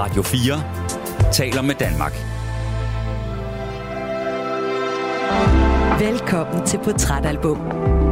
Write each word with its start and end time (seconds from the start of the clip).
Radio 0.00 0.22
4 0.22 1.32
taler 1.32 1.62
med 1.62 1.74
Danmark. 1.74 2.12
Velkommen 6.00 6.66
til 6.66 6.78
Portrætalbum. 6.84 7.58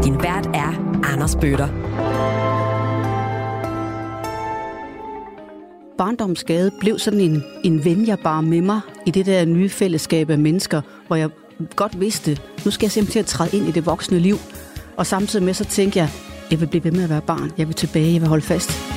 Din 0.05 0.15
vært 0.15 0.47
er 0.47 1.01
Anders 1.13 1.37
Bøtter. 1.37 1.69
barndomsgade 5.99 6.71
blev 6.81 6.99
sådan 6.99 7.21
en, 7.21 7.45
en 7.65 7.85
ven, 7.85 8.07
jeg 8.07 8.19
bare 8.19 8.43
med 8.43 8.61
mig 8.61 8.81
i 9.07 9.11
det 9.11 9.27
der 9.27 9.45
nye 9.45 9.69
fællesskab 9.69 10.31
af 10.31 10.39
mennesker, 10.39 10.81
hvor 11.07 11.17
jeg 11.17 11.31
godt 11.77 12.01
vidste, 12.01 12.39
nu 12.65 12.71
skal 12.71 12.87
jeg 12.87 12.93
simpelthen 12.93 13.25
træde 13.25 13.57
ind 13.57 13.69
i 13.69 13.71
det 13.71 13.87
voksne 13.87 14.19
liv. 14.19 14.37
Og 14.97 15.07
samtidig 15.07 15.45
med 15.45 15.55
så 15.55 15.65
tænkte 15.65 15.99
jeg, 15.99 16.11
jeg 16.51 16.61
vil 16.61 16.67
blive 16.67 16.85
ved 16.85 16.93
med 16.93 17.03
at 17.05 17.11
være 17.11 17.21
barn. 17.21 17.53
Jeg 17.59 17.67
vil 17.67 17.75
tilbage, 17.75 18.13
jeg 18.13 18.21
vil 18.21 18.29
holde 18.29 18.45
fast. 18.45 18.88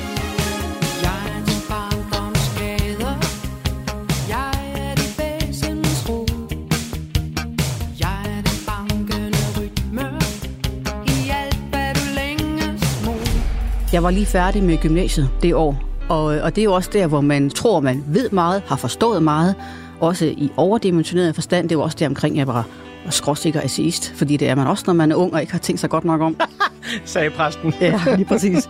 Jeg 14.02 14.04
var 14.04 14.10
lige 14.10 14.26
færdig 14.26 14.62
med 14.64 14.78
gymnasiet 14.78 15.30
det 15.42 15.54
år, 15.54 15.82
og, 16.08 16.24
og 16.24 16.56
det 16.56 16.62
er 16.62 16.64
jo 16.64 16.72
også 16.72 16.90
der, 16.92 17.06
hvor 17.06 17.20
man 17.20 17.50
tror, 17.50 17.80
man 17.80 18.04
ved 18.06 18.30
meget, 18.30 18.62
har 18.66 18.76
forstået 18.76 19.22
meget, 19.22 19.54
også 20.00 20.24
i 20.24 20.50
overdimensioneret 20.56 21.34
forstand. 21.34 21.68
Det 21.68 21.74
er 21.74 21.78
jo 21.78 21.82
også 21.82 21.96
der 22.00 22.06
omkring, 22.06 22.36
jeg 22.36 22.46
var 22.46 22.66
skråsikker 23.10 23.60
atheist, 23.60 24.12
fordi 24.16 24.36
det 24.36 24.48
er 24.48 24.54
man 24.54 24.66
også, 24.66 24.84
når 24.86 24.94
man 24.94 25.12
er 25.12 25.16
ung 25.16 25.34
og 25.34 25.40
ikke 25.40 25.52
har 25.52 25.58
tænkt 25.58 25.80
sig 25.80 25.90
godt 25.90 26.04
nok 26.04 26.20
om. 26.20 26.36
Sagde 27.04 27.30
præsten. 27.30 27.74
ja, 27.80 28.00
lige 28.16 28.24
præcis. 28.24 28.68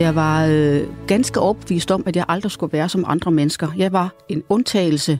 Jeg 0.00 0.14
var 0.14 0.46
øh, 0.46 0.80
ganske 1.06 1.40
overbevist 1.40 1.90
om, 1.90 2.02
at 2.06 2.16
jeg 2.16 2.24
aldrig 2.28 2.52
skulle 2.52 2.72
være 2.72 2.88
som 2.88 3.04
andre 3.06 3.30
mennesker. 3.30 3.68
Jeg 3.76 3.92
var 3.92 4.12
en 4.28 4.42
undtagelse. 4.48 5.18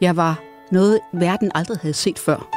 Jeg 0.00 0.16
var 0.16 0.42
noget, 0.70 0.98
verden 1.12 1.50
aldrig 1.54 1.78
havde 1.82 1.94
set 1.94 2.18
før. 2.18 2.48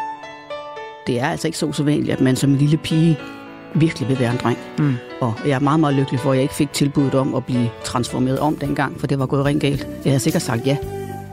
Det 1.07 1.19
er 1.19 1.27
altså 1.27 1.47
ikke 1.47 1.57
så 1.57 1.65
usædvanligt, 1.65 2.09
at 2.09 2.21
man 2.21 2.35
som 2.35 2.49
en 2.49 2.57
lille 2.57 2.77
pige 2.77 3.19
virkelig 3.75 4.09
vil 4.09 4.19
være 4.19 4.31
en 4.31 4.37
dreng. 4.43 4.57
Mm. 4.77 4.95
Og 5.21 5.33
jeg 5.45 5.51
er 5.51 5.59
meget, 5.59 5.79
meget 5.79 5.95
lykkelig 5.95 6.19
for, 6.19 6.31
at 6.31 6.35
jeg 6.35 6.43
ikke 6.43 6.55
fik 6.55 6.73
tilbuddet 6.73 7.15
om 7.15 7.35
at 7.35 7.45
blive 7.45 7.69
transformeret 7.83 8.39
om 8.39 8.55
dengang, 8.55 8.99
for 8.99 9.07
det 9.07 9.19
var 9.19 9.25
gået 9.25 9.45
rent 9.45 9.61
galt. 9.61 9.87
Jeg 10.03 10.11
havde 10.11 10.19
sikkert 10.19 10.41
sagt 10.41 10.67
ja. 10.67 10.77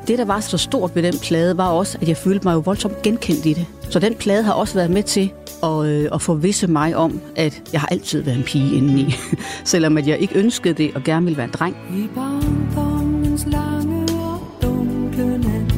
Det, 0.09 0.19
der 0.19 0.25
var 0.25 0.41
så 0.41 0.59
stort 0.59 0.95
ved 0.95 1.03
den 1.03 1.15
plade, 1.23 1.57
var 1.57 1.69
også, 1.69 1.99
at 2.01 2.09
jeg 2.09 2.17
følte 2.17 2.45
mig 2.45 2.55
jo 2.55 2.59
voldsomt 2.59 3.03
genkendt 3.03 3.47
i 3.47 3.53
det. 3.53 3.67
Så 3.91 3.99
den 3.99 4.15
plade 4.15 4.43
har 4.43 4.53
også 4.53 4.75
været 4.75 4.91
med 4.91 5.03
til 5.03 5.33
at, 5.63 5.87
øh, 5.87 6.09
at 6.13 6.23
forvisse 6.23 6.67
mig 6.67 6.97
om, 6.97 7.21
at 7.37 7.63
jeg 7.73 7.81
har 7.81 7.89
altid 7.89 8.23
været 8.23 8.37
en 8.37 8.43
pige 8.43 8.77
indeni. 8.77 9.15
Selvom 9.65 9.99
at 9.99 10.07
jeg 10.07 10.19
ikke 10.19 10.39
ønskede 10.39 10.75
det 10.75 10.95
og 10.95 11.03
gerne 11.05 11.25
ville 11.25 11.37
være 11.37 11.47
en 11.47 11.53
dreng. 11.53 11.77
I 11.91 12.09
barndommens 12.15 13.47
lange 13.47 14.03
og 14.13 14.41
dunkle 14.63 15.39
nat 15.39 15.75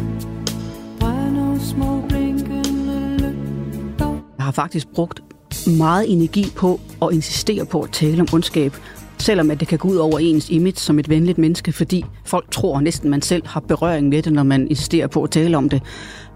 brænder 1.00 1.58
små 1.58 2.02
blinkende 2.08 3.16
lygter. 3.18 4.10
Jeg 4.36 4.44
har 4.44 4.52
faktisk 4.52 4.88
brugt 4.88 5.20
meget 5.66 6.12
energi 6.12 6.52
på 6.56 6.80
at 7.02 7.08
insistere 7.12 7.66
på 7.66 7.80
at 7.80 7.90
tale 7.92 8.20
om 8.20 8.28
ondskab, 8.32 8.76
selvom 9.18 9.50
at 9.50 9.60
det 9.60 9.68
kan 9.68 9.78
gå 9.78 9.88
ud 9.88 9.96
over 9.96 10.18
ens 10.18 10.50
image 10.50 10.76
som 10.76 10.98
et 10.98 11.08
venligt 11.08 11.38
menneske, 11.38 11.72
fordi 11.72 12.04
folk 12.24 12.50
tror 12.50 12.80
næsten, 12.80 13.10
man 13.10 13.22
selv 13.22 13.46
har 13.46 13.60
berøring 13.60 14.08
med 14.08 14.22
det, 14.22 14.32
når 14.32 14.42
man 14.42 14.68
insisterer 14.68 15.06
på 15.06 15.22
at 15.22 15.30
tale 15.30 15.56
om 15.56 15.68
det. 15.68 15.82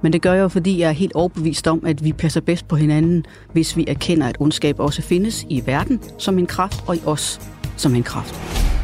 Men 0.02 0.12
det 0.12 0.22
gør 0.22 0.32
jeg 0.32 0.42
jo, 0.42 0.48
fordi 0.48 0.80
jeg 0.80 0.88
er 0.88 0.92
helt 0.92 1.12
overbevist 1.12 1.66
om, 1.66 1.82
at 1.86 2.04
vi 2.04 2.12
passer 2.12 2.40
bedst 2.40 2.68
på 2.68 2.76
hinanden, 2.76 3.24
hvis 3.52 3.76
vi 3.76 3.84
erkender, 3.88 4.26
at 4.26 4.36
ondskab 4.40 4.80
også 4.80 5.02
findes 5.02 5.46
i 5.48 5.62
verden 5.66 6.00
som 6.18 6.38
en 6.38 6.46
kraft, 6.46 6.84
og 6.86 6.96
i 6.96 7.00
os 7.06 7.40
som 7.76 7.94
en 7.94 8.02
kraft. 8.02 8.79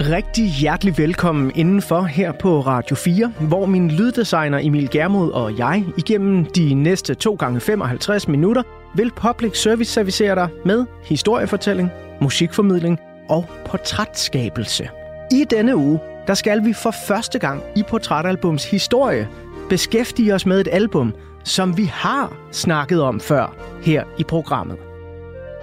Rigtig 0.00 0.50
hjertelig 0.50 0.98
velkommen 0.98 1.52
indenfor 1.54 2.02
her 2.02 2.32
på 2.32 2.60
Radio 2.60 2.96
4, 2.96 3.32
hvor 3.40 3.66
min 3.66 3.90
lyddesigner 3.90 4.58
Emil 4.62 4.90
Germod 4.90 5.30
og 5.30 5.58
jeg 5.58 5.84
igennem 5.98 6.44
de 6.44 6.74
næste 6.74 7.14
2 7.14 7.34
gange 7.34 7.60
55 7.60 8.28
minutter 8.28 8.62
vil 8.96 9.10
Public 9.16 9.62
Service 9.62 9.92
servicere 9.92 10.34
dig 10.34 10.48
med 10.64 10.84
historiefortælling, 11.04 11.90
musikformidling 12.20 12.98
og 13.28 13.46
portrætskabelse. 13.66 14.88
I 15.32 15.44
denne 15.50 15.76
uge, 15.76 16.00
der 16.26 16.34
skal 16.34 16.64
vi 16.64 16.72
for 16.72 16.94
første 17.06 17.38
gang 17.38 17.62
i 17.76 17.82
Portrætalbums 17.88 18.70
historie 18.70 19.28
beskæftige 19.68 20.34
os 20.34 20.46
med 20.46 20.60
et 20.60 20.68
album, 20.72 21.14
som 21.44 21.76
vi 21.76 21.84
har 21.84 22.36
snakket 22.52 23.02
om 23.02 23.20
før 23.20 23.56
her 23.82 24.04
i 24.18 24.24
programmet. 24.24 24.76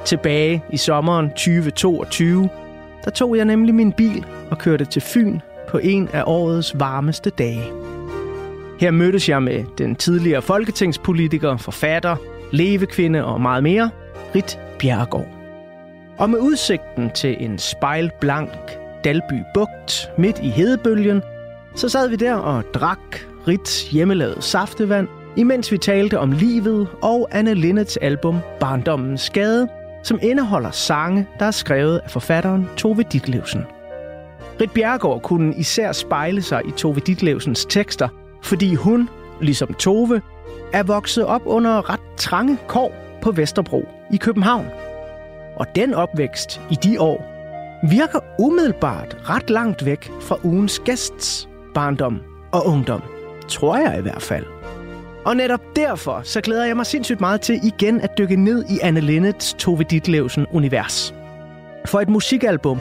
Tilbage 0.06 0.63
i 0.69 0.78
sommeren 0.78 1.30
2022 1.30 2.50
der 3.06 3.12
tog 3.12 3.38
jeg 3.38 3.45
nemlig 3.45 3.75
min 3.75 3.94
bil 3.94 4.25
og 4.51 4.57
kørte 4.57 4.85
til 4.85 5.01
Fyn 5.01 5.39
på 5.69 5.78
en 5.78 6.09
af 6.13 6.23
årets 6.25 6.79
varmeste 6.79 7.29
dage. 7.29 7.63
Her 8.79 8.91
mødtes 8.91 9.29
jeg 9.29 9.44
med 9.44 9.63
den 9.78 9.95
tidligere 9.95 10.41
folketingspolitiker, 10.41 11.57
forfatter, 11.57 12.16
levekvinde 12.51 13.25
og 13.25 13.41
meget 13.41 13.63
mere, 13.63 13.89
Rit 14.35 14.59
Bjerregaard. 14.79 15.28
Og 16.17 16.29
med 16.29 16.39
udsigten 16.39 17.09
til 17.09 17.35
en 17.39 17.57
spejlblank 17.57 18.51
Dalby 19.03 19.41
Bugt 19.53 20.09
midt 20.18 20.39
i 20.39 20.50
hedebølgen, 20.50 21.22
så 21.75 21.89
sad 21.89 22.09
vi 22.09 22.16
der 22.16 22.33
og 22.33 22.63
drak 22.73 23.00
Rits 23.47 23.89
hjemmelavet 23.89 24.44
saftevand, 24.44 25.07
imens 25.35 25.72
vi 25.72 25.78
talte 25.78 26.19
om 26.19 26.31
livet 26.31 26.88
og 27.01 27.29
Anne 27.31 27.53
Linnets 27.53 27.97
album 27.97 28.39
Barndommens 28.59 29.22
Skade– 29.22 29.68
som 30.03 30.19
indeholder 30.22 30.72
sange, 30.72 31.28
der 31.39 31.45
er 31.45 31.51
skrevet 31.51 31.97
af 31.97 32.12
forfatteren 32.12 32.69
Tove 32.78 33.03
Ditlevsen. 33.03 33.66
Rit 34.62 34.72
Bjergård 34.72 35.22
kunne 35.22 35.56
især 35.56 35.91
spejle 35.91 36.41
sig 36.41 36.62
i 36.67 36.72
Tove 36.72 37.00
Ditlevsens 37.00 37.66
tekster, 37.66 38.09
fordi 38.44 38.75
hun, 38.75 39.09
ligesom 39.41 39.73
Tove, 39.73 40.22
er 40.73 40.84
vokset 40.84 41.25
op 41.25 41.41
under 41.45 41.89
ret 41.89 42.00
trange 42.17 42.57
kår 42.67 42.91
på 43.22 43.31
Vesterbro 43.31 43.88
i 44.13 44.17
København. 44.17 44.66
Og 45.56 45.66
den 45.75 45.94
opvækst 45.94 46.62
i 46.72 46.75
de 46.83 47.01
år 47.01 47.31
virker 47.89 48.19
umiddelbart 48.39 49.18
ret 49.29 49.50
langt 49.50 49.85
væk 49.85 50.12
fra 50.22 50.38
ugens 50.44 50.79
gæsts 50.79 51.50
barndom 51.73 52.19
og 52.51 52.68
ungdom. 52.68 53.01
Tror 53.47 53.78
jeg 53.78 54.00
i 54.00 54.01
hvert 54.01 54.22
fald. 54.22 54.45
Og 55.26 55.36
netop 55.36 55.62
derfor 55.76 56.22
så 56.24 56.42
glæder 56.42 56.66
jeg 56.66 56.76
mig 56.76 56.86
sindssygt 56.86 57.22
meget 57.22 57.42
til 57.42 57.59
igen 57.64 58.02
at 58.02 58.18
dykke 58.18 58.36
ned 58.36 58.66
i 58.70 58.80
Anne 58.82 59.00
Linnets 59.00 59.54
Tove 59.54 59.84
Ditlevsen 59.84 60.46
univers. 60.52 61.14
For 61.86 62.00
et 62.00 62.09
musikalbum, 62.09 62.80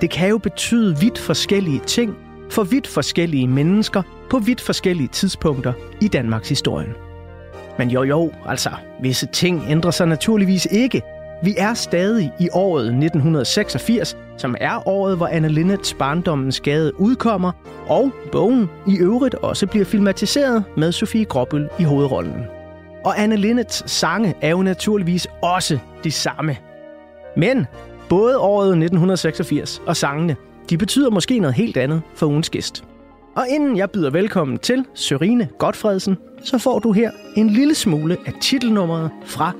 det 0.00 0.10
kan 0.10 0.28
jo 0.28 0.38
betyde 0.38 0.98
vidt 0.98 1.18
forskellige 1.18 1.80
ting 1.86 2.16
for 2.50 2.64
vidt 2.64 2.86
forskellige 2.86 3.48
mennesker 3.48 4.02
på 4.30 4.38
vidt 4.38 4.60
forskellige 4.60 5.08
tidspunkter 5.08 5.72
i 6.00 6.08
Danmarks 6.08 6.48
historie. 6.48 6.94
Men 7.78 7.90
jo 7.90 8.02
jo, 8.02 8.32
altså, 8.46 8.70
visse 9.00 9.26
ting 9.26 9.64
ændrer 9.68 9.90
sig 9.90 10.06
naturligvis 10.06 10.68
ikke. 10.70 11.02
Vi 11.42 11.54
er 11.58 11.74
stadig 11.74 12.32
i 12.40 12.48
året 12.52 12.84
1986, 12.86 14.16
som 14.42 14.56
er 14.60 14.88
året, 14.88 15.16
hvor 15.16 15.26
Anne 15.26 15.48
Linnets 15.48 15.94
Barndommens 15.94 16.60
Gade 16.60 17.00
udkommer, 17.00 17.52
og 17.88 18.12
bogen 18.32 18.70
i 18.86 18.98
øvrigt 18.98 19.34
også 19.34 19.66
bliver 19.66 19.84
filmatiseret 19.84 20.64
med 20.76 20.92
Sofie 20.92 21.24
Gråbøl 21.24 21.68
i 21.78 21.82
hovedrollen. 21.82 22.44
Og 23.04 23.22
Anne 23.22 23.36
Linnets 23.36 23.90
sange 23.90 24.34
er 24.40 24.50
jo 24.50 24.62
naturligvis 24.62 25.26
også 25.42 25.78
de 26.04 26.10
samme. 26.10 26.56
Men 27.36 27.66
både 28.08 28.38
året 28.38 28.68
1986 28.68 29.82
og 29.86 29.96
sangene, 29.96 30.36
de 30.70 30.78
betyder 30.78 31.10
måske 31.10 31.38
noget 31.38 31.56
helt 31.56 31.76
andet 31.76 32.02
for 32.14 32.26
ugens 32.26 32.50
gæst. 32.50 32.84
Og 33.36 33.44
inden 33.48 33.76
jeg 33.76 33.90
byder 33.90 34.10
velkommen 34.10 34.58
til 34.58 34.84
Sørine 34.94 35.48
Godfredsen, 35.58 36.16
så 36.44 36.58
får 36.58 36.78
du 36.78 36.92
her 36.92 37.10
en 37.36 37.50
lille 37.50 37.74
smule 37.74 38.16
af 38.26 38.32
titelnummeret 38.40 39.10
fra 39.24 39.52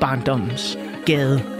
Barndommens 0.00 0.78
Gade. 1.06 1.57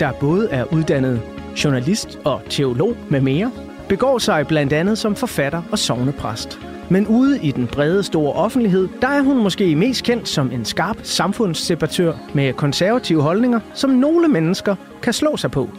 Der 0.00 0.12
både 0.12 0.48
er 0.50 0.64
uddannet 0.72 1.22
journalist 1.64 2.18
og 2.24 2.42
teolog 2.50 2.96
med 3.08 3.20
mere, 3.20 3.50
begår 3.88 4.18
sig 4.18 4.46
blandt 4.46 4.72
andet 4.72 4.98
som 4.98 5.16
forfatter 5.16 5.62
og 5.72 5.78
sovnepræst. 5.78 6.58
Men 6.90 7.06
ude 7.06 7.42
i 7.42 7.50
den 7.50 7.66
brede 7.66 8.02
store 8.02 8.32
offentlighed, 8.32 8.88
der 9.02 9.08
er 9.08 9.22
hun 9.22 9.42
måske 9.42 9.76
mest 9.76 10.04
kendt 10.04 10.28
som 10.28 10.50
en 10.52 10.64
skarp 10.64 10.96
samfundsdebattør 11.02 12.12
med 12.34 12.52
konservative 12.52 13.22
holdninger, 13.22 13.60
som 13.74 13.90
nogle 13.90 14.28
mennesker 14.28 14.76
kan 15.02 15.12
slå 15.12 15.36
sig 15.36 15.50
på. 15.50 15.70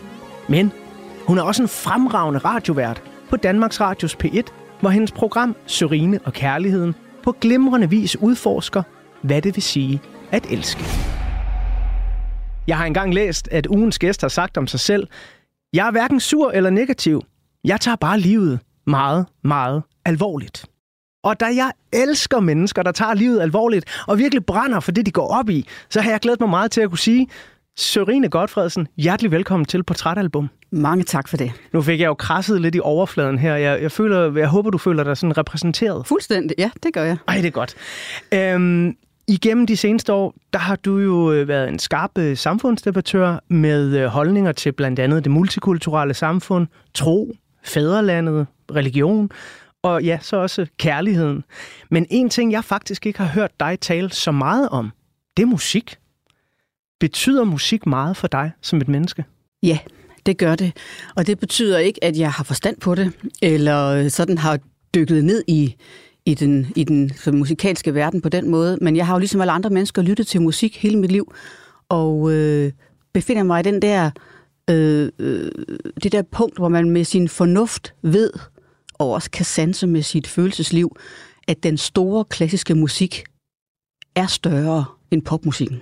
Men 0.47 0.71
hun 1.27 1.37
er 1.37 1.41
også 1.41 1.61
en 1.61 1.69
fremragende 1.69 2.39
radiovært 2.39 3.01
på 3.29 3.35
Danmarks 3.35 3.81
Radios 3.81 4.17
P1, 4.23 4.41
hvor 4.79 4.89
hendes 4.89 5.11
program 5.11 5.55
Sørine 5.65 6.19
og 6.25 6.33
Kærligheden 6.33 6.95
på 7.23 7.31
glimrende 7.31 7.89
vis 7.89 8.21
udforsker, 8.21 8.83
hvad 9.21 9.41
det 9.41 9.55
vil 9.55 9.63
sige 9.63 10.01
at 10.31 10.47
elske. 10.51 10.83
Jeg 12.67 12.77
har 12.77 12.85
engang 12.85 13.13
læst, 13.13 13.47
at 13.51 13.67
ugens 13.67 13.99
gæst 13.99 14.21
har 14.21 14.27
sagt 14.27 14.57
om 14.57 14.67
sig 14.67 14.79
selv, 14.79 15.07
jeg 15.73 15.87
er 15.87 15.91
hverken 15.91 16.19
sur 16.19 16.51
eller 16.51 16.69
negativ. 16.69 17.21
Jeg 17.63 17.81
tager 17.81 17.95
bare 17.95 18.19
livet 18.19 18.59
meget, 18.87 19.25
meget 19.43 19.83
alvorligt. 20.05 20.65
Og 21.23 21.39
da 21.39 21.45
jeg 21.45 21.71
elsker 21.93 22.39
mennesker, 22.39 22.83
der 22.83 22.91
tager 22.91 23.13
livet 23.13 23.41
alvorligt 23.41 24.03
og 24.07 24.17
virkelig 24.17 24.45
brænder 24.45 24.79
for 24.79 24.91
det, 24.91 25.05
de 25.05 25.11
går 25.11 25.27
op 25.27 25.49
i, 25.49 25.67
så 25.89 26.01
har 26.01 26.11
jeg 26.11 26.19
glædet 26.19 26.39
mig 26.39 26.49
meget 26.49 26.71
til 26.71 26.81
at 26.81 26.89
kunne 26.89 26.99
sige, 26.99 27.27
Sørine 27.77 28.29
Godfredsen, 28.29 28.87
hjertelig 28.97 29.31
velkommen 29.31 29.65
til 29.65 29.83
Portrætalbum. 29.83 30.49
Mange 30.71 31.03
tak 31.03 31.27
for 31.27 31.37
det. 31.37 31.51
Nu 31.73 31.81
fik 31.81 31.99
jeg 31.99 32.07
jo 32.07 32.13
krasset 32.13 32.61
lidt 32.61 32.75
i 32.75 32.79
overfladen 32.79 33.39
her. 33.39 33.55
Jeg, 33.55 33.81
jeg, 33.81 33.91
føler, 33.91 34.37
jeg 34.37 34.47
håber, 34.47 34.69
du 34.69 34.77
føler 34.77 35.03
dig 35.03 35.17
sådan 35.17 35.37
repræsenteret. 35.37 36.07
Fuldstændig, 36.07 36.55
ja, 36.57 36.71
det 36.83 36.93
gør 36.93 37.03
jeg. 37.03 37.17
Ej, 37.27 37.35
det 37.35 37.45
er 37.45 37.51
godt. 37.51 37.75
Øhm, 38.33 38.95
igennem 39.27 39.67
de 39.67 39.77
seneste 39.77 40.13
år, 40.13 40.35
der 40.53 40.59
har 40.59 40.75
du 40.75 40.97
jo 40.97 41.31
øh, 41.31 41.47
været 41.47 41.69
en 41.69 41.79
skarp 41.79 42.17
øh, 42.17 42.37
samfundsdebattør 42.37 43.39
med 43.49 43.97
øh, 43.97 44.05
holdninger 44.05 44.51
til 44.51 44.71
blandt 44.71 44.99
andet 44.99 45.23
det 45.23 45.31
multikulturelle 45.31 46.13
samfund, 46.13 46.67
tro, 46.93 47.33
fædrelandet, 47.63 48.47
religion 48.75 49.31
og 49.83 50.03
ja, 50.03 50.19
så 50.21 50.37
også 50.37 50.67
kærligheden. 50.77 51.43
Men 51.89 52.05
en 52.09 52.29
ting, 52.29 52.51
jeg 52.51 52.63
faktisk 52.63 53.05
ikke 53.05 53.19
har 53.19 53.27
hørt 53.27 53.59
dig 53.59 53.79
tale 53.79 54.11
så 54.11 54.31
meget 54.31 54.69
om, 54.69 54.91
det 55.37 55.43
er 55.43 55.47
musik. 55.47 55.97
Betyder 56.99 57.43
musik 57.43 57.85
meget 57.85 58.17
for 58.17 58.27
dig 58.27 58.51
som 58.61 58.81
et 58.81 58.87
menneske? 58.87 59.25
Ja, 59.63 59.79
det 60.25 60.37
gør 60.37 60.55
det. 60.55 60.77
Og 61.15 61.27
det 61.27 61.39
betyder 61.39 61.77
ikke, 61.77 62.03
at 62.03 62.17
jeg 62.17 62.31
har 62.31 62.43
forstand 62.43 62.77
på 62.77 62.95
det, 62.95 63.13
eller 63.41 64.09
sådan 64.09 64.37
har 64.37 64.59
dykket 64.95 65.25
ned 65.25 65.43
i, 65.47 65.75
i 66.27 66.33
den, 66.33 66.67
i 66.75 66.83
den 66.83 67.11
så 67.15 67.31
musikalske 67.31 67.93
verden 67.93 68.21
på 68.21 68.29
den 68.29 68.49
måde. 68.49 68.77
Men 68.81 68.95
jeg 68.95 69.05
har 69.05 69.13
jo 69.13 69.19
ligesom 69.19 69.41
alle 69.41 69.51
andre 69.51 69.69
mennesker 69.69 70.01
lyttet 70.01 70.27
til 70.27 70.41
musik 70.41 70.77
hele 70.77 70.99
mit 70.99 71.11
liv, 71.11 71.33
og 71.89 72.31
øh, 72.31 72.71
befinder 73.13 73.43
mig 73.43 73.59
i 73.59 73.63
den 73.63 73.81
der, 73.81 74.11
øh, 74.69 75.11
øh, 75.19 75.51
det 76.03 76.11
der 76.11 76.21
punkt, 76.21 76.57
hvor 76.57 76.69
man 76.69 76.89
med 76.89 77.03
sin 77.03 77.29
fornuft 77.29 77.93
ved, 78.01 78.31
og 78.93 79.11
også 79.11 79.31
kan 79.31 79.45
sanse 79.45 79.87
med 79.87 80.01
sit 80.01 80.27
følelsesliv, 80.27 80.95
at 81.47 81.63
den 81.63 81.77
store 81.77 82.25
klassiske 82.25 82.75
musik 82.75 83.23
er 84.15 84.27
større 84.27 84.85
end 85.11 85.21
popmusikken. 85.21 85.81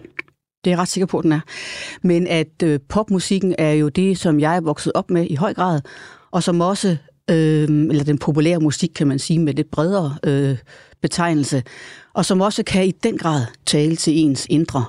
Det 0.63 0.71
er 0.71 0.75
jeg 0.75 0.79
ret 0.79 0.87
sikker 0.87 1.05
på, 1.05 1.17
at 1.17 1.23
den 1.23 1.31
er. 1.31 1.41
Men 2.01 2.27
at 2.27 2.63
øh, 2.63 2.79
popmusikken 2.89 3.55
er 3.57 3.71
jo 3.71 3.89
det, 3.89 4.17
som 4.17 4.39
jeg 4.39 4.55
er 4.55 4.61
vokset 4.61 4.91
op 4.95 5.09
med 5.09 5.27
i 5.29 5.35
høj 5.35 5.53
grad, 5.53 5.81
og 6.31 6.43
som 6.43 6.61
også, 6.61 6.97
øh, 7.31 7.63
eller 7.69 8.03
den 8.03 8.17
populære 8.17 8.59
musik, 8.59 8.91
kan 8.95 9.07
man 9.07 9.19
sige, 9.19 9.39
med 9.39 9.53
lidt 9.53 9.71
bredere 9.71 10.17
øh, 10.23 10.57
betegnelse, 11.01 11.63
og 12.13 12.25
som 12.25 12.41
også 12.41 12.63
kan 12.63 12.85
i 12.85 12.91
den 12.91 13.17
grad 13.17 13.45
tale 13.65 13.95
til 13.95 14.17
ens 14.17 14.47
indre. 14.49 14.85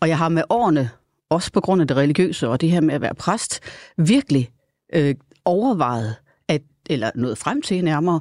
Og 0.00 0.08
jeg 0.08 0.18
har 0.18 0.28
med 0.28 0.42
årene, 0.50 0.90
også 1.30 1.52
på 1.52 1.60
grund 1.60 1.80
af 1.80 1.88
det 1.88 1.96
religiøse 1.96 2.48
og 2.48 2.60
det 2.60 2.70
her 2.70 2.80
med 2.80 2.94
at 2.94 3.00
være 3.00 3.14
præst, 3.14 3.60
virkelig 3.96 4.50
øh, 4.94 5.14
overvejet, 5.44 6.14
at, 6.48 6.62
eller 6.90 7.10
nået 7.14 7.38
frem 7.38 7.62
til 7.62 7.84
nærmere, 7.84 8.20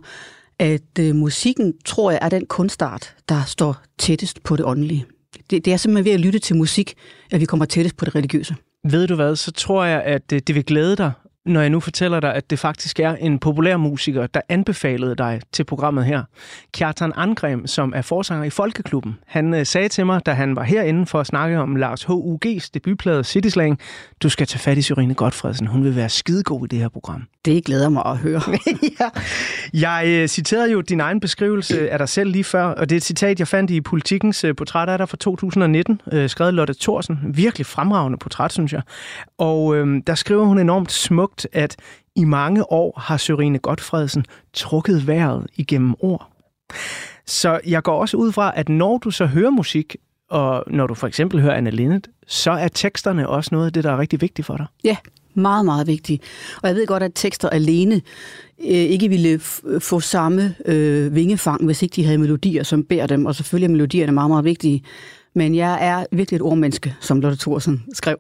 at 0.59 0.99
øh, 0.99 1.15
musikken, 1.15 1.73
tror 1.85 2.11
jeg, 2.11 2.19
er 2.21 2.29
den 2.29 2.45
kunstart, 2.45 3.15
der 3.29 3.43
står 3.43 3.75
tættest 3.97 4.43
på 4.43 4.55
det 4.55 4.65
åndelige 4.65 5.05
det, 5.49 5.65
det 5.65 5.73
er 5.73 5.77
simpelthen 5.77 6.05
ved 6.05 6.11
at 6.11 6.19
lytte 6.19 6.39
til 6.39 6.55
musik, 6.55 6.93
at 7.31 7.39
vi 7.39 7.45
kommer 7.45 7.65
tættest 7.65 7.97
på 7.97 8.05
det 8.05 8.15
religiøse. 8.15 8.55
Ved 8.83 9.07
du 9.07 9.15
hvad, 9.15 9.35
så 9.35 9.51
tror 9.51 9.83
jeg, 9.83 10.03
at 10.03 10.33
øh, 10.33 10.41
det 10.47 10.55
vil 10.55 10.65
glæde 10.65 10.95
dig, 10.95 11.11
når 11.47 11.61
jeg 11.61 11.69
nu 11.69 11.79
fortæller 11.79 12.19
dig, 12.19 12.33
at 12.33 12.49
det 12.49 12.59
faktisk 12.59 12.99
er 12.99 13.15
en 13.15 13.39
populær 13.39 13.77
musiker, 13.77 14.27
der 14.27 14.41
anbefalede 14.49 15.15
dig 15.15 15.41
til 15.51 15.63
programmet 15.63 16.05
her. 16.05 16.23
Kjartan 16.71 17.13
Angrem, 17.15 17.67
som 17.67 17.93
er 17.95 18.01
forsanger 18.01 18.45
i 18.45 18.49
Folkeklubben. 18.49 19.17
Han 19.25 19.53
øh, 19.53 19.65
sagde 19.65 19.89
til 19.89 20.05
mig, 20.05 20.25
da 20.25 20.31
han 20.31 20.55
var 20.55 20.63
herinde 20.63 21.05
for 21.05 21.19
at 21.19 21.27
snakke 21.27 21.59
om 21.59 21.75
Lars 21.75 22.03
H.U.G.'s 22.03 22.69
debutplade 22.69 23.23
City 23.23 23.47
Slang, 23.47 23.79
du 24.23 24.29
skal 24.29 24.47
tage 24.47 24.59
fat 24.59 24.77
i 24.77 24.81
Syrine 24.81 25.13
Godfredsen. 25.13 25.67
Hun 25.67 25.83
vil 25.83 25.95
være 25.95 26.09
skidegod 26.09 26.65
i 26.65 26.67
det 26.67 26.79
her 26.79 26.89
program. 26.89 27.23
Det 27.45 27.65
glæder 27.65 27.89
mig 27.89 28.03
at 28.05 28.17
høre. 28.17 28.41
ja. 28.99 29.09
Jeg 29.73 30.03
øh, 30.07 30.27
citerede 30.27 30.71
jo 30.71 30.81
din 30.81 30.99
egen 30.99 31.19
beskrivelse 31.19 31.89
af 31.89 31.97
dig 31.97 32.09
selv 32.09 32.31
lige 32.31 32.43
før, 32.43 32.63
og 32.63 32.89
det 32.89 32.95
er 32.95 32.97
et 32.97 33.03
citat, 33.03 33.39
jeg 33.39 33.47
fandt 33.47 33.71
i 33.71 33.81
Politikens 33.81 34.43
øh, 34.43 34.55
portræt 34.55 34.89
af 34.89 34.97
dig 34.97 35.09
fra 35.09 35.17
2019, 35.17 36.01
øh, 36.11 36.29
skrevet 36.29 36.53
Lotte 36.53 36.73
Thorsen. 36.81 37.19
Virkelig 37.33 37.65
fremragende 37.65 38.17
portræt, 38.17 38.53
synes 38.53 38.73
jeg. 38.73 38.81
Og 39.37 39.75
øh, 39.75 40.01
der 40.07 40.15
skriver 40.15 40.45
hun 40.45 40.59
enormt 40.59 40.91
smukt, 40.91 41.36
at 41.53 41.75
i 42.15 42.23
mange 42.23 42.71
år 42.71 42.99
har 42.99 43.17
Sørine 43.17 43.59
Godfredsen 43.59 44.25
trukket 44.53 45.07
vejret 45.07 45.47
igennem 45.55 45.95
ord. 45.99 46.29
Så 47.25 47.59
jeg 47.65 47.83
går 47.83 48.01
også 48.01 48.17
ud 48.17 48.31
fra, 48.31 48.53
at 48.55 48.69
når 48.69 48.97
du 48.97 49.11
så 49.11 49.25
hører 49.25 49.49
musik, 49.49 49.95
og 50.29 50.63
når 50.67 50.87
du 50.87 50.93
for 50.93 51.07
eksempel 51.07 51.41
hører 51.41 51.55
Anna 51.55 51.69
Linnet, 51.69 52.07
så 52.27 52.51
er 52.51 52.67
teksterne 52.67 53.29
også 53.29 53.49
noget 53.51 53.65
af 53.65 53.73
det, 53.73 53.83
der 53.83 53.91
er 53.91 53.97
rigtig 53.97 54.21
vigtigt 54.21 54.45
for 54.45 54.57
dig. 54.57 54.65
Ja, 54.83 54.95
meget, 55.33 55.65
meget 55.65 55.87
vigtigt. 55.87 56.23
Og 56.63 56.67
jeg 56.67 56.75
ved 56.75 56.87
godt, 56.87 57.03
at 57.03 57.11
tekster 57.15 57.49
alene 57.49 57.95
øh, 58.59 58.65
ikke 58.67 59.09
ville 59.09 59.39
få 59.79 59.99
samme 59.99 60.55
øh, 60.65 61.15
vingefang, 61.15 61.65
hvis 61.65 61.81
ikke 61.81 61.93
de 61.93 62.05
havde 62.05 62.17
melodier, 62.17 62.63
som 62.63 62.83
bærer 62.83 63.07
dem. 63.07 63.25
Og 63.25 63.35
selvfølgelig 63.35 63.67
er 63.67 63.71
melodierne 63.71 64.11
meget, 64.11 64.29
meget 64.29 64.45
vigtige. 64.45 64.83
Men 65.35 65.55
jeg 65.55 65.77
er 65.81 66.05
virkelig 66.11 66.35
et 66.35 66.41
ordmenneske, 66.41 66.95
som 66.99 67.21
Lotte 67.21 67.37
Thorsen 67.37 67.83
skrev, 67.93 68.17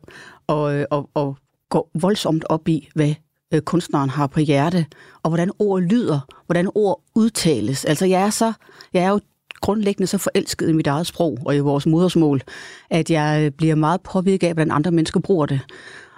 og, 0.47 0.75
øh, 0.75 0.85
og, 0.89 1.09
og 1.13 1.37
går 1.69 1.91
voldsomt 1.93 2.45
op 2.49 2.67
i, 2.67 2.89
hvad 2.95 3.13
øh, 3.53 3.61
kunstneren 3.61 4.09
har 4.09 4.27
på 4.27 4.39
hjerte, 4.39 4.85
og 5.23 5.29
hvordan 5.29 5.51
ord 5.59 5.81
lyder, 5.81 6.19
hvordan 6.45 6.69
ord 6.75 7.01
udtales. 7.15 7.85
Altså, 7.85 8.05
jeg 8.05 8.21
er, 8.21 8.29
så, 8.29 8.53
jeg 8.93 9.03
er 9.03 9.09
jo 9.09 9.19
grundlæggende 9.61 10.07
så 10.07 10.17
forelsket 10.17 10.69
i 10.69 10.73
mit 10.73 10.87
eget 10.87 11.07
sprog 11.07 11.39
og 11.45 11.55
i 11.55 11.59
vores 11.59 11.85
modersmål, 11.85 12.41
at 12.89 13.11
jeg 13.11 13.53
bliver 13.57 13.75
meget 13.75 14.01
påvirket 14.01 14.47
af, 14.47 14.53
hvordan 14.53 14.71
andre 14.71 14.91
mennesker 14.91 15.19
bruger 15.19 15.45
det. 15.45 15.59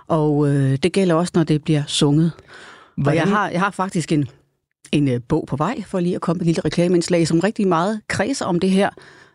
Og 0.08 0.48
øh, 0.50 0.78
det 0.84 0.94
gælder 0.94 1.16
også, 1.16 1.32
når 1.36 1.44
det 1.44 1.64
bliver 1.64 1.84
sunget. 1.88 2.32
Hvordan? 2.98 3.22
Og 3.22 3.28
jeg 3.28 3.38
har, 3.38 3.50
jeg 3.50 3.60
har 3.60 3.72
faktisk 3.72 4.12
en, 4.12 4.28
en 4.92 5.08
øh, 5.08 5.22
bog 5.28 5.46
på 5.48 5.56
vej, 5.56 5.84
for 5.88 6.00
lige 6.00 6.16
at 6.16 6.22
komme 6.22 6.38
med 6.38 6.42
en 6.42 6.46
lille 6.46 6.62
reklameindslag, 6.66 7.28
som 7.28 7.40
rigtig 7.40 7.68
meget 7.68 8.02
kredser 8.08 8.46
om 8.46 8.60
det 8.60 8.70
her, 8.70 8.90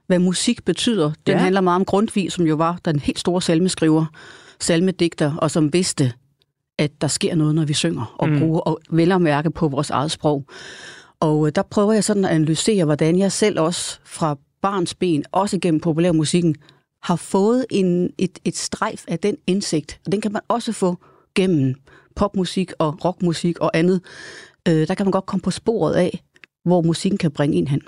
hvad 0.07 0.19
musik 0.19 0.65
betyder. 0.65 1.13
Den 1.27 1.35
ja. 1.35 1.39
handler 1.39 1.61
meget 1.61 1.77
om 1.77 1.85
Grundtvig, 1.85 2.33
som 2.33 2.47
jo 2.47 2.55
var 2.55 2.79
den 2.85 2.99
helt 2.99 3.19
store 3.19 3.43
salmeskriver, 3.43 4.07
salmedigter, 4.61 5.37
og 5.37 5.51
som 5.51 5.73
vidste, 5.73 6.13
at 6.79 6.91
der 7.01 7.07
sker 7.07 7.35
noget, 7.35 7.55
når 7.55 7.65
vi 7.65 7.73
synger, 7.73 8.15
og 8.19 8.29
mm. 8.29 8.39
bruger 8.39 8.61
og 8.61 8.81
vel 8.91 9.13
at 9.13 9.23
mærke 9.23 9.51
på 9.51 9.69
vores 9.69 9.91
eget 9.91 10.11
sprog. 10.11 10.45
Og 11.21 11.47
øh, 11.47 11.53
der 11.55 11.63
prøver 11.63 11.93
jeg 11.93 12.05
sådan 12.05 12.25
at 12.25 12.31
analysere, 12.31 12.85
hvordan 12.85 13.19
jeg 13.19 13.33
selv 13.33 13.61
også 13.61 13.99
fra 14.05 14.37
barns 14.63 14.95
ben, 14.95 15.25
også 15.33 15.59
gennem 15.59 15.81
populærmusikken, 15.81 16.55
har 17.03 17.17
fået 17.17 17.67
en, 17.71 18.11
et, 18.19 18.39
et 18.45 18.57
strejf 18.57 19.05
af 19.09 19.19
den 19.19 19.37
indsigt. 19.47 20.01
Og 20.07 20.13
den 20.13 20.21
kan 20.21 20.33
man 20.33 20.43
også 20.49 20.73
få 20.73 20.97
gennem 21.35 21.75
popmusik 22.17 22.73
og 22.79 23.05
rockmusik 23.05 23.59
og 23.59 23.71
andet. 23.75 24.01
Øh, 24.69 24.89
der 24.89 24.95
kan 24.95 25.07
man 25.07 25.11
godt 25.11 25.27
komme 25.27 25.43
på 25.43 25.51
sporet 25.51 25.95
af, 25.95 26.23
hvor 26.65 26.83
musikken 26.83 27.19
kan 27.19 27.31
bringe 27.31 27.57
en 27.57 27.69
hen. 27.69 27.83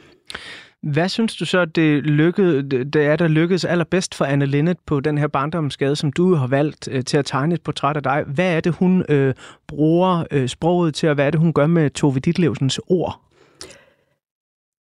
Hvad 0.93 1.09
synes 1.09 1.37
du 1.37 1.45
så, 1.45 1.65
det, 1.65 2.03
lykkede, 2.03 2.85
det 2.85 2.97
er, 2.97 3.17
der 3.17 3.29
lykkedes 3.29 3.65
allerbedst 3.65 4.15
for 4.15 4.25
Anne 4.25 4.47
Linnet 4.47 4.77
på 4.87 5.01
den 5.01 5.19
her 5.19 5.27
barndomsskade, 5.27 5.97
som 5.97 6.13
du 6.13 6.35
har 6.35 6.47
valgt 6.47 6.89
øh, 6.93 7.05
til 7.05 7.17
at 7.17 7.27
tegne 7.27 7.55
et 7.55 7.63
portræt 7.63 7.97
af 7.97 8.03
dig? 8.03 8.25
Hvad 8.27 8.57
er 8.57 8.61
det, 8.61 8.75
hun 8.75 9.05
øh, 9.09 9.35
bruger 9.67 10.25
øh, 10.31 10.49
sproget 10.49 10.95
til, 10.95 11.09
og 11.09 11.15
hvad 11.15 11.27
er 11.27 11.31
det, 11.31 11.41
hun 11.41 11.53
gør 11.53 11.67
med 11.67 11.91
Tove 11.91 12.19
Ditlevsens 12.19 12.81
ord? 12.87 13.21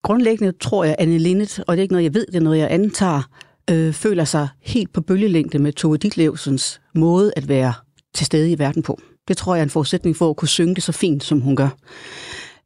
Grundlæggende 0.04 0.52
tror 0.60 0.84
jeg, 0.84 0.96
Anne 1.00 1.18
Linnet, 1.18 1.64
og 1.68 1.78
det 1.78 1.80
er 1.80 1.82
ikke 1.82 1.94
noget, 1.94 2.04
jeg 2.04 2.14
ved, 2.14 2.26
det 2.26 2.36
er 2.36 2.40
noget, 2.40 2.58
jeg 2.58 2.68
antager, 2.72 3.30
øh, 3.72 3.94
føler 3.94 4.24
sig 4.24 4.48
helt 4.62 4.94
på 4.94 5.02
bølgelængde 5.02 5.60
med 5.60 5.74
Tove 5.74 5.98
Ditlevsens 5.98 6.82
måde 6.96 7.32
at 7.36 7.48
være 7.48 7.74
til 8.14 8.26
stede 8.26 8.52
i 8.52 8.60
verden 8.60 8.84
på. 8.84 9.00
Det 9.28 9.38
tror 9.38 9.56
jeg 9.56 9.60
er 9.60 9.64
en 9.64 9.70
forudsætning 9.70 10.16
for 10.16 10.30
at 10.30 10.36
kunne 10.36 10.48
synge 10.48 10.76
det 10.76 10.84
så 10.84 10.92
fint, 10.92 11.24
som 11.24 11.42
hun 11.42 11.56
gør. 11.56 11.70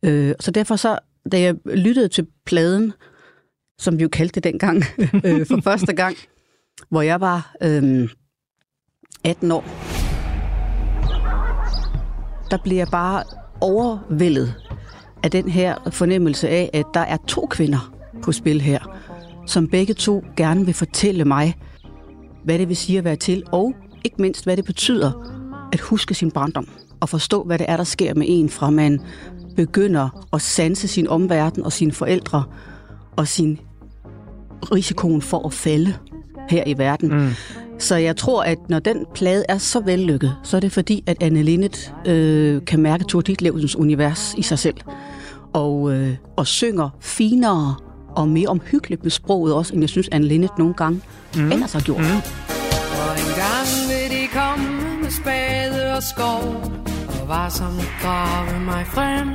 Øh, 0.05 0.33
så 0.39 0.51
derfor 0.51 0.75
så, 0.75 0.99
da 1.31 1.39
jeg 1.39 1.55
lyttede 1.65 2.07
til 2.07 2.27
pladen, 2.45 2.93
som 3.79 3.97
vi 3.97 4.03
jo 4.03 4.09
kaldte 4.09 4.35
det 4.35 4.43
dengang, 4.43 4.83
øh, 5.25 5.45
for 5.45 5.61
første 5.63 5.93
gang, 5.93 6.15
hvor 6.89 7.01
jeg 7.01 7.21
var 7.21 7.55
øh, 7.63 8.09
18 9.23 9.51
år, 9.51 9.63
der 12.51 12.57
blev 12.63 12.77
jeg 12.77 12.87
bare 12.91 13.23
overvældet 13.61 14.53
af 15.23 15.31
den 15.31 15.49
her 15.49 15.89
fornemmelse 15.91 16.49
af, 16.49 16.69
at 16.73 16.85
der 16.93 16.99
er 16.99 17.17
to 17.27 17.45
kvinder 17.45 17.93
på 18.21 18.31
spil 18.31 18.61
her, 18.61 18.99
som 19.47 19.67
begge 19.67 19.93
to 19.93 20.23
gerne 20.37 20.65
vil 20.65 20.73
fortælle 20.73 21.25
mig, 21.25 21.55
hvad 22.43 22.59
det 22.59 22.67
vil 22.67 22.77
sige 22.77 22.97
at 22.97 23.03
være 23.03 23.15
til, 23.15 23.43
og 23.51 23.75
ikke 24.03 24.21
mindst, 24.21 24.43
hvad 24.43 24.57
det 24.57 24.65
betyder 24.65 25.11
at 25.73 25.79
huske 25.79 26.13
sin 26.13 26.31
barndom 26.31 26.67
og 26.99 27.09
forstå, 27.09 27.43
hvad 27.43 27.59
det 27.59 27.65
er, 27.69 27.77
der 27.77 27.83
sker 27.83 28.13
med 28.13 28.25
en, 28.29 28.49
fra 28.49 28.69
man 28.69 28.99
begynder 29.55 30.27
at 30.33 30.41
sanse 30.41 30.87
sin 30.87 31.07
omverden 31.07 31.63
og 31.63 31.71
sine 31.71 31.91
forældre 31.91 32.43
og 33.15 33.27
sin 33.27 33.59
risikoen 34.71 35.21
for 35.21 35.45
at 35.47 35.53
falde 35.53 35.93
her 36.49 36.63
i 36.67 36.77
verden. 36.77 37.09
Mm. 37.09 37.29
Så 37.79 37.95
jeg 37.95 38.17
tror, 38.17 38.43
at 38.43 38.57
når 38.69 38.79
den 38.79 39.05
plade 39.15 39.45
er 39.49 39.57
så 39.57 39.79
vellykket, 39.79 40.35
så 40.43 40.57
er 40.57 40.61
det 40.61 40.71
fordi, 40.71 41.03
at 41.07 41.17
Anne 41.21 41.43
Linnet 41.43 41.93
øh, 42.05 42.65
kan 42.65 42.79
mærke 42.79 43.05
Thor 43.09 43.21
Ditlevsens 43.21 43.75
univers 43.75 44.33
i 44.37 44.41
sig 44.41 44.59
selv. 44.59 44.75
Og, 45.53 45.93
øh, 45.93 46.15
og 46.35 46.47
synger 46.47 46.89
finere 46.99 47.75
og 48.15 48.27
mere 48.27 48.47
omhyggeligt 48.47 49.03
med 49.03 49.11
sproget 49.11 49.53
også, 49.53 49.73
end 49.73 49.81
jeg 49.83 49.89
synes, 49.89 50.09
Anne 50.11 50.27
Linnet 50.27 50.49
nogle 50.57 50.73
gange 50.73 51.01
mm. 51.35 51.51
ellers 51.51 51.73
har 51.73 51.81
gjort. 51.81 51.99
Mm. 51.99 52.05
Og 52.05 53.11
en 53.23 53.33
gang 53.41 53.69
vil 53.89 54.17
de 54.17 54.27
komme 54.33 55.01
med 55.01 55.11
spade 55.11 55.93
og 55.95 56.03
skov, 56.03 56.63
og 57.21 57.27
var 57.27 57.49
som 57.49 57.73
grave 58.01 58.59
mig 58.59 58.85
frem. 58.87 59.27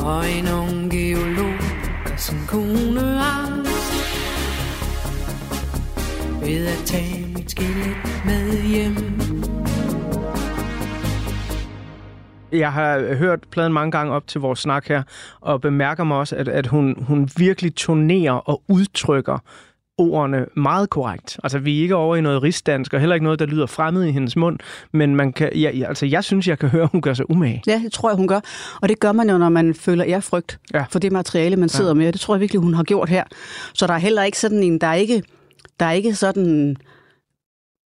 Og 0.00 0.30
en 0.30 0.48
ung 0.48 0.90
geolog, 0.90 1.58
der 2.06 2.16
sin 2.16 2.38
kone 2.46 3.20
angst, 3.20 3.65
ved 6.46 6.66
at 6.66 6.78
tage 6.84 7.26
mit 7.34 7.50
skelet 7.50 7.96
med 8.24 8.62
hjem. 8.62 8.94
Jeg 12.52 12.72
har 12.72 13.14
hørt 13.14 13.40
pladen 13.50 13.72
mange 13.72 13.90
gange 13.90 14.12
op 14.12 14.26
til 14.26 14.40
vores 14.40 14.58
snak 14.58 14.88
her, 14.88 15.02
og 15.40 15.60
bemærker 15.60 16.04
mig 16.04 16.16
også, 16.16 16.36
at, 16.36 16.48
at 16.48 16.66
hun, 16.66 16.96
hun 17.02 17.28
virkelig 17.36 17.74
turnerer 17.74 18.32
og 18.32 18.62
udtrykker 18.68 19.38
ordene 19.98 20.46
meget 20.56 20.90
korrekt. 20.90 21.40
Altså, 21.44 21.58
vi 21.58 21.78
er 21.78 21.82
ikke 21.82 21.94
over 21.94 22.16
i 22.16 22.20
noget 22.20 22.42
rigsdansk, 22.42 22.94
og 22.94 23.00
heller 23.00 23.14
ikke 23.14 23.24
noget, 23.24 23.38
der 23.38 23.46
lyder 23.46 23.66
fremmed 23.66 24.04
i 24.04 24.10
hendes 24.10 24.36
mund, 24.36 24.58
men 24.92 25.16
man 25.16 25.32
kan, 25.32 25.50
ja, 25.54 25.70
altså, 25.88 26.06
jeg 26.06 26.24
synes, 26.24 26.48
jeg 26.48 26.58
kan 26.58 26.68
høre, 26.68 26.82
at 26.82 26.88
hun 26.92 27.00
gør 27.00 27.14
sig 27.14 27.30
umage. 27.30 27.62
Ja, 27.66 27.80
det 27.84 27.92
tror 27.92 28.10
jeg, 28.10 28.16
hun 28.16 28.28
gør. 28.28 28.40
Og 28.82 28.88
det 28.88 29.00
gør 29.00 29.12
man 29.12 29.30
jo, 29.30 29.38
når 29.38 29.48
man 29.48 29.74
føler 29.74 30.04
ærefrygt 30.08 30.58
ja. 30.74 30.84
for 30.90 30.98
det 30.98 31.12
materiale, 31.12 31.56
man 31.56 31.68
sidder 31.68 31.90
ja. 31.90 31.94
med. 31.94 32.12
Det 32.12 32.20
tror 32.20 32.34
jeg 32.34 32.40
virkelig, 32.40 32.60
hun 32.60 32.74
har 32.74 32.84
gjort 32.84 33.08
her. 33.08 33.24
Så 33.74 33.86
der 33.86 33.94
er 33.94 33.98
heller 33.98 34.22
ikke 34.22 34.38
sådan 34.38 34.62
en, 34.62 34.80
der 34.80 34.86
er 34.86 34.94
ikke, 34.94 35.22
der 35.80 35.86
er 35.86 35.92
ikke 35.92 36.14
sådan 36.14 36.76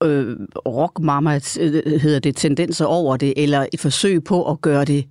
øh, 0.02 0.36
rockmama, 0.66 1.40
øh, 1.60 2.00
hedder 2.00 2.18
det, 2.18 2.36
tendenser 2.36 2.84
over 2.84 3.16
det, 3.16 3.34
eller 3.36 3.66
et 3.72 3.80
forsøg 3.80 4.24
på 4.24 4.50
at 4.50 4.60
gøre 4.60 4.84
det 4.84 5.04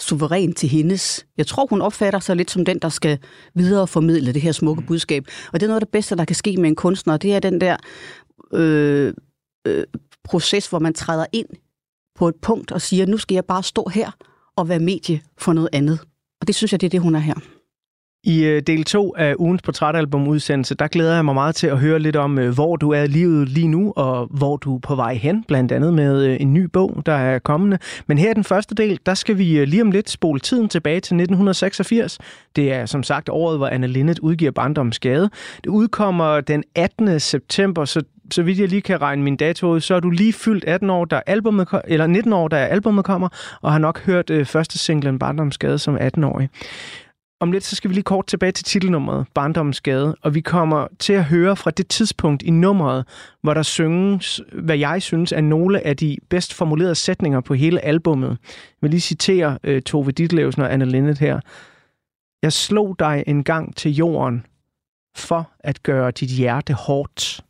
suveræn 0.00 0.52
til 0.52 0.68
hendes. 0.68 1.26
Jeg 1.36 1.46
tror, 1.46 1.66
hun 1.70 1.82
opfatter 1.82 2.20
sig 2.20 2.36
lidt 2.36 2.50
som 2.50 2.64
den, 2.64 2.78
der 2.78 2.88
skal 2.88 3.18
videreformidle 3.54 4.32
det 4.32 4.42
her 4.42 4.52
smukke 4.52 4.80
mm. 4.80 4.86
budskab. 4.86 5.24
Og 5.52 5.60
det 5.60 5.66
er 5.66 5.68
noget 5.68 5.80
af 5.80 5.86
det 5.86 5.92
bedste, 5.92 6.16
der 6.16 6.24
kan 6.24 6.36
ske 6.36 6.56
med 6.56 6.68
en 6.68 6.76
kunstner. 6.76 7.16
Det 7.16 7.34
er 7.34 7.40
den 7.40 7.60
der 7.60 7.76
øh, 8.54 9.14
øh, 9.66 9.84
proces, 10.24 10.66
hvor 10.66 10.78
man 10.78 10.94
træder 10.94 11.26
ind 11.32 11.48
på 12.14 12.28
et 12.28 12.34
punkt 12.42 12.72
og 12.72 12.80
siger, 12.80 13.06
nu 13.06 13.16
skal 13.16 13.34
jeg 13.34 13.44
bare 13.44 13.62
stå 13.62 13.88
her 13.94 14.10
og 14.56 14.68
være 14.68 14.78
medie 14.78 15.20
for 15.38 15.52
noget 15.52 15.68
andet. 15.72 16.00
Og 16.40 16.46
det 16.46 16.54
synes 16.54 16.72
jeg, 16.72 16.80
det 16.80 16.86
er 16.86 16.90
det, 16.90 17.00
hun 17.00 17.14
er 17.14 17.18
her. 17.18 17.34
I 18.26 18.44
øh, 18.44 18.62
del 18.62 18.84
2 18.84 19.14
af 19.16 19.34
ugens 19.38 19.62
portrætalbumudsendelse, 19.62 20.74
der 20.74 20.86
glæder 20.86 21.14
jeg 21.14 21.24
mig 21.24 21.34
meget 21.34 21.54
til 21.54 21.66
at 21.66 21.78
høre 21.78 21.98
lidt 21.98 22.16
om, 22.16 22.38
øh, 22.38 22.54
hvor 22.54 22.76
du 22.76 22.90
er 22.90 23.02
i 23.02 23.06
livet 23.06 23.48
lige 23.48 23.68
nu, 23.68 23.92
og 23.96 24.26
hvor 24.30 24.56
du 24.56 24.76
er 24.76 24.80
på 24.80 24.94
vej 24.94 25.14
hen, 25.14 25.44
blandt 25.48 25.72
andet 25.72 25.94
med 25.94 26.24
øh, 26.24 26.36
en 26.40 26.54
ny 26.54 26.62
bog, 26.62 27.02
der 27.06 27.12
er 27.12 27.38
kommende. 27.38 27.78
Men 28.06 28.18
her 28.18 28.30
i 28.30 28.34
den 28.34 28.44
første 28.44 28.74
del, 28.74 28.98
der 29.06 29.14
skal 29.14 29.38
vi 29.38 29.64
lige 29.64 29.82
om 29.82 29.90
lidt 29.90 30.10
spole 30.10 30.40
tiden 30.40 30.68
tilbage 30.68 31.00
til 31.00 31.14
1986. 31.14 32.18
Det 32.56 32.72
er 32.72 32.86
som 32.86 33.02
sagt 33.02 33.28
året, 33.28 33.58
hvor 33.58 33.66
Anne 33.66 33.86
Linnet 33.86 34.18
udgiver 34.18 34.50
Barndomsgade. 34.50 35.30
Det 35.64 35.70
udkommer 35.70 36.40
den 36.40 36.64
18. 36.74 37.20
september, 37.20 37.84
så 37.84 38.02
så 38.30 38.42
vidt 38.42 38.58
jeg 38.58 38.68
lige 38.68 38.82
kan 38.82 39.02
regne 39.02 39.22
min 39.22 39.36
dato 39.36 39.66
ud, 39.66 39.80
så 39.80 39.94
er 39.94 40.00
du 40.00 40.10
lige 40.10 40.32
fyldt 40.32 40.64
18 40.64 40.90
år, 40.90 41.04
der 41.04 41.20
albumet, 41.26 41.68
eller 41.84 42.06
19 42.06 42.32
år, 42.32 42.48
da 42.48 42.56
albumet 42.56 43.04
kommer, 43.04 43.28
og 43.62 43.72
har 43.72 43.78
nok 43.78 44.00
hørt 44.00 44.30
øh, 44.30 44.46
første 44.46 44.78
singlen 44.78 45.18
Barndomsgade 45.18 45.78
som 45.78 45.96
18-årig. 45.96 46.48
Om 47.40 47.52
lidt, 47.52 47.64
så 47.64 47.76
skal 47.76 47.90
vi 47.90 47.94
lige 47.94 48.04
kort 48.04 48.26
tilbage 48.26 48.52
til 48.52 48.64
titelnummeret, 48.64 49.26
Barndommens 49.34 49.80
Gade, 49.80 50.16
og 50.22 50.34
vi 50.34 50.40
kommer 50.40 50.86
til 50.98 51.12
at 51.12 51.24
høre 51.24 51.56
fra 51.56 51.70
det 51.70 51.88
tidspunkt 51.88 52.42
i 52.42 52.50
nummeret, 52.50 53.08
hvor 53.42 53.54
der 53.54 53.62
synges, 53.62 54.40
hvad 54.52 54.78
jeg 54.78 55.02
synes 55.02 55.32
er 55.32 55.40
nogle 55.40 55.86
af 55.86 55.96
de 55.96 56.16
bedst 56.28 56.54
formulerede 56.54 56.94
sætninger 56.94 57.40
på 57.40 57.54
hele 57.54 57.80
albummet. 57.80 58.28
Jeg 58.28 58.38
vil 58.80 58.90
lige 58.90 59.00
citere 59.00 59.58
uh, 59.68 59.78
Tove 59.78 60.10
Ditlevsen 60.10 60.62
og 60.62 60.72
Anne 60.72 60.84
Lindet 60.84 61.18
her. 61.18 61.40
Jeg 62.42 62.52
slog 62.52 62.96
dig 62.98 63.24
en 63.26 63.44
gang 63.44 63.76
til 63.76 63.92
jorden 63.92 64.46
for 65.16 65.50
at 65.60 65.82
gøre 65.82 66.10
dit 66.10 66.30
hjerte 66.30 66.74
hårdt, 66.74 67.40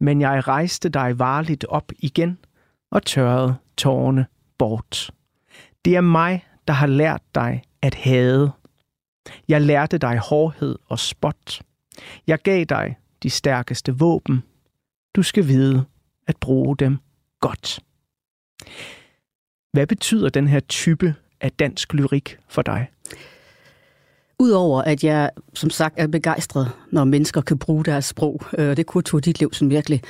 men 0.00 0.20
jeg 0.20 0.48
rejste 0.48 0.88
dig 0.88 1.18
varligt 1.18 1.64
op 1.64 1.92
igen 1.98 2.38
og 2.90 3.02
tørrede 3.02 3.54
tårerne 3.76 4.26
bort. 4.58 5.10
Det 5.84 5.96
er 5.96 6.00
mig, 6.00 6.46
der 6.68 6.74
har 6.74 6.86
lært 6.86 7.22
dig 7.34 7.62
at 7.82 7.94
hade 7.94 8.50
jeg 9.48 9.60
lærte 9.60 9.98
dig 9.98 10.18
hårdhed 10.18 10.78
og 10.88 10.98
spot. 10.98 11.62
Jeg 12.26 12.38
gav 12.38 12.64
dig 12.64 12.96
de 13.22 13.30
stærkeste 13.30 13.98
våben. 13.98 14.42
Du 15.16 15.22
skal 15.22 15.46
vide 15.46 15.84
at 16.26 16.36
bruge 16.36 16.76
dem 16.76 16.98
godt. 17.40 17.80
Hvad 19.72 19.86
betyder 19.86 20.28
den 20.28 20.48
her 20.48 20.60
type 20.60 21.14
af 21.40 21.52
dansk 21.52 21.94
lyrik 21.94 22.38
for 22.48 22.62
dig? 22.62 22.90
Udover 24.38 24.82
at 24.82 25.04
jeg, 25.04 25.30
som 25.54 25.70
sagt, 25.70 25.94
er 25.98 26.06
begejstret, 26.06 26.70
når 26.92 27.04
mennesker 27.04 27.40
kan 27.40 27.58
bruge 27.58 27.84
deres 27.84 28.04
sprog, 28.04 28.40
og 28.52 28.76
det 28.76 28.86
kunne 28.86 29.02
dit 29.02 29.38
liv 29.38 29.52
som 29.52 29.70
virkelig, 29.70 30.02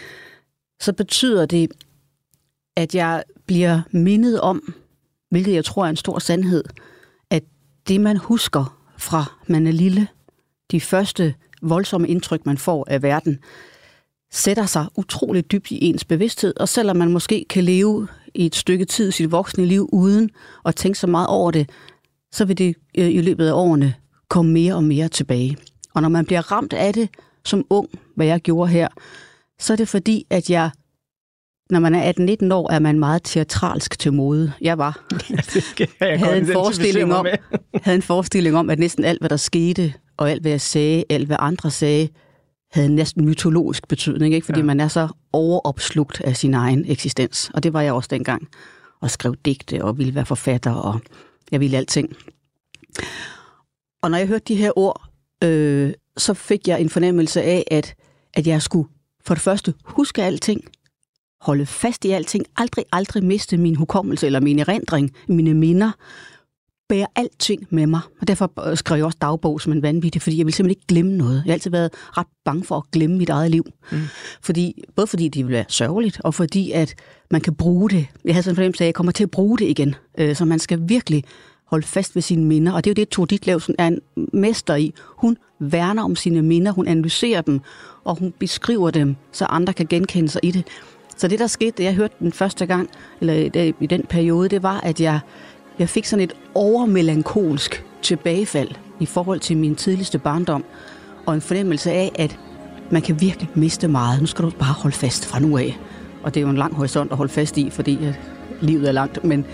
så 0.81 0.93
betyder 0.93 1.47
det, 1.47 1.73
at 2.77 2.95
jeg 2.95 3.25
bliver 3.47 3.83
mindet 3.91 4.41
om, 4.41 4.75
hvilket 5.31 5.55
jeg 5.55 5.65
tror 5.65 5.85
er 5.85 5.91
en 5.91 5.97
stor 5.97 6.19
sandhed, 6.19 6.65
at 7.31 7.43
det, 7.89 8.01
man 8.01 8.17
husker 8.17 8.77
fra 8.99 9.25
man 9.47 9.67
er 9.67 9.73
lille, 9.73 10.09
de 10.71 10.81
første 10.81 11.35
voldsomme 11.62 12.09
indtryk, 12.09 12.47
man 12.47 12.59
får 12.59 12.87
af 12.90 13.02
verden, 13.02 13.38
sætter 14.31 14.67
sig 14.67 14.87
utroligt 14.97 15.52
dybt 15.52 15.71
i 15.71 15.85
ens 15.85 16.05
bevidsthed, 16.05 16.55
og 16.61 16.69
selvom 16.69 16.97
man 16.97 17.12
måske 17.12 17.47
kan 17.50 17.64
leve 17.64 18.09
i 18.35 18.47
et 18.47 18.55
stykke 18.55 18.85
tid 18.85 19.12
sit 19.12 19.33
voksne 19.33 19.64
liv 19.64 19.88
uden 19.93 20.31
at 20.64 20.76
tænke 20.76 20.99
så 20.99 21.07
meget 21.07 21.26
over 21.26 21.50
det, 21.50 21.71
så 22.33 22.45
vil 22.45 22.59
det 22.59 22.76
øh, 22.99 23.11
i 23.11 23.21
løbet 23.21 23.47
af 23.47 23.52
årene 23.52 23.95
komme 24.28 24.52
mere 24.52 24.75
og 24.75 24.85
mere 24.85 25.09
tilbage. 25.09 25.57
Og 25.95 26.02
når 26.02 26.09
man 26.09 26.26
bliver 26.26 26.52
ramt 26.52 26.73
af 26.73 26.95
det 26.95 27.09
som 27.45 27.64
ung, 27.71 27.88
hvad 28.17 28.26
jeg 28.26 28.40
gjorde 28.40 28.71
her, 28.71 28.88
så 29.59 29.73
er 29.73 29.76
det 29.76 29.88
fordi, 29.88 30.26
at 30.31 30.50
jeg 30.50 30.71
når 31.71 31.81
man 31.81 31.95
er 31.95 32.13
18-19 32.13 32.55
år, 32.55 32.71
er 32.73 32.79
man 32.79 32.99
meget 32.99 33.23
teatralsk 33.23 33.99
til 33.99 34.13
mode. 34.13 34.53
Jeg 34.61 34.79
var. 34.79 35.07
Jeg, 35.81 35.89
jeg 36.01 36.19
havde, 36.19 36.39
en 36.39 36.47
forestilling 36.47 37.15
om, 37.15 37.27
havde 37.85 37.97
en 37.97 38.03
forestilling 38.03 38.57
om, 38.57 38.71
at 38.71 38.79
næsten 38.79 39.05
alt, 39.05 39.21
hvad 39.21 39.29
der 39.29 39.37
skete, 39.37 39.95
og 40.17 40.31
alt, 40.31 40.43
hvad 40.43 40.51
jeg 40.51 40.61
sagde, 40.61 41.05
alt, 41.11 41.27
hvad 41.27 41.37
andre 41.41 41.71
sagde, 41.71 42.09
havde 42.73 42.95
næsten 42.95 43.25
mytologisk 43.25 43.89
betydning, 43.89 44.35
ikke? 44.35 44.45
fordi 44.45 44.61
ja. 44.61 44.65
man 44.65 44.81
er 44.81 44.89
så 44.89 45.09
overopslugt 45.33 46.21
af 46.21 46.37
sin 46.37 46.55
egen 46.55 46.85
eksistens. 46.89 47.51
Og 47.55 47.63
det 47.63 47.73
var 47.73 47.81
jeg 47.81 47.93
også 47.93 48.09
dengang. 48.11 48.49
Og 49.01 49.11
skrev 49.11 49.37
digte 49.45 49.85
og 49.85 49.99
ville 49.99 50.15
være 50.15 50.27
forfatter, 50.27 50.73
og 50.73 51.01
jeg 51.51 51.61
ville 51.61 51.77
alting. 51.77 52.17
Og 54.03 54.11
når 54.11 54.19
jeg 54.19 54.27
hørte 54.27 54.45
de 54.49 54.55
her 54.55 54.79
ord, 54.79 55.03
øh, 55.45 55.93
så 56.17 56.35
fik 56.35 56.69
jeg 56.69 56.81
en 56.81 56.89
fornemmelse 56.89 57.43
af, 57.43 57.65
at, 57.71 57.95
at 58.35 58.47
jeg 58.47 58.63
skulle 58.63 58.89
for 59.25 59.35
det 59.35 59.43
første 59.43 59.75
huske 59.85 60.23
alting, 60.23 60.65
holde 61.40 61.66
fast 61.66 62.04
i 62.04 62.11
alting, 62.11 62.45
aldrig, 62.57 62.85
aldrig 62.92 63.25
miste 63.25 63.57
min 63.57 63.76
hukommelse 63.76 64.26
eller 64.26 64.40
min 64.40 64.59
erindring, 64.59 65.11
mine 65.28 65.54
minder, 65.54 65.92
bære 66.88 67.07
alting 67.16 67.66
med 67.71 67.87
mig. 67.87 68.00
Og 68.21 68.28
derfor 68.28 68.75
skrev 68.75 68.97
jeg 68.97 69.04
også 69.04 69.18
dagbog 69.21 69.61
som 69.61 69.73
en 69.73 69.83
vanvittig, 69.83 70.23
fordi 70.23 70.38
jeg 70.38 70.47
ville 70.47 70.57
simpelthen 70.57 70.78
ikke 70.80 70.87
glemme 70.88 71.16
noget. 71.16 71.42
Jeg 71.47 71.50
har 71.50 71.54
altid 71.54 71.71
været 71.71 71.90
ret 71.95 72.26
bange 72.45 72.64
for 72.64 72.76
at 72.76 72.83
glemme 72.92 73.18
mit 73.18 73.28
eget 73.28 73.50
liv. 73.50 73.64
Mm. 73.92 73.99
Fordi, 74.42 74.83
både 74.97 75.07
fordi 75.07 75.28
det 75.28 75.45
ville 75.45 75.57
være 75.57 75.64
sørgeligt, 75.68 76.21
og 76.25 76.35
fordi 76.35 76.73
at 76.73 76.95
man 77.30 77.40
kan 77.40 77.54
bruge 77.54 77.90
det. 77.90 78.07
Jeg 78.25 78.35
havde 78.35 78.42
sådan 78.42 78.52
en 78.52 78.57
fornemmelse 78.57 78.85
af, 78.85 78.87
at 78.87 78.88
jeg 78.88 78.95
kommer 78.95 79.12
til 79.12 79.25
at 79.25 79.30
bruge 79.30 79.59
det 79.59 79.64
igen. 79.64 79.95
Øh, 80.18 80.37
så 80.37 80.45
man 80.45 80.59
skal 80.59 80.80
virkelig 80.83 81.25
holde 81.64 81.87
fast 81.87 82.14
ved 82.14 82.23
sine 82.23 82.45
minder. 82.45 82.73
Og 82.73 82.85
det 82.85 82.90
er 82.90 82.92
jo 82.92 83.02
det, 83.02 83.09
Tord 83.09 83.28
Ditlevsen 83.28 83.75
er 83.78 83.87
en 83.87 84.00
mester 84.33 84.75
i. 84.75 84.95
Hun 85.07 85.37
værner 85.61 86.02
om 86.02 86.16
sine 86.16 86.42
minder, 86.42 86.73
hun 86.73 86.88
analyserer 86.88 87.40
dem, 87.40 87.61
og 88.04 88.18
hun 88.18 88.33
beskriver 88.38 88.90
dem, 88.90 89.16
så 89.33 89.45
andre 89.45 89.73
kan 89.73 89.87
genkende 89.87 90.28
sig 90.28 90.40
i 90.45 90.50
det. 90.50 90.64
Så 91.19 91.29
det, 91.29 91.39
der 91.39 91.47
skete, 91.47 91.71
da 91.71 91.83
jeg 91.83 91.95
hørte 91.95 92.15
den 92.21 92.33
første 92.33 92.67
gang, 92.67 92.91
eller 93.21 93.73
i 93.81 93.87
den 93.87 94.03
periode, 94.09 94.49
det 94.49 94.63
var, 94.63 94.81
at 94.81 95.01
jeg, 95.01 95.21
jeg 95.79 95.89
fik 95.89 96.05
sådan 96.05 96.23
et 96.25 96.33
overmelankolsk 96.55 97.85
tilbagefald 98.03 98.69
i 99.01 99.07
forhold 99.07 99.41
til 99.41 99.57
min 99.57 99.75
tidligste 99.75 100.19
barndom, 100.19 100.65
og 101.27 101.35
en 101.35 101.41
fornemmelse 101.41 101.93
af, 101.93 102.13
at 102.15 102.39
man 102.91 103.03
kan 103.03 103.21
virkelig 103.21 103.51
miste 103.55 103.89
meget. 103.89 104.21
Nu 104.21 104.27
skal 104.27 104.45
du 104.45 104.51
bare 104.51 104.73
holde 104.73 104.97
fast 104.97 105.27
fra 105.27 105.39
nu 105.39 105.59
af. 105.59 105.79
Og 106.23 106.35
det 106.35 106.41
er 106.41 106.45
jo 106.45 106.51
en 106.51 106.57
lang 106.57 106.75
horisont 106.75 107.11
at 107.11 107.17
holde 107.17 107.33
fast 107.33 107.59
i, 107.59 107.71
fordi 107.71 108.05
at 108.05 108.21
livet 108.61 108.89
er 108.89 108.93
langt. 108.93 109.25
Men, 109.25 109.45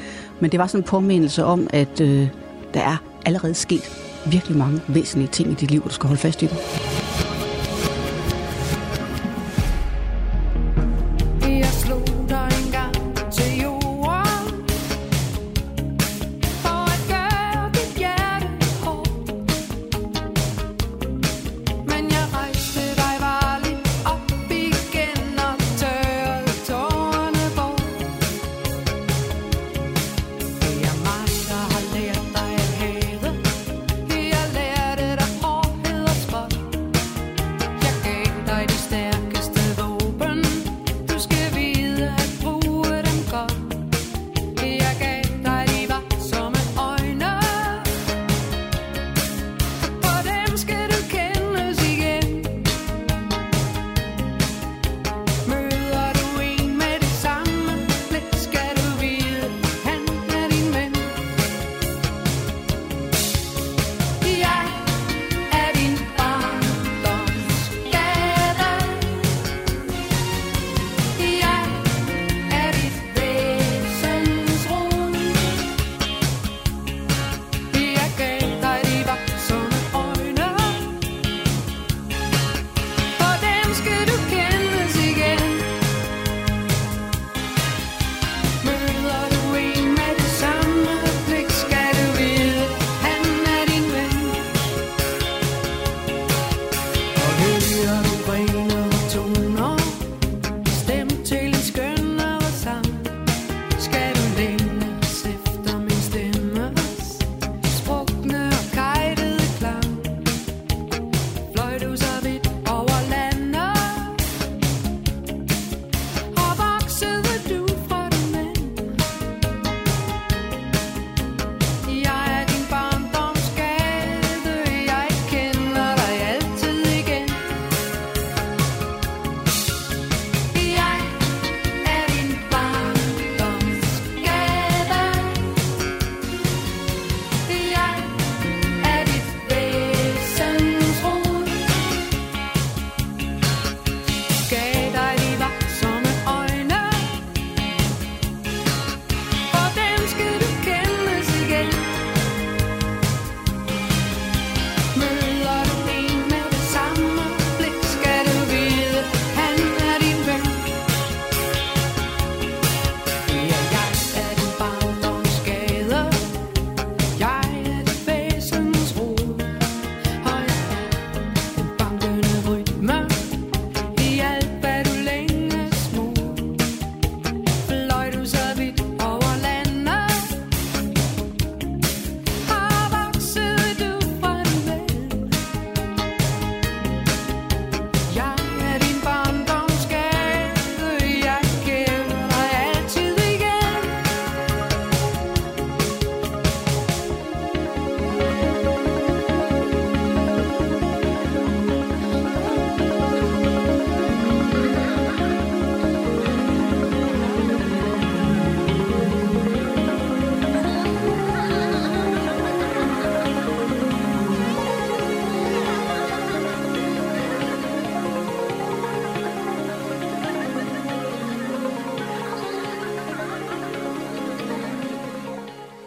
men 0.40 0.52
det 0.52 0.60
var 0.60 0.66
sådan 0.66 0.80
en 0.80 0.84
påmindelse 0.84 1.44
om, 1.44 1.66
at 1.72 2.00
øh, 2.00 2.28
der 2.74 2.80
er 2.80 2.96
allerede 3.26 3.54
sket 3.54 3.90
virkelig 4.26 4.58
mange 4.58 4.80
væsentlige 4.88 5.28
ting 5.28 5.50
i 5.50 5.54
dit 5.54 5.70
liv, 5.70 5.82
du 5.82 5.88
skal 5.88 6.06
holde 6.06 6.20
fast 6.20 6.42
i 6.42 6.46
dem. 6.46 6.56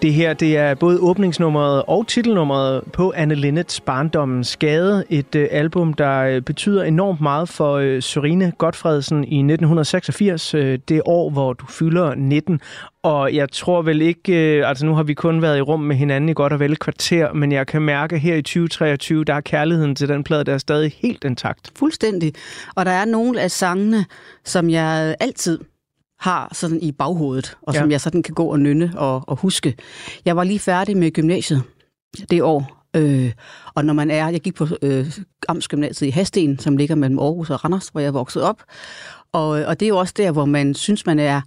Det 0.08 0.16
her 0.16 0.34
det 0.34 0.58
er 0.58 0.76
både 0.76 1.00
åbningsnummeret 1.00 1.84
og 1.88 2.08
titelnummeret 2.08 2.84
på 2.94 3.14
Anne 3.16 3.36
Linnets 3.36 3.82
Barndommens 3.82 4.48
Skade. 4.48 5.04
Et 5.10 5.36
øh, 5.36 5.48
album, 5.52 5.94
der 5.94 6.20
øh, 6.20 6.42
betyder 6.42 6.84
enormt 6.84 7.22
meget 7.22 7.50
for 7.50 7.74
øh, 7.74 8.02
Sørine 8.02 8.52
Godfredsen 8.58 9.24
i 9.24 9.38
1986, 9.38 10.54
øh, 10.54 10.80
det 10.88 11.02
år, 11.06 11.30
hvor 11.30 11.54
du 11.54 11.66
fylder 11.66 12.16
19. 12.16 12.60
Og 13.04 13.36
jeg 13.36 13.52
tror 13.52 13.82
vel 13.82 14.02
ikke, 14.02 14.58
øh, 14.58 14.70
altså 14.70 14.86
nu 14.86 14.96
har 14.96 15.04
vi 15.04 15.14
kun 15.14 15.42
været 15.42 15.58
i 15.58 15.62
rum 15.62 15.80
med 15.80 15.96
hinanden 15.96 16.30
i 16.30 16.34
godt 16.34 16.54
og 16.54 16.60
vel 16.60 16.78
kvarter, 16.78 17.34
men 17.34 17.52
jeg 17.52 17.68
kan 17.68 17.82
mærke 17.82 18.16
at 18.16 18.22
her 18.22 18.36
i 18.36 18.42
2023, 18.42 19.24
der 19.24 19.34
er 19.34 19.42
kærligheden 19.42 19.96
til 19.96 20.08
den 20.10 20.24
plade, 20.24 20.44
der 20.44 20.54
er 20.54 20.58
stadig 20.58 20.92
helt 21.02 21.24
intakt. 21.24 21.72
Fuldstændig. 21.76 22.34
Og 22.76 22.86
der 22.86 22.92
er 22.92 23.06
nogle 23.06 23.42
af 23.42 23.52
sangene, 23.52 24.06
som 24.46 24.70
jeg 24.70 25.16
altid 25.20 25.60
har 26.20 26.50
sådan 26.54 26.82
i 26.82 26.92
baghovedet, 26.92 27.58
og 27.62 27.74
ja. 27.74 27.80
som 27.80 27.92
jeg 27.92 28.02
sådan 28.02 28.24
kan 28.24 28.34
gå 28.34 28.46
og 28.46 28.60
nynne 28.60 28.94
og, 28.96 29.24
og 29.28 29.36
huske. 29.36 29.76
Jeg 30.26 30.36
var 30.36 30.44
lige 30.44 30.60
færdig 30.60 30.98
med 30.98 31.12
gymnasiet 31.12 31.64
det 32.30 32.42
år, 32.42 32.86
øh, 32.96 33.32
og 33.76 33.86
når 33.86 33.94
man 33.94 34.12
er, 34.12 34.30
jeg 34.30 34.42
gik 34.42 34.56
på 34.56 34.68
øh, 34.82 35.12
Amtsgymnasiet 35.48 36.08
i 36.08 36.12
Hasten, 36.12 36.60
som 36.60 36.78
ligger 36.78 36.96
mellem 36.96 37.20
Aarhus 37.20 37.50
og 37.50 37.64
Randers, 37.64 37.88
hvor 37.88 38.02
jeg 38.02 38.14
voksede 38.14 38.50
op, 38.50 38.64
og, 39.32 39.50
og 39.50 39.80
det 39.80 39.86
er 39.86 39.90
jo 39.90 39.98
også 39.98 40.14
der, 40.18 40.32
hvor 40.32 40.46
man 40.46 40.74
synes, 40.74 41.06
man 41.06 41.20
er 41.20 41.42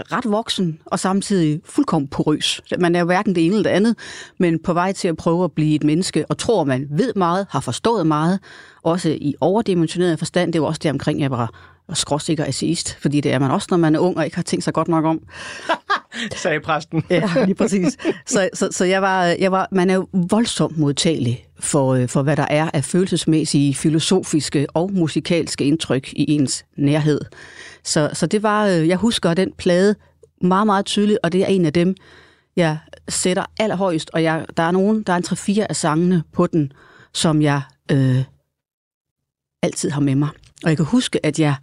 ret 0.00 0.30
voksen 0.30 0.78
og 0.86 0.98
samtidig 0.98 1.60
fuldkommen 1.64 2.08
porøs. 2.08 2.60
Man 2.78 2.94
er 2.96 3.00
jo 3.00 3.06
hverken 3.06 3.34
det 3.34 3.46
ene 3.46 3.54
eller 3.54 3.70
det 3.70 3.76
andet, 3.76 3.96
men 4.38 4.62
på 4.62 4.72
vej 4.72 4.92
til 4.92 5.08
at 5.08 5.16
prøve 5.16 5.44
at 5.44 5.52
blive 5.52 5.74
et 5.74 5.84
menneske, 5.84 6.26
og 6.28 6.38
tror, 6.38 6.64
man 6.64 6.86
ved 6.90 7.14
meget, 7.14 7.46
har 7.50 7.60
forstået 7.60 8.06
meget, 8.06 8.40
også 8.82 9.08
i 9.08 9.34
overdimensioneret 9.40 10.18
forstand. 10.18 10.52
Det 10.52 10.60
var 10.60 10.66
også 10.66 10.80
det 10.82 10.90
omkring, 10.90 11.20
jeg 11.20 11.30
var 11.30 11.75
og 11.88 11.96
skråsikker 11.96 12.44
atheist, 12.44 12.94
fordi 13.00 13.20
det 13.20 13.32
er 13.32 13.38
man 13.38 13.50
også, 13.50 13.66
når 13.70 13.76
man 13.76 13.94
er 13.94 13.98
ung 13.98 14.16
og 14.16 14.24
ikke 14.24 14.36
har 14.36 14.42
tænkt 14.42 14.64
sig 14.64 14.74
godt 14.74 14.88
nok 14.88 15.04
om. 15.04 15.20
Sagde 16.36 16.60
præsten. 16.60 17.04
ja, 17.10 17.30
lige 17.44 17.54
præcis. 17.54 17.96
Så, 18.26 18.48
så, 18.54 18.68
så 18.70 18.84
jeg 18.84 19.02
var, 19.02 19.22
jeg 19.24 19.52
var, 19.52 19.68
man 19.72 19.90
er 19.90 19.94
jo 19.94 20.08
voldsomt 20.12 20.78
modtagelig 20.78 21.46
for, 21.60 21.94
øh, 21.94 22.08
for, 22.08 22.22
hvad 22.22 22.36
der 22.36 22.46
er 22.50 22.70
af 22.72 22.84
følelsesmæssige, 22.84 23.74
filosofiske 23.74 24.66
og 24.74 24.92
musikalske 24.92 25.64
indtryk 25.64 26.12
i 26.12 26.30
ens 26.30 26.64
nærhed. 26.76 27.20
Så, 27.84 28.10
så 28.12 28.26
det 28.26 28.42
var, 28.42 28.66
øh, 28.66 28.88
jeg 28.88 28.96
husker 28.96 29.34
den 29.34 29.52
plade 29.58 29.94
meget, 30.42 30.66
meget 30.66 30.86
tydeligt, 30.86 31.18
og 31.22 31.32
det 31.32 31.42
er 31.42 31.46
en 31.46 31.64
af 31.64 31.72
dem, 31.72 31.94
jeg 32.56 32.78
sætter 33.08 33.44
allerhøjst, 33.58 34.10
og 34.12 34.22
jeg, 34.22 34.46
der 34.56 34.62
er 34.62 34.70
nogen, 34.70 35.02
der 35.02 35.12
er 35.12 35.16
en 35.16 35.22
tre 35.22 35.36
fire 35.36 35.68
af 35.68 35.76
sangene 35.76 36.22
på 36.32 36.46
den, 36.46 36.72
som 37.14 37.42
jeg 37.42 37.62
øh, 37.92 38.24
altid 39.62 39.90
har 39.90 40.00
med 40.00 40.14
mig. 40.14 40.28
Og 40.64 40.70
jeg 40.70 40.76
kan 40.76 40.86
huske, 40.86 41.26
at 41.26 41.40
jeg, 41.40 41.54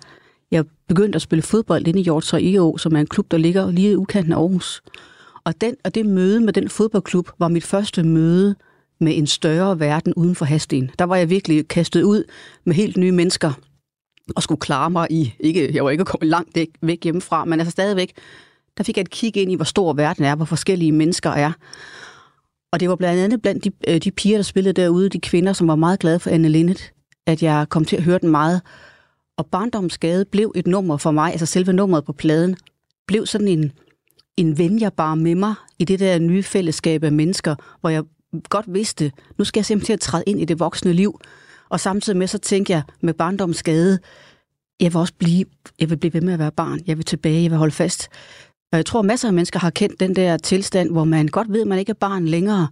jeg 0.52 0.66
begyndte 0.88 1.16
at 1.16 1.22
spille 1.22 1.44
fodbold 1.44 1.88
inde 1.88 2.00
i 2.00 2.04
Hjortshøj 2.04 2.40
IO, 2.40 2.78
som 2.78 2.96
er 2.96 3.00
en 3.00 3.08
klub, 3.08 3.32
der 3.32 3.38
ligger 3.38 3.72
lige 3.72 3.92
i 3.92 3.96
udkanten 3.96 4.34
af 4.34 4.38
Aarhus. 4.38 4.82
Og, 5.44 5.62
den, 5.62 5.76
og 5.84 5.96
det 5.96 6.06
møde 6.06 6.40
med 6.40 6.54
den 6.54 6.70
fodboldklub 6.70 7.30
var 7.40 7.48
mit 7.48 7.64
første 7.64 8.04
møde 8.04 8.56
med 9.00 9.18
en 9.18 9.28
større 9.28 9.80
verden 9.80 10.14
uden 10.14 10.36
for 10.36 10.46
Hasten. 10.46 10.92
Der 11.00 11.06
var 11.06 11.16
jeg 11.16 11.30
virkelig 11.30 11.68
kastet 11.68 12.04
ud 12.04 12.24
med 12.66 12.76
helt 12.76 12.98
nye 12.98 13.12
mennesker 13.12 13.52
og 14.36 14.44
skulle 14.44 14.60
klare 14.60 14.90
mig 14.90 15.08
i, 15.12 15.34
ikke, 15.40 15.76
jeg 15.76 15.86
var 15.86 15.90
ikke 15.90 16.06
kommet 16.06 16.30
langt 16.30 16.58
væk 16.82 17.04
hjemmefra, 17.04 17.46
men 17.46 17.60
altså 17.60 17.72
stadigvæk, 17.72 18.14
der 18.78 18.84
fik 18.84 18.98
jeg 18.98 19.02
et 19.02 19.10
kig 19.10 19.38
ind 19.38 19.52
i, 19.52 19.56
hvor 19.56 19.66
stor 19.66 19.94
verden 19.94 20.26
er, 20.26 20.36
hvor 20.36 20.46
forskellige 20.46 20.92
mennesker 20.92 21.30
er. 21.30 21.52
Og 22.72 22.80
det 22.80 22.90
var 22.90 22.96
blandt 22.96 23.22
andet 23.22 23.42
blandt 23.42 23.64
de, 23.64 23.72
øh, 23.88 23.98
de 23.98 24.12
piger, 24.12 24.38
der 24.38 24.44
spillede 24.44 24.82
derude, 24.82 25.10
de 25.10 25.20
kvinder, 25.20 25.54
som 25.54 25.68
var 25.68 25.76
meget 25.76 26.00
glade 26.00 26.20
for 26.20 26.30
Anne 26.30 26.50
Linnet, 26.50 26.92
at 27.26 27.44
jeg 27.44 27.70
kom 27.70 27.86
til 27.86 27.96
at 27.96 28.04
høre 28.04 28.20
den 28.20 28.30
meget. 28.30 28.62
Og 29.38 29.46
Barndomsgade 29.46 30.26
blev 30.26 30.52
et 30.56 30.68
nummer 30.68 30.98
for 30.98 31.12
mig, 31.12 31.32
altså 31.32 31.46
selve 31.46 31.74
nummeret 31.74 32.06
på 32.06 32.14
pladen, 32.14 32.56
blev 33.08 33.26
sådan 33.26 33.48
en, 33.48 33.72
en 34.38 34.58
ven, 34.58 34.80
jeg 34.82 34.94
bare 34.94 35.16
med 35.16 35.36
mig 35.36 35.54
i 35.80 35.86
det 35.86 36.00
der 36.00 36.20
nye 36.20 36.44
fællesskab 36.44 37.04
af 37.04 37.12
mennesker, 37.12 37.56
hvor 37.82 37.90
jeg 37.90 38.04
godt 38.50 38.74
vidste, 38.74 39.12
nu 39.38 39.44
skal 39.44 39.60
jeg 39.60 39.66
simpelthen 39.66 40.00
træde 40.00 40.24
ind 40.28 40.42
i 40.42 40.46
det 40.46 40.60
voksne 40.60 40.94
liv. 40.94 41.20
Og 41.70 41.80
samtidig 41.80 42.18
med, 42.18 42.28
så 42.28 42.38
tænkte 42.38 42.74
jeg 42.74 42.82
med 43.02 43.14
barndomsgade, 43.14 44.00
jeg 44.80 44.94
vil 44.94 45.00
også 45.00 45.14
blive, 45.20 45.46
jeg 45.80 45.90
vil 45.90 45.98
blive 45.98 46.14
ved 46.14 46.22
med 46.22 46.34
at 46.34 46.40
være 46.40 46.52
barn. 46.52 46.80
Jeg 46.88 46.98
vil 46.98 47.06
tilbage, 47.06 47.44
jeg 47.44 47.52
vil 47.52 47.58
holde 47.58 47.74
fast. 47.74 48.10
Og 48.72 48.78
jeg 48.78 48.86
tror, 48.86 49.02
masser 49.02 49.28
af 49.28 49.34
mennesker 49.34 49.60
har 49.60 49.70
kendt 49.70 50.00
den 50.00 50.16
der 50.16 50.38
tilstand, 50.38 50.92
hvor 50.92 51.04
man 51.04 51.28
godt 51.28 51.54
ved, 51.54 51.62
at 51.62 51.68
man 51.68 51.80
ikke 51.80 51.90
er 51.90 51.94
barn 52.00 52.26
længere, 52.26 52.68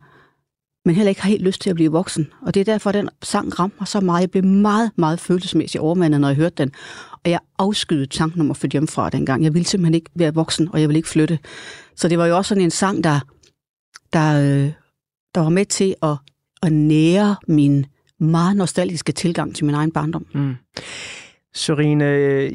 men 0.86 0.96
heller 0.96 1.10
ikke 1.10 1.22
har 1.22 1.30
helt 1.30 1.44
lyst 1.44 1.62
til 1.62 1.70
at 1.70 1.76
blive 1.76 1.91
voksen. 1.91 2.28
Og 2.41 2.54
det 2.54 2.60
er 2.60 2.63
derfor, 2.63 2.89
at 2.89 2.94
den 2.94 3.10
sang 3.24 3.60
ramte 3.60 3.76
mig 3.80 3.88
så 3.88 4.00
meget. 4.00 4.22
Jeg 4.22 4.32
blev 4.32 4.44
meget, 4.44 4.91
meget 4.96 5.20
følelsesmæssigt 5.20 5.82
overmandet, 5.82 6.22
når 6.22 6.28
jeg 6.28 6.36
hørte 6.36 6.56
den. 6.56 6.72
Og 7.12 7.30
jeg 7.30 7.39
afskyede 7.60 8.06
tanken 8.06 8.41
om 8.41 8.52
at 8.52 8.58
flytte 8.58 8.74
hjemmefra 8.74 9.10
dengang. 9.10 9.44
Jeg 9.44 9.54
ville 9.54 9.65
simpelthen 9.65 9.94
ikke 9.94 10.10
være 10.15 10.34
voksen, 10.34 10.70
og 10.74 10.82
jeg 10.82 10.89
ville 10.89 10.98
ikke 10.98 11.10
flytte. 11.10 11.39
Så 11.96 12.08
det 12.08 12.17
var 12.17 12.26
jo 12.26 12.38
også 12.38 12.50
sådan 12.50 12.63
en 12.63 12.72
sang, 12.72 13.04
der, 13.04 13.20
der, 14.13 14.41
øh, 14.41 14.72
der 15.36 15.41
var 15.41 15.50
med 15.50 15.65
til 15.65 15.96
at, 16.04 16.17
at 16.63 16.72
nære 16.72 17.36
min 17.48 17.86
meget 18.20 18.56
nostalgiske 18.56 19.12
tilgang 19.12 19.56
til 19.56 19.65
min 19.65 19.76
egen 19.76 19.91
barndom. 19.91 20.26
Mm. 20.34 20.56
Sorine, 21.54 22.06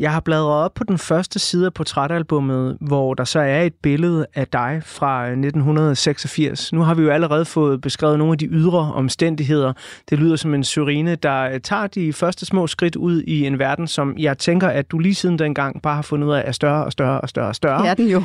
jeg 0.00 0.12
har 0.12 0.20
bladret 0.20 0.64
op 0.64 0.74
på 0.74 0.84
den 0.84 0.98
første 0.98 1.38
side 1.38 1.66
af 1.66 1.74
portrætalbummet, 1.74 2.76
hvor 2.80 3.14
der 3.14 3.24
så 3.24 3.40
er 3.40 3.62
et 3.62 3.74
billede 3.74 4.26
af 4.34 4.46
dig 4.48 4.82
fra 4.84 5.26
1986. 5.26 6.72
Nu 6.72 6.80
har 6.82 6.94
vi 6.94 7.02
jo 7.02 7.10
allerede 7.10 7.44
fået 7.44 7.80
beskrevet 7.80 8.18
nogle 8.18 8.32
af 8.32 8.38
de 8.38 8.46
ydre 8.46 8.78
omstændigheder. 8.78 9.72
Det 10.10 10.18
lyder 10.18 10.36
som 10.36 10.54
en 10.54 10.64
Sorine, 10.64 11.14
der 11.14 11.58
tager 11.58 11.86
de 11.86 12.12
første 12.12 12.46
små 12.46 12.66
skridt 12.66 12.96
ud 12.96 13.22
i 13.22 13.46
en 13.46 13.58
verden, 13.58 13.86
som 13.86 14.18
jeg 14.18 14.38
tænker, 14.38 14.68
at 14.68 14.90
du 14.90 14.98
lige 14.98 15.14
siden 15.14 15.38
dengang 15.38 15.82
bare 15.82 15.94
har 15.94 16.02
fundet 16.02 16.28
ud 16.28 16.32
af 16.32 16.42
er 16.46 16.52
større 16.52 16.84
og 16.84 16.92
større 16.92 17.20
og 17.20 17.28
større 17.28 17.48
og 17.48 17.54
større. 17.54 17.82
Det 17.82 17.88
er 17.88 17.94
den 17.94 18.08
jo. 18.08 18.22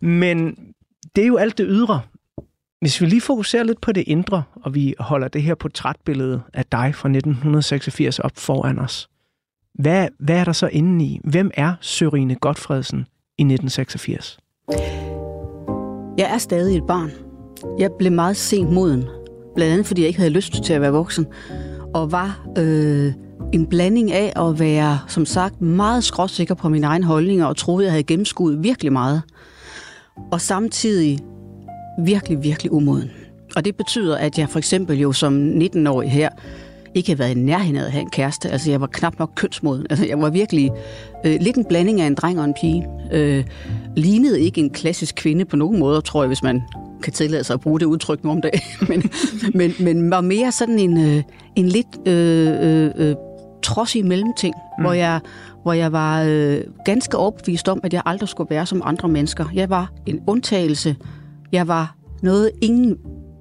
Men 0.00 0.56
det 1.16 1.22
er 1.22 1.28
jo 1.28 1.36
alt 1.36 1.58
det 1.58 1.66
ydre. 1.68 2.00
Hvis 2.80 3.00
vi 3.00 3.06
lige 3.06 3.20
fokuserer 3.20 3.62
lidt 3.62 3.80
på 3.80 3.92
det 3.92 4.04
indre, 4.06 4.42
og 4.62 4.74
vi 4.74 4.94
holder 4.98 5.28
det 5.28 5.42
her 5.42 5.54
portrætbillede 5.54 6.42
af 6.54 6.64
dig 6.66 6.94
fra 6.94 7.08
1986 7.08 8.18
op 8.18 8.32
foran 8.36 8.78
os. 8.78 9.08
Hvad, 9.74 10.08
hvad 10.18 10.36
er 10.36 10.44
der 10.44 10.52
så 10.52 10.66
inde 10.66 11.04
i? 11.04 11.20
Hvem 11.24 11.50
er 11.54 11.74
Sørine 11.80 12.34
Godfredsen 12.34 12.98
i 13.38 13.42
1986? 13.42 14.38
Jeg 16.18 16.34
er 16.34 16.38
stadig 16.38 16.76
et 16.76 16.86
barn. 16.86 17.10
Jeg 17.78 17.90
blev 17.98 18.12
meget 18.12 18.36
sent 18.36 18.72
moden. 18.72 19.04
Blandt 19.54 19.72
andet 19.72 19.86
fordi 19.86 20.00
jeg 20.00 20.08
ikke 20.08 20.20
havde 20.20 20.32
lyst 20.32 20.62
til 20.64 20.72
at 20.72 20.80
være 20.80 20.92
voksen. 20.92 21.26
Og 21.94 22.12
var 22.12 22.46
øh, 22.58 23.12
en 23.52 23.66
blanding 23.66 24.12
af 24.12 24.48
at 24.48 24.60
være, 24.60 24.98
som 25.08 25.26
sagt, 25.26 25.60
meget 25.60 26.04
skråsikker 26.04 26.54
på 26.54 26.68
mine 26.68 26.86
egne 26.86 27.04
holdninger 27.04 27.46
og 27.46 27.56
troede, 27.56 27.84
jeg 27.84 27.92
havde 27.92 28.02
gennemskuet 28.02 28.62
virkelig 28.62 28.92
meget. 28.92 29.22
Og 30.32 30.40
samtidig 30.40 31.18
virkelig, 31.98 32.42
virkelig 32.42 32.72
umoden. 32.72 33.10
Og 33.56 33.64
det 33.64 33.76
betyder, 33.76 34.16
at 34.16 34.38
jeg 34.38 34.48
for 34.48 34.58
eksempel 34.58 34.98
jo 34.98 35.12
som 35.12 35.52
19-årig 35.52 36.10
her 36.10 36.28
ikke 36.94 37.08
have 37.08 37.18
været 37.18 37.36
i 37.36 37.40
nærheden 37.40 37.76
af 37.76 37.84
at 37.84 37.92
have 37.92 38.02
en 38.02 38.10
kæreste. 38.10 38.48
Altså, 38.48 38.70
jeg 38.70 38.80
var 38.80 38.86
knap 38.86 39.18
nok 39.18 39.30
kønsmoden. 39.34 39.86
Altså, 39.90 40.06
jeg 40.06 40.20
var 40.20 40.30
virkelig 40.30 40.70
øh, 41.26 41.36
lidt 41.40 41.56
en 41.56 41.64
blanding 41.64 42.00
af 42.00 42.06
en 42.06 42.14
dreng 42.14 42.38
og 42.38 42.44
en 42.44 42.54
pige. 42.60 42.86
Øh, 43.12 43.44
lignede 43.96 44.40
ikke 44.40 44.60
en 44.60 44.70
klassisk 44.70 45.14
kvinde 45.14 45.44
på 45.44 45.56
nogen 45.56 45.78
måde, 45.78 46.00
tror 46.00 46.22
jeg, 46.22 46.28
hvis 46.28 46.42
man 46.42 46.62
kan 47.02 47.12
tillade 47.12 47.44
sig 47.44 47.54
at 47.54 47.60
bruge 47.60 47.80
det 47.80 47.86
udtryk 47.86 48.24
nu 48.24 48.30
om 48.30 48.40
dagen. 48.40 48.60
men, 48.88 49.02
men, 49.54 49.74
men 49.80 50.10
var 50.10 50.20
mere 50.20 50.52
sådan 50.52 50.78
en, 50.78 50.98
øh, 50.98 51.22
en 51.56 51.68
lidt 51.68 52.08
øh, 52.08 52.48
øh, 52.60 52.90
øh 52.96 53.14
trodsig 53.62 54.06
mellemting, 54.06 54.54
mm. 54.78 54.84
hvor 54.84 54.92
jeg 54.92 55.20
hvor 55.62 55.72
jeg 55.72 55.92
var 55.92 56.22
øh, 56.22 56.60
ganske 56.84 57.16
overbevist 57.16 57.68
om, 57.68 57.80
at 57.82 57.92
jeg 57.92 58.02
aldrig 58.06 58.28
skulle 58.28 58.50
være 58.50 58.66
som 58.66 58.82
andre 58.84 59.08
mennesker. 59.08 59.44
Jeg 59.54 59.70
var 59.70 59.92
en 60.06 60.20
undtagelse. 60.26 60.96
Jeg 61.52 61.68
var 61.68 61.96
noget, 62.22 62.50
ingen 62.62 62.96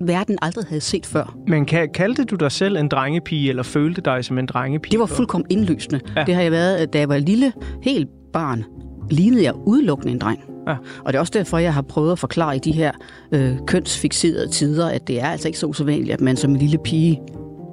verden 0.08 0.38
aldrig 0.42 0.66
havde 0.66 0.82
set 0.82 1.06
før. 1.06 1.38
Men 1.48 1.66
kaldte 1.66 2.24
du 2.24 2.36
dig 2.36 2.52
selv 2.52 2.78
en 2.78 2.88
drengepige, 2.88 3.50
eller 3.50 3.64
følte 3.64 4.02
dig 4.02 4.26
som 4.26 4.38
en 4.38 4.46
drengepige? 4.46 4.92
Det 4.92 5.00
var 5.00 5.06
fuldkommen 5.06 5.48
indlysende. 5.50 6.00
Ja. 6.16 6.24
Det 6.24 6.36
har 6.36 6.42
jeg 6.42 6.52
været, 6.52 6.94
da 6.94 7.00
jeg 7.00 7.10
var 7.10 7.18
lille, 7.18 7.54
helt 7.82 8.10
barn, 8.34 8.64
lignede 9.12 9.44
jeg 9.44 9.54
udelukkende 9.66 10.14
en 10.14 10.20
dreng. 10.20 10.40
Ja. 10.68 10.76
Og 11.06 11.14
det 11.14 11.16
er 11.16 11.20
også 11.20 11.34
derfor, 11.36 11.58
jeg 11.58 11.74
har 11.74 11.82
prøvet 11.82 12.12
at 12.12 12.20
forklare 12.20 12.56
i 12.56 12.60
de 12.60 12.72
her 12.72 12.92
øh, 13.32 13.56
kønsfixerede 13.68 14.48
tider, 14.48 14.90
at 14.90 15.08
det 15.08 15.22
er 15.22 15.28
altså 15.28 15.48
ikke 15.48 15.60
så 15.60 15.66
usædvanligt, 15.66 16.14
at 16.14 16.22
man 16.22 16.38
som 16.38 16.52
en 16.52 16.58
lille 16.58 16.78
pige 16.78 17.22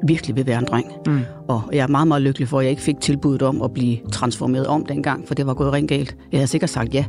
virkelig 0.06 0.36
vil 0.36 0.46
være 0.46 0.58
en 0.58 0.64
dreng. 0.64 0.92
Mm. 1.06 1.20
Og 1.48 1.62
jeg 1.72 1.78
er 1.78 1.86
meget, 1.86 2.08
meget 2.08 2.22
lykkelig 2.22 2.48
for, 2.48 2.58
at 2.58 2.64
jeg 2.64 2.70
ikke 2.70 2.82
fik 2.82 3.00
tilbuddet 3.00 3.42
om 3.42 3.62
at 3.62 3.72
blive 3.72 3.98
transformeret 4.12 4.66
om 4.66 4.86
dengang, 4.86 5.28
for 5.28 5.34
det 5.34 5.46
var 5.46 5.54
gået 5.54 5.72
rent 5.72 5.88
galt. 5.88 6.16
Jeg 6.32 6.38
havde 6.38 6.46
sikkert 6.46 6.70
sagt 6.70 6.94
ja. 6.94 7.04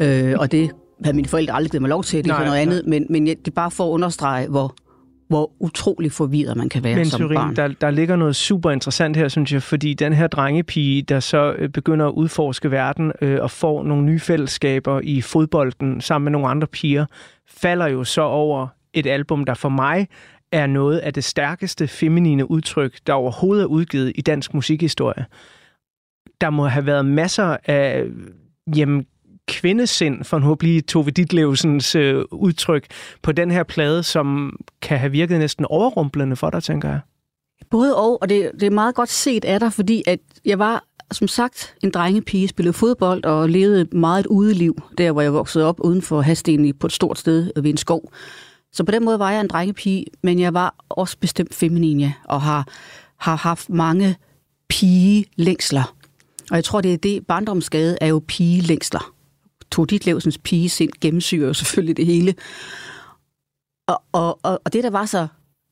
øh, 0.02 0.34
og 0.38 0.52
det 0.52 0.70
havde 1.04 1.16
mine 1.16 1.28
forældre 1.28 1.54
aldrig 1.54 1.70
givet 1.70 1.82
mig 1.82 1.88
lov 1.88 2.04
til, 2.04 2.24
det 2.24 2.30
er 2.30 2.34
noget 2.34 2.50
nej. 2.50 2.60
andet, 2.60 2.86
men, 2.86 3.06
men 3.10 3.26
det 3.26 3.48
er 3.48 3.50
bare 3.50 3.70
for 3.70 3.84
at 3.84 3.90
understrege, 3.90 4.48
hvor, 4.48 4.74
hvor 5.28 5.52
utrolig 5.60 6.12
forvirret 6.12 6.56
man 6.56 6.68
kan 6.68 6.84
være 6.84 6.96
Men, 6.96 7.06
som 7.06 7.20
Turin, 7.20 7.34
barn. 7.34 7.56
Der, 7.56 7.68
der 7.68 7.90
ligger 7.90 8.16
noget 8.16 8.36
super 8.36 8.70
interessant 8.70 9.16
her, 9.16 9.28
synes 9.28 9.52
jeg, 9.52 9.62
fordi 9.62 9.94
den 9.94 10.12
her 10.12 10.26
drengepige, 10.26 11.02
der 11.02 11.20
så 11.20 11.54
øh, 11.58 11.68
begynder 11.68 12.06
at 12.06 12.12
udforske 12.12 12.70
verden 12.70 13.12
øh, 13.20 13.42
og 13.42 13.50
får 13.50 13.82
nogle 13.82 14.04
nye 14.04 14.20
fællesskaber 14.20 15.00
i 15.02 15.20
fodbolden 15.20 16.00
sammen 16.00 16.24
med 16.24 16.32
nogle 16.32 16.48
andre 16.48 16.66
piger, 16.66 17.06
falder 17.48 17.86
jo 17.86 18.04
så 18.04 18.22
over 18.22 18.66
et 18.94 19.06
album, 19.06 19.44
der 19.44 19.54
for 19.54 19.68
mig 19.68 20.08
er 20.52 20.66
noget 20.66 20.98
af 20.98 21.14
det 21.14 21.24
stærkeste 21.24 21.88
feminine 21.88 22.50
udtryk, 22.50 22.98
der 23.06 23.12
overhovedet 23.12 23.62
er 23.62 23.66
udgivet 23.66 24.12
i 24.14 24.20
dansk 24.20 24.54
musikhistorie. 24.54 25.26
Der 26.40 26.50
må 26.50 26.66
have 26.66 26.86
været 26.86 27.06
masser 27.06 27.56
af 27.64 28.04
jamen, 28.76 29.06
kvindesind, 29.50 30.24
for 30.24 30.38
nu 30.38 30.52
at 30.52 30.58
blive 30.58 30.80
Tove 30.80 31.10
Ditlevsens 31.10 31.94
øh, 31.94 32.24
udtryk, 32.30 32.86
på 33.22 33.32
den 33.32 33.50
her 33.50 33.62
plade, 33.62 34.02
som 34.02 34.56
kan 34.82 34.98
have 34.98 35.12
virket 35.12 35.38
næsten 35.38 35.64
overrumplende 35.64 36.36
for 36.36 36.50
dig, 36.50 36.62
tænker 36.62 36.88
jeg? 36.88 37.00
Både 37.70 37.96
og, 37.96 38.22
og 38.22 38.28
det, 38.28 38.50
det 38.60 38.66
er 38.66 38.70
meget 38.70 38.94
godt 38.94 39.08
set 39.08 39.44
af 39.44 39.60
dig, 39.60 39.72
fordi 39.72 40.02
at 40.06 40.18
jeg 40.44 40.58
var 40.58 40.84
som 41.12 41.28
sagt 41.28 41.74
en 41.82 41.90
drengepige, 41.90 42.48
spillede 42.48 42.72
fodbold 42.72 43.24
og 43.24 43.48
levede 43.48 43.96
meget 43.96 44.20
et 44.20 44.26
udeliv, 44.26 44.82
der 44.98 45.12
hvor 45.12 45.20
jeg 45.20 45.34
voksede 45.34 45.64
op 45.64 45.80
uden 45.80 46.02
for 46.02 46.20
Hasten 46.20 46.74
på 46.74 46.86
et 46.86 46.92
stort 46.92 47.18
sted 47.18 47.52
ved 47.56 47.70
en 47.70 47.76
skov. 47.76 48.12
Så 48.72 48.84
på 48.84 48.90
den 48.90 49.04
måde 49.04 49.18
var 49.18 49.30
jeg 49.30 49.40
en 49.40 49.48
drengepige, 49.48 50.06
men 50.22 50.38
jeg 50.38 50.54
var 50.54 50.74
også 50.88 51.16
bestemt 51.20 51.54
feminin, 51.54 52.00
ja, 52.00 52.12
og 52.24 52.42
har, 52.42 52.68
har 53.16 53.36
haft 53.36 53.70
mange 53.70 54.16
pige-længsler. 54.68 55.94
Og 56.50 56.56
jeg 56.56 56.64
tror, 56.64 56.80
det 56.80 56.92
er 56.92 56.96
det, 56.96 57.26
barndomsskade 57.26 57.98
er 58.00 58.06
jo 58.06 58.22
pige-længsler. 58.28 59.14
Tog 59.72 59.90
dit 59.90 60.06
levsens 60.06 60.38
pige 60.38 60.68
sind 60.68 60.92
gennemsyrer 61.00 61.46
jo 61.46 61.54
selvfølgelig 61.54 61.96
det 61.96 62.06
hele. 62.06 62.34
Og, 63.88 64.02
og, 64.12 64.38
og, 64.42 64.60
og 64.64 64.72
det, 64.72 64.84
der 64.84 64.90
var 64.90 65.06
så, 65.06 65.26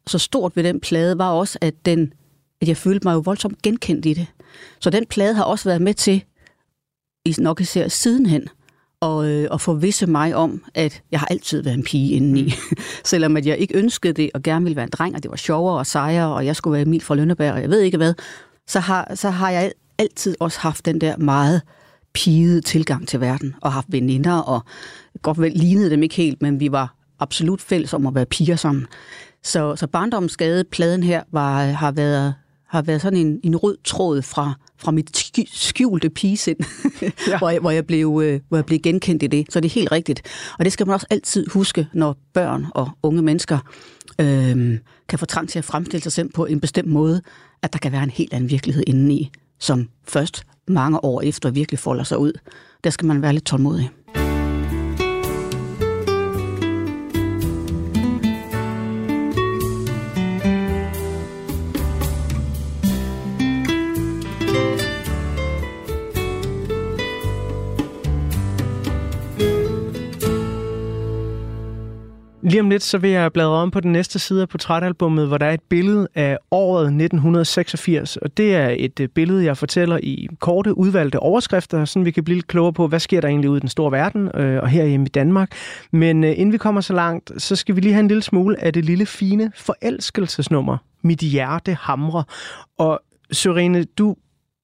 så 0.07 0.19
stort 0.19 0.57
ved 0.57 0.65
den 0.65 0.81
plade, 0.81 1.19
var 1.19 1.31
også, 1.31 1.59
at, 1.61 1.75
den, 1.87 2.13
at 2.61 2.69
jeg 2.69 2.77
følte 2.77 3.07
mig 3.07 3.15
jo 3.15 3.19
voldsomt 3.19 3.63
genkendt 3.63 4.07
i 4.07 4.13
det. 4.13 4.27
Så 4.81 4.91
den 4.91 5.07
plade 5.07 5.35
har 5.35 5.45
også 5.45 5.69
været 5.69 5.83
med 5.83 5.95
til, 5.95 6.25
i 7.25 7.35
nok 7.39 7.61
især 7.61 7.89
sidenhen, 7.89 8.49
og, 9.01 9.29
øh, 9.29 9.49
og 9.51 9.61
forvisse 9.61 10.07
mig 10.07 10.35
om, 10.35 10.65
at 10.75 11.03
jeg 11.11 11.21
har 11.21 11.27
altid 11.27 11.63
været 11.63 11.75
en 11.75 11.85
pige 11.85 12.13
indeni. 12.13 12.43
Mm. 12.43 12.77
Selvom 13.05 13.37
at 13.37 13.47
jeg 13.47 13.59
ikke 13.59 13.77
ønskede 13.77 14.13
det, 14.13 14.31
og 14.35 14.43
gerne 14.43 14.65
ville 14.65 14.77
være 14.77 14.85
en 14.85 14.91
dreng, 14.91 15.15
og 15.15 15.23
det 15.23 15.31
var 15.31 15.37
sjovere 15.37 15.79
og 15.79 15.87
sejere, 15.87 16.35
og 16.35 16.47
jeg 16.47 16.57
skulle 16.57 16.73
være 16.73 16.83
Emil 16.83 17.01
fra 17.01 17.15
Lønneberg, 17.15 17.53
og 17.53 17.61
jeg 17.61 17.71
ved 17.71 17.81
ikke 17.81 17.97
hvad, 17.97 18.15
så 18.67 18.81
har, 18.81 19.15
så 19.15 19.31
har 19.31 19.51
jeg 19.51 19.73
altid 19.99 20.37
også 20.41 20.61
haft 20.61 20.87
den 20.87 21.01
der 21.01 21.17
meget 21.17 21.63
pigede 22.25 22.61
tilgang 22.61 23.09
til 23.09 23.21
verden, 23.21 23.55
og 23.63 23.73
haft 23.73 23.87
veninder, 23.91 24.39
og 24.39 24.65
godt 25.23 25.41
vel 25.41 25.53
lignede 25.53 25.91
dem 25.91 26.03
ikke 26.03 26.15
helt, 26.15 26.43
men 26.43 26.61
vi 26.61 26.73
var 26.73 26.95
absolut 27.19 27.61
fælles 27.61 27.95
om 27.95 28.07
at 28.07 28.15
være 28.15 28.27
piger 28.27 28.57
sammen. 28.57 28.87
Så, 29.43 29.77
så 29.77 29.87
barndomsskade, 29.87 30.65
pladen 30.65 31.03
her, 31.03 31.23
var, 31.33 31.65
har 31.65 31.93
været 31.93 32.35
har 32.69 32.83
været 32.83 33.03
sådan 33.03 33.19
en, 33.19 33.41
en 33.43 33.57
rød 33.57 33.77
tråd 33.85 34.23
fra, 34.23 34.55
fra 34.77 34.91
mit 34.91 35.33
skjulte 35.53 36.11
pigesind, 36.11 36.59
ja. 37.29 37.39
hvor, 37.39 37.51
jeg, 37.51 37.61
hvor, 37.61 37.71
jeg 37.71 37.87
blev, 37.87 38.21
øh, 38.25 38.41
hvor 38.49 38.57
jeg 38.57 38.67
blev 38.67 38.79
genkendt 38.79 39.23
i 39.23 39.27
det. 39.27 39.47
Så 39.51 39.61
det 39.61 39.69
er 39.69 39.75
helt 39.75 39.93
rigtigt. 39.93 40.23
Og 40.59 40.65
det 40.65 40.73
skal 40.73 40.87
man 40.87 40.95
også 40.95 41.07
altid 41.11 41.47
huske, 41.51 41.87
når 41.93 42.17
børn 42.35 42.67
og 42.75 42.91
unge 43.03 43.23
mennesker 43.23 43.59
øh, 44.21 44.79
kan 45.09 45.19
få 45.19 45.27
trang 45.27 45.49
til 45.49 45.59
at 45.59 45.65
fremstille 45.65 46.03
sig 46.03 46.13
selv 46.13 46.31
på 46.35 46.47
en 46.47 46.61
bestemt 46.61 46.89
måde, 46.89 47.23
at 47.63 47.73
der 47.73 47.79
kan 47.79 47.93
være 47.93 48.03
en 48.03 48.11
helt 48.11 48.33
anden 48.33 48.51
virkelighed 48.51 48.85
indeni, 48.87 49.31
som 49.59 49.89
først 50.05 50.47
mange 50.69 51.05
år 51.05 51.23
efter 51.23 51.51
virkelig 51.51 51.79
folder 51.79 52.05
sig 52.05 52.19
ud. 52.19 52.33
Der 52.85 52.91
skal 52.91 53.07
man 53.07 53.23
være 53.23 53.33
lidt 53.33 53.45
tålmodig. 53.45 53.91
Lige 72.49 72.61
om 72.61 72.71
lidt, 72.71 72.83
så 72.83 72.99
vil 72.99 73.11
jeg 73.11 73.33
bladre 73.33 73.51
om 73.53 73.71
på 73.71 73.81
den 73.81 73.93
næste 73.93 74.19
side 74.19 74.43
af 74.43 74.49
portrætalbummet, 74.49 75.29
hvor 75.29 75.39
der 75.39 75.47
er 75.47 75.53
et 75.53 75.63
billede 75.69 76.09
af 76.15 76.39
året 76.51 76.83
1986. 76.83 78.17
Og 78.17 78.37
det 78.37 78.55
er 78.55 78.75
et 78.79 79.01
øh, 79.01 79.09
billede, 79.09 79.45
jeg 79.45 79.57
fortæller 79.57 79.99
i 80.03 80.29
korte, 80.41 80.79
udvalgte 80.79 81.19
overskrifter, 81.19 81.85
så 81.85 82.01
vi 82.01 82.11
kan 82.11 82.25
blive 82.25 82.37
lidt 82.37 82.47
klogere 82.47 82.73
på, 82.73 82.87
hvad 82.87 83.01
sker 83.01 83.21
der 83.21 83.29
egentlig 83.29 83.51
ude 83.51 83.57
i 83.57 83.61
den 83.61 83.69
store 83.69 83.93
verden 83.93 84.31
øh, 84.35 84.63
og 84.63 84.69
herhjemme 84.69 85.07
i 85.07 85.09
Danmark. 85.09 85.53
Men 85.93 86.25
øh, 86.25 86.31
inden 86.31 86.53
vi 86.53 86.59
kommer 86.59 86.81
så 86.81 86.93
langt, 86.93 87.33
så 87.39 87.57
skal 87.57 87.77
vi 87.77 87.81
lige 87.81 87.93
have 87.93 88.01
en 88.01 88.09
lille 88.09 88.23
smule 88.23 88.65
af 88.65 88.73
det 88.73 88.85
lille, 88.85 89.07
fine 89.07 89.53
forelskelsesnummer. 89.57 90.77
Mit 91.03 91.21
hjerte 91.21 91.75
hamrer. 91.81 92.23
Og 92.79 93.01
Sørene, 93.33 93.85
du 93.85 94.17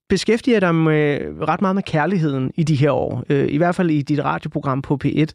beskæftiger 0.08 0.60
dig 0.60 0.74
med, 0.74 1.18
ret 1.48 1.60
meget 1.60 1.74
med 1.74 1.82
kærligheden 1.82 2.50
i 2.56 2.62
de 2.62 2.74
her 2.74 2.90
år. 2.90 3.24
Øh, 3.28 3.46
I 3.48 3.56
hvert 3.56 3.74
fald 3.74 3.90
i 3.90 4.02
dit 4.02 4.24
radioprogram 4.24 4.82
på 4.82 4.98
P1. 5.04 5.26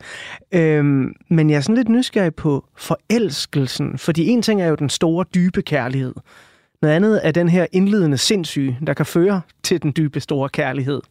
Øh, 0.51 0.85
men 1.29 1.49
jeg 1.49 1.57
er 1.57 1.61
sådan 1.61 1.75
lidt 1.75 1.89
nysgerrig 1.89 2.35
på 2.35 2.65
forelskelsen. 2.77 3.97
Fordi 3.97 4.27
en 4.27 4.41
ting 4.41 4.61
er 4.61 4.67
jo 4.67 4.75
den 4.75 4.89
store, 4.89 5.25
dybe 5.33 5.61
kærlighed. 5.61 6.13
Noget 6.81 6.95
andet 6.95 7.21
er 7.23 7.31
den 7.31 7.49
her 7.49 7.65
indledende 7.71 8.17
sindssyge, 8.17 8.79
der 8.87 8.93
kan 8.93 9.05
føre 9.05 9.41
til 9.63 9.83
den 9.83 9.93
dybe, 9.97 10.19
store 10.19 10.49
kærlighed. 10.49 11.01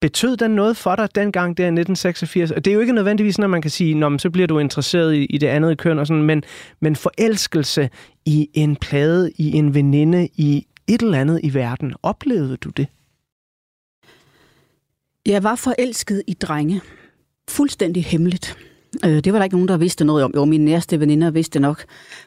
Betød 0.00 0.36
den 0.36 0.50
noget 0.50 0.76
for 0.76 0.96
dig 0.96 1.14
dengang, 1.14 1.56
der 1.56 1.64
i 1.64 1.66
1986? 1.66 2.50
Og 2.50 2.64
det 2.64 2.70
er 2.70 2.74
jo 2.74 2.80
ikke 2.80 2.92
nødvendigvis, 2.92 3.38
når 3.38 3.46
man 3.46 3.62
kan 3.62 3.70
sige, 3.70 3.94
Nå, 3.94 4.08
men 4.08 4.18
så 4.18 4.30
bliver 4.30 4.46
du 4.46 4.58
interesseret 4.58 5.14
i, 5.14 5.24
i 5.24 5.38
det 5.38 5.46
andet 5.46 5.78
køn 5.78 5.98
og 5.98 6.06
sådan, 6.06 6.22
men, 6.22 6.44
men 6.80 6.96
forelskelse 6.96 7.90
i 8.24 8.48
en 8.54 8.76
plade, 8.76 9.32
i 9.36 9.52
en 9.52 9.74
veninde, 9.74 10.28
i 10.36 10.66
et 10.88 11.02
eller 11.02 11.20
andet 11.20 11.40
i 11.42 11.54
verden. 11.54 11.94
Oplevede 12.02 12.56
du 12.56 12.68
det? 12.68 12.86
Jeg 15.26 15.42
var 15.42 15.54
forelsket 15.54 16.22
i 16.26 16.34
drenge. 16.34 16.80
Fuldstændig 17.48 18.04
hemmeligt. 18.04 18.56
Øh, 19.04 19.24
det 19.24 19.32
var 19.32 19.38
der 19.38 19.44
ikke 19.44 19.56
nogen, 19.56 19.68
der 19.68 19.76
vidste 19.76 20.04
noget 20.04 20.24
om. 20.24 20.32
Jo, 20.34 20.44
mine 20.44 20.64
nærmeste 20.64 21.00
veninder 21.00 21.30
vidste 21.30 21.60
nok. 21.60 21.84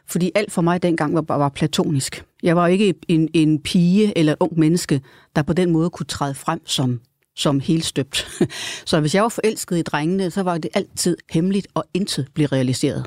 Fordi 0.07 0.31
alt 0.35 0.51
for 0.51 0.61
mig 0.61 0.83
dengang 0.83 1.15
var, 1.15 1.21
var 1.21 1.49
platonisk. 1.49 2.23
Jeg 2.43 2.55
var 2.55 2.67
ikke 2.67 2.95
en, 3.07 3.29
en 3.33 3.61
pige 3.61 4.17
eller 4.17 4.33
et 4.33 4.37
ung 4.39 4.59
menneske, 4.59 5.01
der 5.35 5.41
på 5.41 5.53
den 5.53 5.71
måde 5.71 5.89
kunne 5.89 6.05
træde 6.05 6.35
frem 6.35 6.61
som, 6.65 7.01
som 7.35 7.59
helt 7.59 7.85
støbt. 7.85 8.27
Så 8.89 8.99
hvis 8.99 9.15
jeg 9.15 9.23
var 9.23 9.29
forelsket 9.29 9.77
i 9.77 9.81
drengene, 9.81 10.31
så 10.31 10.43
var 10.43 10.57
det 10.57 10.71
altid 10.73 11.17
hemmeligt, 11.31 11.67
og 11.73 11.85
intet 11.93 12.27
blev 12.33 12.47
realiseret. 12.47 13.05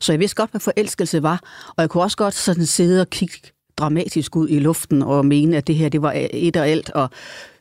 Så 0.00 0.12
jeg 0.12 0.20
vidste 0.20 0.36
godt, 0.36 0.50
hvad 0.50 0.60
forelskelse 0.60 1.22
var, 1.22 1.40
og 1.76 1.82
jeg 1.82 1.90
kunne 1.90 2.02
også 2.02 2.16
godt 2.16 2.34
sådan 2.34 2.66
sidde 2.66 3.00
og 3.00 3.10
kigge 3.10 3.38
dramatisk 3.76 4.36
ud 4.36 4.48
i 4.48 4.58
luften 4.58 5.02
og 5.02 5.26
mene, 5.26 5.56
at 5.56 5.66
det 5.66 5.74
her 5.74 5.88
det 5.88 6.02
var 6.02 6.12
et 6.32 6.56
og 6.56 6.68
alt, 6.68 6.90
og 6.90 7.10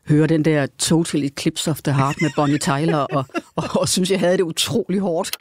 høre 0.10 0.28
den 0.28 0.46
der 0.46 0.68
Total 0.80 1.24
Eclipse 1.24 1.72
of 1.72 1.82
the 1.82 1.94
Heart 1.94 2.16
med 2.22 2.30
Bonnie 2.36 2.58
Tyler, 2.58 2.98
og, 2.98 3.26
og, 3.56 3.64
og 3.74 3.90
synes, 3.90 4.12
jeg 4.12 4.20
havde 4.20 4.38
det 4.38 4.44
utrolig 4.44 5.00
hårdt. 5.00 5.32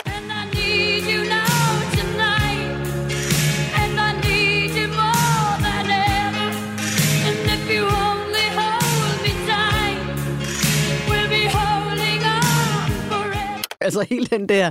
Altså 13.81 14.07
hele 14.11 14.27
den 14.27 14.49
der 14.49 14.71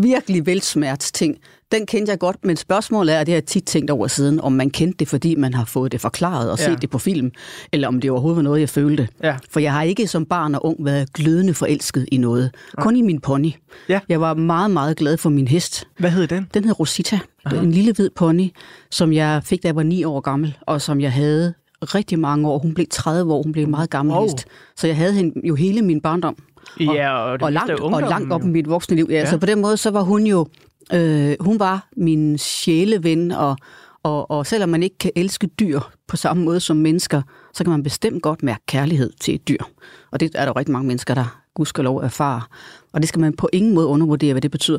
virkelig 0.00 0.46
velsmerts 0.46 1.12
ting, 1.12 1.38
den 1.72 1.86
kendte 1.86 2.10
jeg 2.10 2.18
godt, 2.18 2.36
men 2.44 2.56
spørgsmålet 2.56 3.14
er, 3.14 3.20
og 3.20 3.26
det 3.26 3.32
har 3.32 3.36
jeg 3.36 3.44
tit 3.44 3.64
tænkt 3.64 3.90
over 3.90 4.06
siden, 4.06 4.40
om 4.40 4.52
man 4.52 4.70
kendte 4.70 4.98
det, 4.98 5.08
fordi 5.08 5.34
man 5.34 5.54
har 5.54 5.64
fået 5.64 5.92
det 5.92 6.00
forklaret 6.00 6.50
og 6.50 6.58
set 6.58 6.68
ja. 6.68 6.74
det 6.74 6.90
på 6.90 6.98
film, 6.98 7.30
eller 7.72 7.88
om 7.88 8.00
det 8.00 8.10
overhovedet 8.10 8.36
var 8.36 8.42
noget, 8.42 8.60
jeg 8.60 8.68
følte. 8.68 9.08
Ja. 9.22 9.36
For 9.50 9.60
jeg 9.60 9.72
har 9.72 9.82
ikke 9.82 10.06
som 10.06 10.26
barn 10.26 10.54
og 10.54 10.66
ung 10.66 10.84
været 10.84 11.12
glødende 11.12 11.54
forelsket 11.54 12.08
i 12.12 12.16
noget. 12.16 12.50
Ja. 12.78 12.82
Kun 12.82 12.96
i 12.96 13.02
min 13.02 13.20
pony. 13.20 13.52
Ja. 13.88 14.00
Jeg 14.08 14.20
var 14.20 14.34
meget, 14.34 14.70
meget 14.70 14.96
glad 14.96 15.16
for 15.16 15.30
min 15.30 15.48
hest. 15.48 15.84
Hvad 15.98 16.10
hed 16.10 16.26
den? 16.26 16.48
Den 16.54 16.64
hed 16.64 16.80
Rosita. 16.80 17.18
Aha. 17.44 17.56
En 17.56 17.70
lille 17.70 17.92
hvid 17.92 18.10
pony, 18.10 18.50
som 18.90 19.12
jeg 19.12 19.40
fik, 19.44 19.62
da 19.62 19.68
jeg 19.68 19.76
var 19.76 19.82
ni 19.82 20.04
år 20.04 20.20
gammel, 20.20 20.56
og 20.60 20.82
som 20.82 21.00
jeg 21.00 21.12
havde 21.12 21.54
rigtig 21.82 22.18
mange 22.18 22.48
år. 22.48 22.58
Hun 22.58 22.74
blev 22.74 22.86
30 22.90 23.32
år, 23.32 23.42
hun 23.42 23.52
blev 23.52 23.68
meget 23.68 23.90
gammel 23.90 24.14
wow. 24.14 24.22
hest. 24.22 24.46
Så 24.76 24.86
jeg 24.86 24.96
havde 24.96 25.12
hende 25.12 25.48
jo 25.48 25.54
hele 25.54 25.82
min 25.82 26.00
barndom. 26.00 26.36
Og, 26.80 26.94
ja, 26.94 27.12
og, 27.12 27.38
og, 27.40 27.52
langt, 27.52 27.80
og 27.80 28.02
langt 28.02 28.32
op 28.32 28.42
i 28.42 28.46
mit 28.46 28.68
voksne 28.68 28.96
liv. 28.96 29.06
Ja, 29.10 29.18
ja. 29.18 29.30
Så 29.30 29.38
på 29.38 29.46
den 29.46 29.60
måde, 29.60 29.76
så 29.76 29.90
var 29.90 30.02
hun 30.02 30.26
jo 30.26 30.46
Øh, 30.92 31.36
hun 31.40 31.58
var 31.58 31.88
min 31.96 32.38
sjæleven, 32.38 33.30
og, 33.30 33.56
og, 34.02 34.30
og 34.30 34.46
selvom 34.46 34.68
man 34.68 34.82
ikke 34.82 34.98
kan 34.98 35.12
elske 35.16 35.46
dyr 35.46 35.80
på 36.06 36.16
samme 36.16 36.44
måde 36.44 36.60
som 36.60 36.76
mennesker, 36.76 37.22
så 37.54 37.64
kan 37.64 37.70
man 37.70 37.82
bestemt 37.82 38.22
godt 38.22 38.42
mærke 38.42 38.62
kærlighed 38.66 39.12
til 39.20 39.34
et 39.34 39.48
dyr. 39.48 39.62
Og 40.10 40.20
det 40.20 40.34
er 40.34 40.40
der 40.40 40.46
jo 40.46 40.52
rigtig 40.52 40.72
mange 40.72 40.86
mennesker, 40.86 41.14
der 41.14 41.40
gudskelov 41.54 41.96
erfarer. 41.96 42.48
Og 42.92 43.00
det 43.00 43.08
skal 43.08 43.20
man 43.20 43.36
på 43.36 43.48
ingen 43.52 43.74
måde 43.74 43.86
undervurdere, 43.86 44.32
hvad 44.32 44.42
det 44.42 44.50
betyder. 44.50 44.78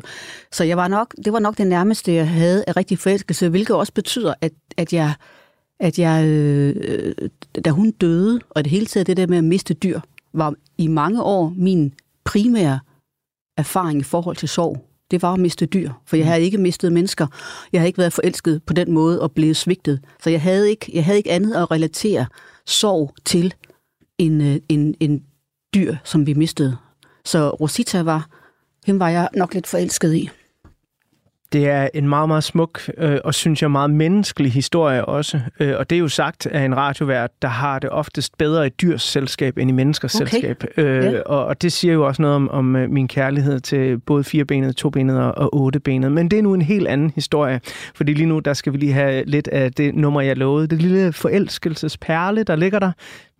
Så 0.52 0.64
jeg 0.64 0.76
var 0.76 0.88
nok, 0.88 1.14
det 1.24 1.32
var 1.32 1.38
nok 1.38 1.58
det 1.58 1.66
nærmeste, 1.66 2.12
jeg 2.12 2.28
havde 2.28 2.64
af 2.66 2.76
rigtig 2.76 2.98
forelskelse, 2.98 3.48
hvilket 3.48 3.76
også 3.76 3.92
betyder, 3.92 4.34
at, 4.40 4.52
at 4.76 4.92
jeg, 4.92 5.14
at 5.80 5.98
jeg 5.98 6.26
øh, 6.26 7.14
da 7.64 7.70
hun 7.70 7.90
døde, 7.90 8.40
og 8.50 8.64
det 8.64 8.70
hele 8.70 8.86
taget 8.86 9.06
det 9.06 9.16
der 9.16 9.26
med 9.26 9.38
at 9.38 9.44
miste 9.44 9.74
dyr, 9.74 10.00
var 10.32 10.54
i 10.78 10.86
mange 10.86 11.22
år 11.22 11.52
min 11.56 11.94
primære 12.24 12.80
erfaring 13.56 14.00
i 14.00 14.02
forhold 14.02 14.36
til 14.36 14.48
sorg 14.48 14.89
det 15.10 15.22
var 15.22 15.32
at 15.32 15.40
miste 15.40 15.66
dyr, 15.66 15.90
for 16.06 16.16
jeg 16.16 16.24
mm. 16.24 16.28
havde 16.28 16.42
ikke 16.42 16.58
mistet 16.58 16.92
mennesker. 16.92 17.26
Jeg 17.72 17.80
havde 17.80 17.88
ikke 17.88 17.98
været 17.98 18.12
forelsket 18.12 18.62
på 18.66 18.72
den 18.72 18.92
måde 18.92 19.22
og 19.22 19.32
blevet 19.32 19.56
svigtet. 19.56 20.00
Så 20.22 20.30
jeg 20.30 20.42
havde 20.42 20.70
ikke, 20.70 20.90
jeg 20.94 21.04
havde 21.04 21.18
ikke 21.18 21.30
andet 21.30 21.54
at 21.54 21.70
relatere 21.70 22.26
sorg 22.66 23.14
til 23.24 23.54
en, 24.18 24.40
øh, 24.40 24.56
en, 24.68 24.94
en 25.00 25.22
dyr, 25.74 25.96
som 26.04 26.26
vi 26.26 26.34
mistede. 26.34 26.76
Så 27.24 27.50
Rosita 27.50 28.02
var, 28.02 28.28
hende 28.86 29.00
var 29.00 29.08
jeg 29.08 29.28
nok 29.34 29.54
lidt 29.54 29.66
forelsket 29.66 30.14
i. 30.14 30.30
Det 31.52 31.68
er 31.68 31.88
en 31.94 32.08
meget, 32.08 32.28
meget 32.28 32.44
smuk 32.44 32.80
øh, 32.98 33.18
og 33.24 33.34
synes 33.34 33.62
jeg 33.62 33.70
meget 33.70 33.90
menneskelig 33.90 34.52
historie 34.52 35.04
også. 35.04 35.40
Øh, 35.60 35.74
og 35.78 35.90
det 35.90 35.96
er 35.96 36.00
jo 36.00 36.08
sagt 36.08 36.46
af 36.46 36.64
en 36.64 36.76
radiovært, 36.76 37.30
der 37.42 37.48
har 37.48 37.78
det 37.78 37.90
oftest 37.90 38.38
bedre 38.38 38.66
i 38.66 38.70
dyrs 38.70 39.02
selskab 39.02 39.58
end 39.58 39.70
i 39.70 39.72
menneskers 39.72 40.14
okay. 40.14 40.30
selskab. 40.30 40.64
Øh, 40.76 41.04
ja. 41.04 41.20
og, 41.20 41.44
og 41.44 41.62
det 41.62 41.72
siger 41.72 41.94
jo 41.94 42.06
også 42.06 42.22
noget 42.22 42.36
om, 42.36 42.50
om 42.50 42.76
øh, 42.76 42.90
min 42.90 43.08
kærlighed 43.08 43.60
til 43.60 43.98
både 43.98 44.24
firebenet, 44.24 44.76
tobenet 44.76 45.18
og, 45.18 45.38
og 45.38 45.54
ottebenet. 45.54 46.12
Men 46.12 46.30
det 46.30 46.38
er 46.38 46.42
nu 46.42 46.54
en 46.54 46.62
helt 46.62 46.88
anden 46.88 47.12
historie. 47.14 47.60
Fordi 47.94 48.14
lige 48.14 48.26
nu, 48.26 48.38
der 48.38 48.52
skal 48.52 48.72
vi 48.72 48.78
lige 48.78 48.92
have 48.92 49.24
lidt 49.24 49.48
af 49.48 49.72
det 49.72 49.94
nummer, 49.94 50.20
jeg 50.20 50.36
lovede. 50.36 50.66
Det 50.66 50.82
lille 50.82 51.12
forelskelsesperle, 51.12 52.42
der 52.42 52.56
ligger 52.56 52.78
der. 52.78 52.92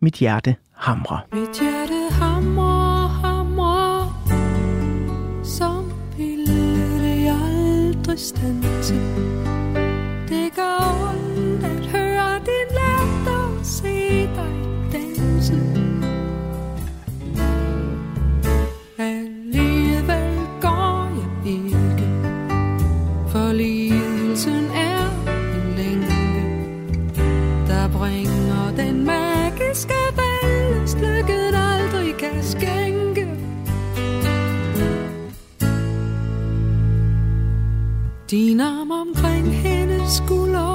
Mit 0.03 0.14
hjerte 0.14 0.55
hamrer. 0.75 1.18
Mit 1.33 1.61
hjerte 1.61 2.14
hamrer 2.14 2.80
aldrig 8.11 8.27
stanse 8.27 8.94
Det 10.29 10.55
gør 10.57 11.11
ondt 11.11 11.64
at 11.64 11.87
høre 11.87 12.38
din 12.38 12.68
latter 12.79 13.59
og 13.59 13.66
se 13.66 14.23
dig 14.23 14.55
danse. 14.92 15.55
Alligevel 18.99 20.38
går 20.61 21.09
jeg 21.20 21.53
ikke 21.53 22.09
For 23.29 23.53
lidelsen 23.53 24.64
er 24.75 25.07
en 25.55 25.75
længe 25.77 26.46
Der 27.66 27.88
bringer 27.88 28.77
den 28.77 29.05
magiske 29.05 29.94
valgest 30.16 30.30
Din 38.31 38.61
arm 38.61 38.90
omkring 38.90 39.53
hendes 39.62 40.16
skulder. 40.16 40.69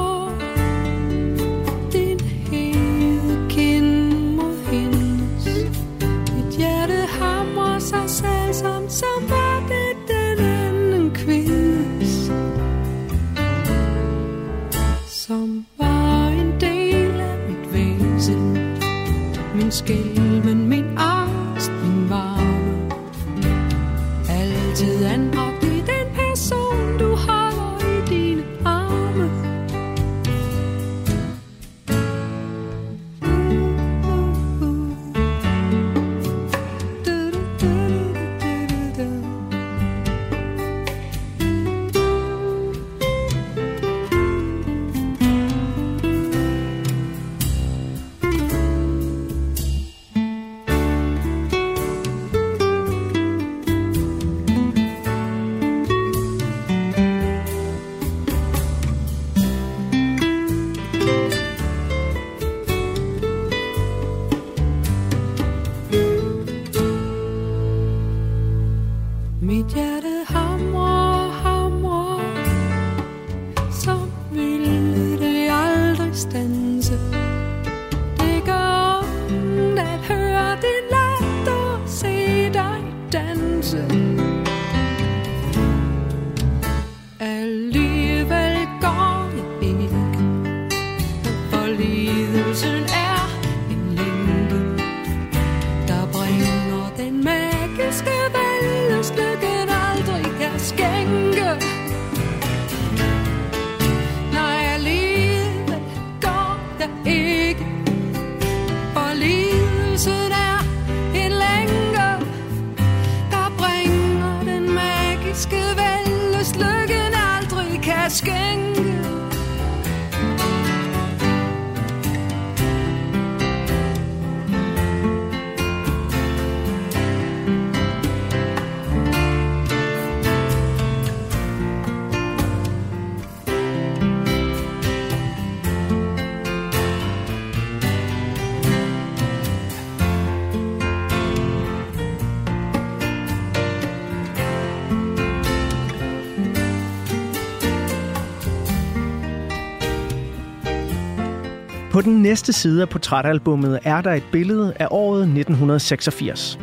Den 152.05 152.21
næste 152.21 152.53
side 152.53 152.81
af 152.81 152.89
portrætalbummet 152.89 153.79
er 153.83 154.01
der 154.01 154.13
et 154.13 154.23
billede 154.31 154.73
af 154.79 154.87
året 154.91 155.21
1986. 155.21 156.59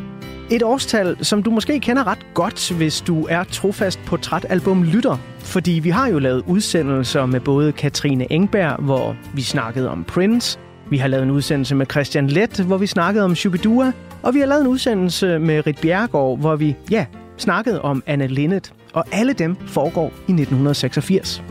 Et 0.50 0.62
årstal, 0.62 1.24
som 1.24 1.42
du 1.42 1.50
måske 1.50 1.80
kender 1.80 2.06
ret 2.06 2.26
godt, 2.34 2.72
hvis 2.72 3.00
du 3.00 3.26
er 3.30 3.44
trofast 3.44 4.00
portrætalbum-lytter. 4.06 5.16
Fordi 5.38 5.70
vi 5.70 5.90
har 5.90 6.08
jo 6.08 6.18
lavet 6.18 6.44
udsendelser 6.46 7.26
med 7.26 7.40
både 7.40 7.72
Katrine 7.72 8.32
Engberg, 8.32 8.82
hvor 8.82 9.16
vi 9.34 9.42
snakkede 9.42 9.90
om 9.90 10.04
Prince. 10.04 10.58
Vi 10.90 10.96
har 10.96 11.08
lavet 11.08 11.22
en 11.22 11.30
udsendelse 11.30 11.74
med 11.74 11.86
Christian 11.90 12.26
Let, 12.26 12.60
hvor 12.60 12.76
vi 12.76 12.86
snakkede 12.86 13.24
om 13.24 13.34
Shubidua. 13.34 13.92
Og 14.22 14.34
vi 14.34 14.40
har 14.40 14.46
lavet 14.46 14.60
en 14.60 14.68
udsendelse 14.68 15.38
med 15.38 15.66
Rit 15.66 15.78
Bjergård, 15.82 16.38
hvor 16.38 16.56
vi, 16.56 16.76
ja, 16.90 17.06
snakkede 17.36 17.82
om 17.82 18.02
Anne 18.06 18.26
Linnet. 18.26 18.72
Og 18.92 19.04
alle 19.12 19.32
dem 19.32 19.56
foregår 19.66 20.06
i 20.06 20.32
1986. 20.32 21.42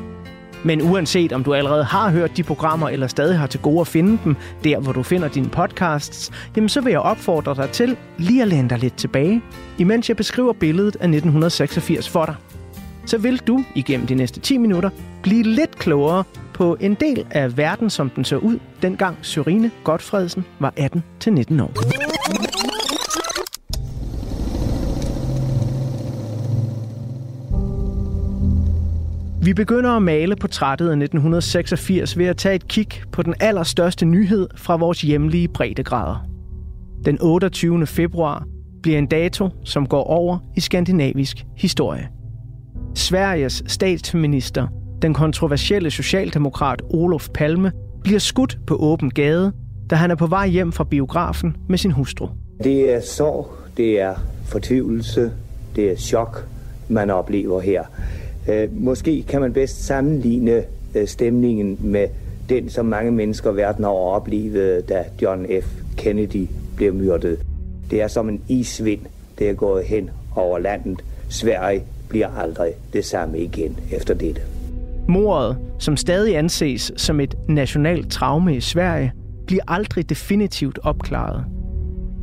Men 0.63 0.82
uanset 0.82 1.34
om 1.34 1.43
du 1.43 1.54
allerede 1.54 1.84
har 1.84 2.10
hørt 2.10 2.38
de 2.38 2.43
programmer, 2.43 2.89
eller 2.89 3.08
stadig 3.08 3.39
har 3.39 3.47
til 3.47 3.60
gode 3.60 3.82
at 3.82 3.88
finde 3.88 4.19
dem, 4.24 4.36
der 4.63 4.80
hvor 4.80 4.91
du 4.91 5.04
finder 5.04 5.28
dine 5.28 5.50
podcasts, 5.50 6.32
jamen 6.56 6.69
så 6.69 6.82
vil 6.82 6.91
jeg 6.91 7.00
opfordre 7.00 7.56
dig 7.56 7.69
til 7.69 7.97
lige 8.17 8.41
at 8.41 8.47
læne 8.47 8.69
dig 8.69 8.80
lidt 8.80 8.97
tilbage, 8.97 9.41
imens 9.78 10.10
jeg 10.10 10.17
beskriver 10.17 10.54
billedet 10.54 10.95
af 10.95 11.08
1986 11.08 12.10
for 12.10 12.26
dig. 12.26 12.36
Så 13.06 13.17
vil 13.17 13.38
du 13.38 13.63
igennem 13.76 14.08
de 14.08 14.15
næste 14.15 14.39
10 14.39 14.58
minutter 14.58 14.89
blive 15.24 15.43
lidt 15.43 15.76
klogere 15.80 16.24
på 16.54 16.78
en 16.80 16.93
del 16.93 17.26
af 17.32 17.58
verden, 17.58 17.89
som 17.89 18.10
den 18.10 18.26
så 18.26 18.38
ud, 18.38 18.60
dengang 18.82 19.17
Sørine 19.21 19.71
Godfredsen 19.84 20.45
var 20.60 20.74
18-19 20.80 21.63
år. 21.63 21.71
Vi 29.44 29.54
begynder 29.54 29.90
at 29.90 30.02
male 30.02 30.36
portrættet 30.36 30.86
af 30.86 30.92
1986 30.92 32.18
ved 32.18 32.26
at 32.26 32.38
tage 32.38 32.56
et 32.56 32.68
kig 32.68 32.88
på 33.12 33.24
den 33.24 33.34
allerstørste 33.40 34.06
nyhed 34.06 34.48
fra 34.56 34.76
vores 34.76 35.02
hjemlige 35.02 35.48
breddegrader. 35.48 36.28
Den 37.06 37.18
28. 37.22 37.88
februar 37.88 38.46
bliver 38.82 38.98
en 38.98 39.08
dato, 39.08 39.50
som 39.64 39.88
går 39.88 40.04
over 40.04 40.38
i 40.58 40.60
skandinavisk 40.60 41.46
historie. 41.58 42.10
Sveriges 42.96 43.64
statsminister, 43.68 44.68
den 45.02 45.14
kontroversielle 45.14 45.92
socialdemokrat 45.92 46.82
Olof 46.90 47.30
Palme, 47.34 47.72
bliver 48.04 48.20
skudt 48.20 48.58
på 48.68 48.76
åben 48.76 49.10
gade, 49.10 49.54
da 49.90 49.96
han 49.96 50.12
er 50.12 50.16
på 50.16 50.28
vej 50.28 50.48
hjem 50.48 50.72
fra 50.72 50.84
biografen 50.84 51.56
med 51.70 51.78
sin 51.78 51.92
hustru. 51.92 52.28
Det 52.64 52.94
er 52.94 53.02
sorg, 53.02 53.52
det 53.78 54.02
er 54.02 54.16
fortvivlelse, 54.46 55.32
det 55.76 55.92
er 55.92 55.96
chok, 55.96 56.48
man 56.88 57.10
oplever 57.10 57.62
her. 57.62 57.84
Øh, 58.48 58.68
måske 58.84 59.24
kan 59.24 59.42
man 59.42 59.54
bedst 59.54 59.86
sammenligne 59.86 60.64
øh, 60.96 61.08
stemningen 61.08 61.78
med 61.80 62.08
den, 62.50 62.70
som 62.70 62.86
mange 62.86 63.12
mennesker 63.12 63.52
verden 63.52 63.86
over 63.86 64.16
oplevede, 64.16 64.82
da 64.82 65.04
John 65.22 65.46
F. 65.62 65.68
Kennedy 65.98 66.48
blev 66.76 66.94
myrdet. 66.94 67.40
Det 67.92 68.02
er 68.02 68.08
som 68.08 68.30
en 68.30 68.42
isvind, 68.48 69.02
der 69.40 69.50
er 69.50 69.54
gået 69.54 69.84
hen 69.84 70.10
over 70.36 70.60
landet. 70.60 71.04
Sverige 71.30 71.84
bliver 72.10 72.28
aldrig 72.28 72.74
det 72.94 73.06
samme 73.06 73.40
igen 73.40 73.78
efter 73.92 74.14
dette. 74.14 74.42
Mordet, 75.08 75.58
som 75.80 75.98
stadig 75.98 76.38
anses 76.38 76.92
som 76.98 77.20
et 77.20 77.38
nationalt 77.48 78.12
traume 78.12 78.56
i 78.56 78.62
Sverige, 78.62 79.14
bliver 79.48 79.64
aldrig 79.68 80.10
definitivt 80.10 80.80
opklaret. 80.84 81.46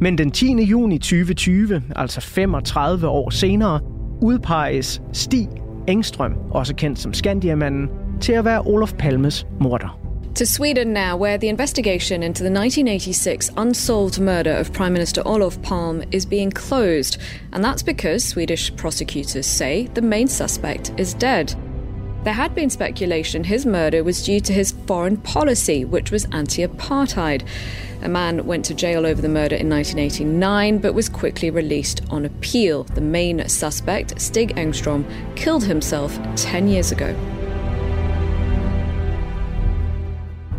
Men 0.01 0.19
den 0.19 0.31
10. 0.31 0.65
juni 0.65 0.99
2020, 0.99 1.83
altså 1.97 2.21
35 2.21 3.09
år 3.09 3.31
senere, 3.31 3.81
udpeges 4.23 5.03
Stig 5.13 5.49
Engstrøm, 5.89 6.33
også 6.51 6.75
kendt 6.75 6.99
som 6.99 7.15
Skandiamanden, 7.15 7.89
til 8.21 8.33
at 8.33 8.45
være 8.45 8.61
Olof 8.61 8.93
Palmes 8.93 9.47
morder. 9.61 10.01
To 10.35 10.45
Sweden 10.45 10.89
now, 10.89 11.17
where 11.17 11.39
the 11.39 11.49
investigation 11.49 12.23
into 12.23 12.45
the 12.45 12.51
1986 12.51 13.51
unsolved 13.57 14.21
murder 14.21 14.61
of 14.61 14.73
Prime 14.73 14.93
Minister 14.93 15.23
Olof 15.27 15.59
Palme 15.63 16.05
is 16.13 16.27
being 16.27 16.53
closed, 16.53 17.21
and 17.53 17.65
that's 17.65 17.83
because 17.83 18.25
Swedish 18.25 18.77
prosecutors 18.77 19.47
say 19.47 19.89
the 19.95 20.01
main 20.01 20.29
suspect 20.29 20.93
is 20.97 21.15
dead. 21.15 21.68
There 22.25 22.35
had 22.35 22.55
been 22.55 22.69
speculation 22.69 23.45
his 23.45 23.65
murder 23.65 24.03
was 24.03 24.25
due 24.25 24.41
to 24.41 24.53
his 24.53 24.73
foreign 24.87 25.17
policy, 25.19 25.85
which 25.85 26.11
was 26.11 26.27
anti 26.33 26.67
apartheid. 26.67 27.47
A 28.03 28.09
man 28.09 28.45
went 28.45 28.65
to 28.67 28.75
jail 28.75 29.07
over 29.07 29.23
the 29.23 29.29
murder 29.29 29.57
in 29.57 29.69
1989 29.69 30.79
but 30.79 30.95
was 30.95 31.09
quickly 31.09 31.51
released 31.51 32.03
on 32.11 32.25
appeal. 32.25 32.85
The 32.85 33.01
main 33.01 33.49
suspect, 33.49 34.21
Stig 34.21 34.57
Engstrom, 34.57 35.05
killed 35.37 35.65
himself 35.65 36.19
10 36.37 36.69
years 36.69 36.93
ago. 36.93 37.15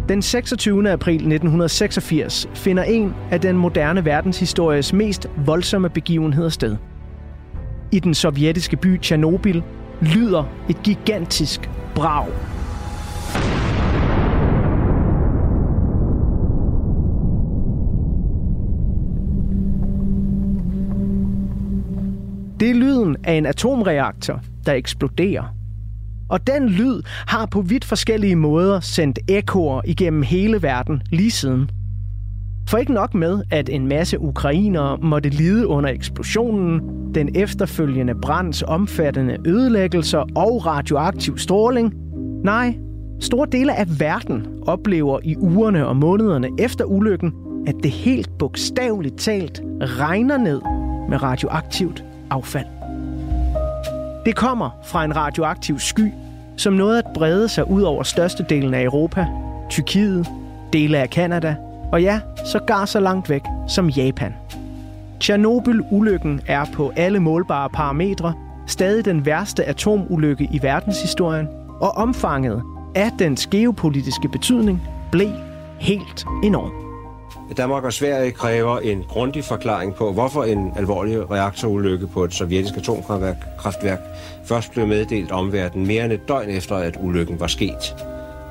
Den 0.09 0.21
26. 0.21 0.87
april 0.87 1.15
1986 1.15 2.47
finder 2.53 2.83
en 2.83 3.15
af 3.31 3.41
den 3.41 3.57
moderne 3.57 4.05
verdenshistories 4.05 4.93
mest 4.93 5.27
voldsomme 5.45 5.89
begivenheder 5.89 6.49
sted. 6.49 6.77
I 7.91 7.99
den 7.99 8.13
sovjetiske 8.13 8.77
by 8.77 8.97
Tjernobyl 8.97 9.63
lyder 10.01 10.43
et 10.69 10.83
gigantisk 10.83 11.69
brag. 11.95 12.27
Det 22.59 22.69
er 22.69 22.73
lyden 22.73 23.15
af 23.23 23.33
en 23.33 23.45
atomreaktor, 23.45 24.41
der 24.65 24.73
eksploderer. 24.73 25.43
Og 26.29 26.47
den 26.47 26.69
lyd 26.69 27.01
har 27.27 27.45
på 27.45 27.61
vidt 27.61 27.85
forskellige 27.85 28.35
måder 28.35 28.79
sendt 28.79 29.19
ekoer 29.27 29.81
igennem 29.85 30.21
hele 30.21 30.61
verden 30.61 31.01
lige 31.11 31.31
siden. 31.31 31.71
For 32.69 32.77
ikke 32.77 32.93
nok 32.93 33.13
med, 33.13 33.43
at 33.51 33.69
en 33.69 33.87
masse 33.87 34.19
ukrainere 34.19 34.97
måtte 35.01 35.29
lide 35.29 35.67
under 35.67 35.89
eksplosionen, 35.89 36.81
den 37.15 37.35
efterfølgende 37.35 38.15
brands 38.15 38.63
omfattende 38.63 39.37
ødelæggelser 39.45 40.19
og 40.35 40.65
radioaktiv 40.65 41.37
stråling. 41.37 41.93
Nej, 42.43 42.77
store 43.19 43.47
dele 43.51 43.75
af 43.75 43.99
verden 43.99 44.47
oplever 44.67 45.19
i 45.23 45.35
ugerne 45.35 45.87
og 45.87 45.95
månederne 45.95 46.49
efter 46.59 46.85
ulykken, 46.85 47.33
at 47.67 47.75
det 47.83 47.91
helt 47.91 48.37
bogstaveligt 48.39 49.17
talt 49.17 49.61
regner 49.81 50.37
ned 50.37 50.61
med 51.09 51.23
radioaktivt 51.23 52.03
affald. 52.29 52.65
Det 54.25 54.35
kommer 54.35 54.69
fra 54.85 55.05
en 55.05 55.15
radioaktiv 55.15 55.79
sky, 55.79 56.11
som 56.57 56.73
nåede 56.73 56.97
at 56.97 57.05
brede 57.13 57.49
sig 57.49 57.69
ud 57.69 57.81
over 57.81 58.03
størstedelen 58.03 58.73
af 58.73 58.83
Europa, 58.83 59.27
Tyrkiet, 59.69 60.27
dele 60.73 60.97
af 60.97 61.09
Kanada 61.09 61.55
og 61.91 62.01
ja, 62.01 62.19
sågar 62.45 62.85
så 62.85 62.99
langt 62.99 63.29
væk 63.29 63.43
som 63.67 63.89
Japan. 63.89 64.33
Tjernobyl-ulykken 65.19 66.41
er 66.47 66.65
på 66.73 66.91
alle 66.95 67.19
målbare 67.19 67.69
parametre 67.69 68.33
stadig 68.67 69.05
den 69.05 69.25
værste 69.25 69.65
atomulykke 69.65 70.47
i 70.51 70.59
verdenshistorien, 70.61 71.47
og 71.81 71.91
omfanget 71.91 72.61
af 72.95 73.11
dens 73.19 73.47
geopolitiske 73.47 74.29
betydning 74.29 74.81
blev 75.11 75.31
helt 75.79 76.25
enorm. 76.43 76.71
Danmark 77.57 77.83
og 77.83 77.93
Sverige 77.93 78.31
kræver 78.31 78.79
en 78.79 79.03
grundig 79.09 79.43
forklaring 79.43 79.95
på, 79.95 80.11
hvorfor 80.11 80.43
en 80.43 80.71
alvorlig 80.75 81.31
reaktorulykke 81.31 82.07
på 82.07 82.23
et 82.23 82.33
sovjetisk 82.33 82.77
atomkraftværk 82.77 83.99
først 84.45 84.71
blev 84.71 84.87
meddelt 84.87 85.31
omverdenen 85.31 85.87
mere 85.87 86.05
end 86.05 86.13
et 86.13 86.27
døgn 86.27 86.49
efter, 86.49 86.75
at 86.75 86.97
ulykken 87.01 87.39
var 87.39 87.47
sket. 87.47 87.95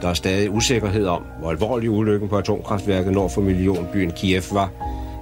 Der 0.03 0.09
er 0.09 0.15
stadig 0.15 0.51
usikkerhed 0.51 1.07
om, 1.07 1.23
hvor 1.39 1.51
alvorlig 1.51 1.91
ulykken 1.91 2.29
på 2.29 2.39
atomkraftværket 2.39 3.13
nord 3.13 3.31
for 3.31 3.41
millionbyen 3.41 4.11
Kiev 4.11 4.43
var, 4.53 4.71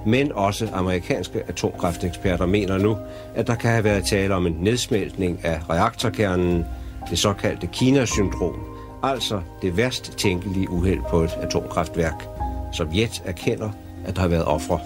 men 0.05 0.31
også 0.31 0.69
amerikanske 0.73 1.43
atomkrafteksperter 1.47 2.45
mener 2.45 2.77
nu, 2.77 2.97
at 3.35 3.47
der 3.47 3.55
kan 3.55 3.71
have 3.71 3.83
været 3.83 4.05
tale 4.05 4.35
om 4.35 4.47
en 4.47 4.57
nedsmeltning 4.61 5.39
af 5.43 5.59
reaktorkernen, 5.69 6.65
det 7.09 7.19
såkaldte 7.19 7.67
Kina-syndrom, 7.67 8.55
altså 9.03 9.41
det 9.61 9.77
værst 9.77 10.17
tænkelige 10.17 10.69
uheld 10.69 10.99
på 11.09 11.19
et 11.19 11.37
atomkraftværk. 11.41 12.27
Sovjet 12.73 13.23
erkender, 13.25 13.69
at 14.05 14.15
der 14.15 14.21
har 14.21 14.27
været 14.27 14.45
ofre. 14.45 14.79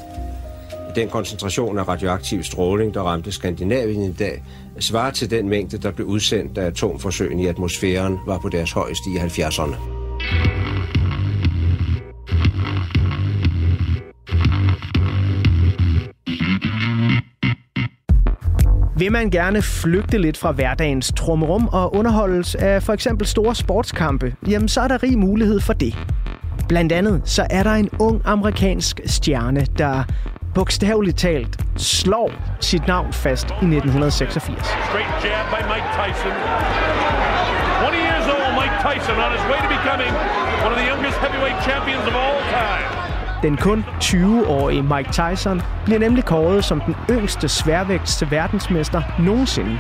Den 0.96 1.10
koncentration 1.10 1.78
af 1.78 1.88
radioaktiv 1.88 2.44
stråling, 2.44 2.94
der 2.94 3.02
ramte 3.02 3.32
Skandinavien 3.32 4.02
i 4.02 4.14
dag, 4.14 4.44
svarer 4.80 5.12
til 5.12 5.32
den 5.32 5.50
mængde, 5.50 5.78
der 5.78 5.92
blev 5.92 6.08
udsendt, 6.08 6.56
da 6.56 6.62
atomforsøgene 6.62 7.44
i 7.44 7.48
atmosfæren 7.48 8.18
var 8.28 8.38
på 8.38 8.50
deres 8.50 8.72
højeste 8.72 9.10
i 9.10 9.18
70'erne. 9.18 9.76
Vil 18.98 19.12
man 19.12 19.30
gerne 19.30 19.62
flygte 19.62 20.18
lidt 20.18 20.38
fra 20.38 20.52
hverdagens 20.52 21.14
trummerum 21.18 21.68
og 21.68 21.96
underholdes 21.96 22.56
af 22.56 22.84
for 22.84 22.94
eksempel 22.94 23.28
store 23.28 23.56
sportskampe, 23.56 24.36
jamen 24.48 24.68
så 24.68 24.82
er 24.82 24.88
der 24.88 25.04
rig 25.04 25.18
mulighed 25.18 25.60
for 25.60 25.74
det. 25.74 25.96
Blandt 26.68 26.92
andet 26.92 27.22
så 27.26 27.48
er 27.50 27.64
der 27.64 27.72
en 27.72 27.90
ung 28.00 28.22
amerikansk 28.26 29.02
stjerne, 29.06 29.66
der 29.78 30.04
bogstaveligt 30.56 31.18
talt 31.18 31.60
slår 31.78 32.32
sit 32.60 32.88
navn 32.88 33.14
fast 33.14 33.48
i 33.48 33.52
1986. 33.52 34.68
Straight 34.90 35.14
jab 35.26 35.46
by 35.56 35.62
Mike 35.72 35.90
Tyson. 36.00 36.34
20 37.82 37.98
years 38.08 38.28
old 38.36 38.52
Mike 38.62 38.78
Tyson 38.86 39.16
on 39.26 39.32
his 39.38 39.44
way 39.52 39.60
to 39.66 39.70
becoming 39.78 40.12
one 40.66 40.72
of 40.74 40.80
the 40.82 40.88
youngest 40.92 41.18
heavyweight 41.24 41.58
champions 41.70 42.06
of 42.10 42.14
all 42.24 42.40
time. 42.60 42.88
Den 43.44 43.58
kun 43.58 43.86
20-årige 44.02 44.82
Mike 44.82 45.12
Tyson 45.12 45.62
bliver 45.86 46.00
nemlig 46.00 46.26
kåret 46.26 46.66
som 46.66 46.82
den 46.82 46.96
yngste 47.10 47.50
sværvægts 47.50 48.32
verdensmester 48.32 49.02
nogensinde. 49.20 49.80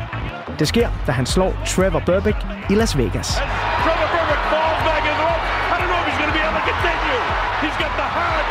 Det 0.59 0.67
sker, 0.67 0.89
da 1.07 1.11
han 1.11 1.25
slår 1.25 1.53
Trevor 1.65 2.01
Burbick 2.05 2.37
i 2.69 2.75
Las 2.75 2.97
Vegas. 2.97 3.29
Trevor 3.35 4.07
Burbick 4.13 4.41
falls 4.53 4.81
back 4.89 5.03
in 5.09 5.15
the 5.19 5.25
rope. 5.29 5.43
I 5.73 5.75
don't 5.79 5.89
know 5.91 6.01
if 6.01 6.07
he's 6.09 6.19
going 6.21 6.31
to 6.33 6.37
be 6.39 6.43
able 6.47 6.59
to 6.61 6.65
continue. 6.71 7.19
He's 7.63 7.77
got 7.83 7.93
the 8.01 8.09
heart, 8.17 8.45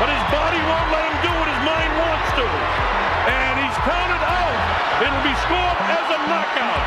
but 0.00 0.08
his 0.14 0.24
body 0.36 0.60
won't 0.70 0.88
let 0.94 0.99
It'll 5.30 5.38
be 5.38 5.46
scored 5.46 5.78
as 5.98 6.06
a 6.10 6.20
knockout. 6.30 6.84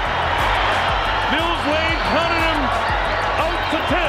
Mills 1.31 1.63
Lane 1.71 2.01
counted 2.11 2.43
him 2.49 2.59
out 3.45 3.61
to 3.71 3.79
10. 3.87 3.99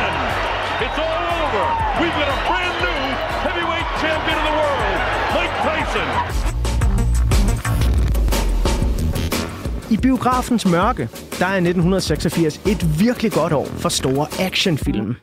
It's 0.84 0.98
all 1.06 1.24
over. 1.40 1.66
We've 2.00 2.16
got 2.20 2.28
a 2.34 2.38
brand 2.48 2.76
new 2.86 3.02
heavyweight 3.46 3.88
champion 4.02 4.36
of 4.40 4.44
the 4.48 4.54
world, 4.60 4.98
Mike 5.34 5.54
Tyson. 5.64 6.08
I 9.90 9.96
biografens 9.96 10.66
mørke, 10.66 11.08
der 11.38 11.46
er 11.46 11.56
1986 11.56 12.60
et 12.66 13.00
virkelig 13.00 13.32
godt 13.32 13.52
år 13.52 13.66
for 13.66 13.88
store 13.88 14.26
actionfilm. 14.40 15.14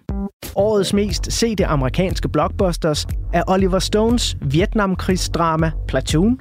Årets 0.55 0.93
mest 0.93 1.33
sete 1.33 1.65
amerikanske 1.65 2.29
blockbusters 2.29 3.07
er 3.33 3.43
Oliver 3.47 3.79
Stones 3.79 4.37
Vietnamkrigsdrama 4.41 5.71
Platoon, 5.87 6.39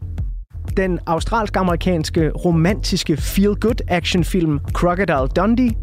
den 0.76 0.98
australsk-amerikanske 1.06 2.30
romantiske 2.30 3.16
feel-good 3.16 3.80
actionfilm 3.88 4.60
Crocodile 4.72 5.28
Dundee, 5.36 5.74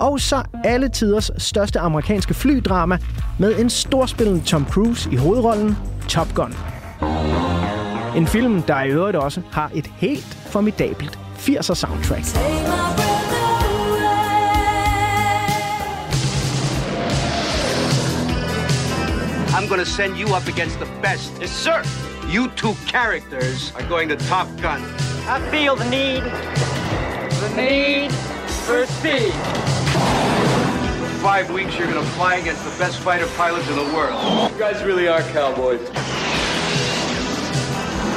og 0.00 0.20
så 0.20 0.42
alle 0.64 0.88
tiders 0.88 1.30
største 1.38 1.78
amerikanske 1.78 2.34
flydrama 2.34 2.98
med 3.38 3.58
en 3.58 3.70
storspillende 3.70 4.40
Tom 4.44 4.66
Cruise 4.70 5.10
i 5.12 5.16
hovedrollen 5.16 5.76
Top 6.08 6.34
Gun. 6.34 6.54
En 8.16 8.26
film, 8.26 8.62
der 8.62 8.82
i 8.82 8.90
øvrigt 8.90 9.16
også 9.16 9.40
har 9.50 9.70
et 9.74 9.90
helt 9.96 10.38
formidabelt 10.46 11.18
80'er 11.38 11.74
soundtrack. 11.74 12.24
I'm 19.52 19.68
gonna 19.68 19.84
send 19.84 20.16
you 20.16 20.36
up 20.36 20.48
against 20.48 20.78
the 20.78 20.86
best. 21.02 21.32
Yes, 21.42 21.50
sir. 21.50 21.99
You 22.30 22.48
two 22.50 22.74
characters 22.86 23.72
are 23.74 23.82
going 23.88 24.08
to 24.08 24.14
Top 24.14 24.46
Gun. 24.60 24.80
I 25.26 25.40
feel 25.50 25.74
the 25.74 25.84
need, 25.90 26.22
the 27.40 27.48
need 27.56 28.12
for 28.62 28.86
speed. 28.86 29.32
For 31.00 31.18
five 31.18 31.50
weeks, 31.50 31.76
you're 31.76 31.88
gonna 31.88 32.06
fly 32.10 32.36
against 32.36 32.62
the 32.62 32.70
best 32.78 33.00
fighter 33.00 33.26
pilots 33.36 33.68
in 33.68 33.74
the 33.74 33.92
world. 33.92 34.52
You 34.52 34.58
guys 34.60 34.80
really 34.84 35.08
are 35.08 35.22
cowboys. 35.22 35.80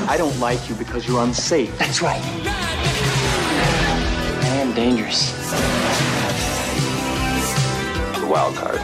I 0.07 0.15
don't 0.15 0.39
like 0.39 0.69
you 0.69 0.75
because 0.75 1.07
you're 1.07 1.23
unsafe. 1.23 1.75
That's 1.79 2.03
right. 2.03 2.21
I 4.43 4.57
am 4.57 4.75
dangerous. 4.75 5.31
The 8.19 8.27
wild 8.27 8.53
card 8.57 8.79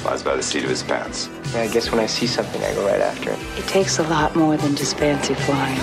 flies 0.00 0.22
by 0.22 0.34
the 0.34 0.42
seat 0.42 0.64
of 0.64 0.70
his 0.70 0.82
pants. 0.82 1.28
Yeah, 1.52 1.62
I 1.62 1.68
guess 1.68 1.90
when 1.90 2.00
I 2.00 2.06
see 2.06 2.26
something, 2.26 2.62
I 2.62 2.74
go 2.74 2.86
right 2.86 3.00
after 3.00 3.30
it. 3.30 3.38
It 3.56 3.66
takes 3.66 3.98
a 3.98 4.02
lot 4.04 4.36
more 4.36 4.56
than 4.58 4.76
just 4.76 4.98
fancy 4.98 5.34
flying. 5.34 5.80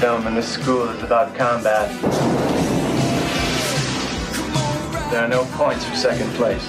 Gentlemen, 0.00 0.34
this 0.34 0.48
school 0.52 0.88
is 0.88 1.02
about 1.04 1.34
combat. 1.36 1.88
There 5.12 5.22
are 5.24 5.28
no 5.28 5.44
points 5.52 5.84
for 5.84 5.94
second 5.94 6.28
place. 6.32 6.64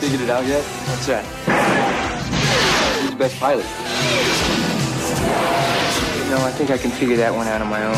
Figured 0.00 0.22
it 0.22 0.30
out 0.30 0.44
yet? 0.46 0.64
What's 0.64 1.06
that? 1.06 1.24
Who's 3.00 3.10
the 3.12 3.16
best 3.16 3.38
pilot? 3.38 3.64
No, 6.30 6.44
I 6.44 6.50
think 6.50 6.70
I 6.70 6.78
can 6.78 6.90
figure 6.90 7.16
that 7.18 7.32
one 7.32 7.46
out 7.46 7.62
on 7.62 7.68
my 7.68 7.84
own. 7.84 7.94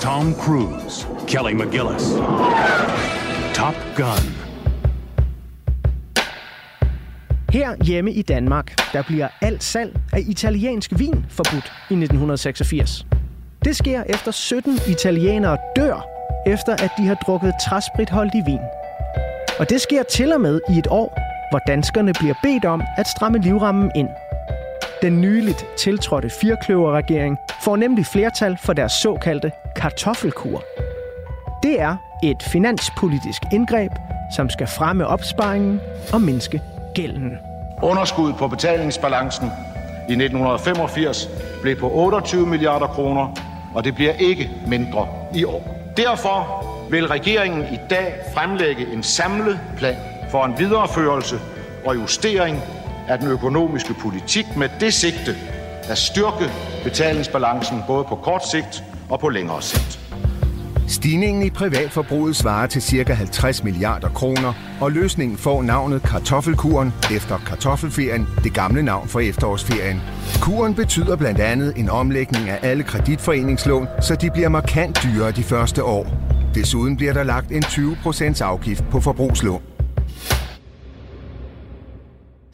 Tom 0.00 0.34
Cruise, 0.36 1.04
Kelly 1.26 1.52
McGillis. 1.52 3.21
Top 3.62 3.74
Gun. 3.96 4.32
Her 7.50 7.84
hjemme 7.84 8.12
i 8.12 8.22
Danmark, 8.22 8.92
der 8.92 9.02
bliver 9.02 9.28
alt 9.40 9.64
salg 9.64 9.96
af 10.12 10.22
italiensk 10.26 10.90
vin 10.98 11.26
forbudt 11.28 11.72
i 11.90 11.94
1986. 11.94 13.06
Det 13.64 13.76
sker 13.76 14.02
efter 14.06 14.30
17 14.30 14.78
italienere 14.88 15.58
dør, 15.76 16.06
efter 16.46 16.72
at 16.72 16.90
de 16.98 17.06
har 17.06 17.14
drukket 17.14 17.54
træspritholdig 17.68 18.42
vin. 18.46 18.58
Og 19.58 19.70
det 19.70 19.80
sker 19.80 20.02
til 20.02 20.32
og 20.32 20.40
med 20.40 20.60
i 20.70 20.78
et 20.78 20.86
år, 20.90 21.18
hvor 21.50 21.60
danskerne 21.66 22.12
bliver 22.12 22.34
bedt 22.42 22.64
om 22.64 22.82
at 22.96 23.06
stramme 23.06 23.38
livrammen 23.38 23.90
ind. 23.94 24.08
Den 25.02 25.20
nyligt 25.20 25.66
tiltrådte 25.78 26.30
firkløverregering 26.40 27.38
får 27.64 27.76
nemlig 27.76 28.06
flertal 28.06 28.58
for 28.64 28.72
deres 28.72 28.92
såkaldte 28.92 29.50
kartoffelkur. 29.76 30.64
Det 31.62 31.80
er 31.80 32.11
et 32.22 32.42
finanspolitisk 32.42 33.42
indgreb, 33.52 33.92
som 34.36 34.50
skal 34.50 34.66
fremme 34.66 35.06
opsparingen 35.06 35.80
og 36.12 36.20
mindske 36.20 36.60
gælden. 36.94 37.38
Underskuddet 37.82 38.36
på 38.36 38.48
betalingsbalancen 38.48 39.46
i 40.08 40.12
1985 40.12 41.28
blev 41.62 41.76
på 41.80 41.90
28 41.90 42.46
milliarder 42.46 42.86
kroner, 42.86 43.34
og 43.74 43.84
det 43.84 43.94
bliver 43.94 44.12
ikke 44.12 44.50
mindre 44.66 45.08
i 45.34 45.44
år. 45.44 45.92
Derfor 45.96 46.66
vil 46.90 47.06
regeringen 47.06 47.74
i 47.74 47.78
dag 47.90 48.14
fremlægge 48.34 48.92
en 48.92 49.02
samlet 49.02 49.60
plan 49.76 49.96
for 50.30 50.44
en 50.44 50.58
videreførelse 50.58 51.36
og 51.84 51.94
justering 51.94 52.58
af 53.08 53.18
den 53.18 53.28
økonomiske 53.28 53.94
politik 53.94 54.56
med 54.56 54.68
det 54.80 54.94
sigte 54.94 55.36
at 55.88 55.98
styrke 55.98 56.50
betalingsbalancen 56.84 57.82
både 57.86 58.04
på 58.04 58.16
kort 58.16 58.48
sigt 58.48 58.84
og 59.10 59.20
på 59.20 59.28
længere 59.28 59.62
sigt. 59.62 60.01
Stigningen 60.88 61.42
i 61.42 61.50
privatforbruget 61.50 62.36
svarer 62.36 62.66
til 62.66 62.82
ca. 62.82 63.12
50 63.12 63.64
milliarder 63.64 64.08
kroner, 64.08 64.52
og 64.80 64.92
løsningen 64.92 65.38
får 65.38 65.62
navnet 65.62 66.02
kartoffelkuren 66.02 66.92
efter 67.16 67.38
kartoffelferien, 67.38 68.26
det 68.44 68.54
gamle 68.54 68.82
navn 68.82 69.08
for 69.08 69.20
efterårsferien. 69.20 70.00
Kuren 70.40 70.74
betyder 70.74 71.16
blandt 71.16 71.40
andet 71.40 71.72
en 71.76 71.88
omlægning 71.88 72.48
af 72.48 72.58
alle 72.62 72.82
kreditforeningslån, 72.82 73.86
så 74.00 74.14
de 74.14 74.30
bliver 74.30 74.48
markant 74.48 74.98
dyrere 75.02 75.30
de 75.30 75.42
første 75.42 75.84
år. 75.84 76.06
Desuden 76.54 76.96
bliver 76.96 77.12
der 77.12 77.22
lagt 77.22 77.50
en 77.50 77.64
20% 77.64 78.42
afgift 78.42 78.84
på 78.90 79.00
forbrugslån. 79.00 79.71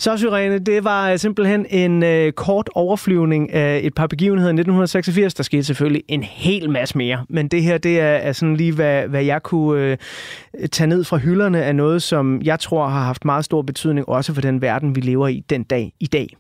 Så, 0.01 0.16
Syrene, 0.16 0.59
det 0.59 0.84
var 0.84 1.11
øh, 1.11 1.18
simpelthen 1.18 1.66
en 1.70 2.03
øh, 2.03 2.32
kort 2.32 2.70
overflyvning 2.74 3.53
af 3.53 3.80
et 3.82 3.94
par 3.94 4.07
begivenheder 4.07 4.49
i 4.49 4.53
1986. 4.53 5.34
Der 5.34 5.42
skete 5.42 5.64
selvfølgelig 5.64 6.03
en 6.09 6.22
hel 6.22 6.70
masse 6.70 6.99
mere, 6.99 7.24
men 7.28 7.49
det 7.49 7.62
her 7.62 7.78
det 7.78 8.01
er, 8.01 8.05
er 8.05 8.32
sådan 8.32 8.57
lige, 8.57 8.72
hvad, 8.72 9.09
hvad 9.09 9.24
jeg 9.24 9.42
kunne 9.42 9.82
øh, 9.82 10.68
tage 10.68 10.88
ned 10.88 11.05
fra 11.05 11.16
hylderne 11.16 11.62
af 11.64 11.76
noget, 11.76 12.03
som 12.03 12.42
jeg 12.42 12.61
tror 12.61 12.88
har 12.88 13.05
haft 13.05 13.24
meget 13.24 13.44
stor 13.44 13.62
betydning, 13.62 14.09
også 14.09 14.34
for 14.34 14.40
den 14.40 14.62
verden, 14.62 14.96
vi 14.96 15.01
lever 15.01 15.28
i 15.28 15.44
den 15.51 15.62
dag 15.62 15.92
i 16.01 16.07
dag. 16.07 16.36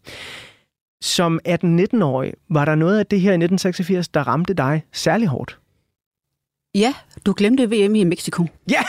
Som 1.00 1.40
18-19-årig, 1.48 2.32
var 2.50 2.64
der 2.64 2.74
noget 2.74 2.98
af 2.98 3.06
det 3.06 3.20
her 3.20 3.30
i 3.30 3.34
1986, 3.34 4.08
der 4.08 4.20
ramte 4.20 4.54
dig 4.54 4.82
særlig 4.92 5.28
hårdt? 5.28 5.58
Ja, 6.74 6.94
du 7.26 7.34
glemte 7.36 7.70
VM 7.70 7.94
i 7.94 8.04
Mexico. 8.04 8.46
Ja! 8.70 8.80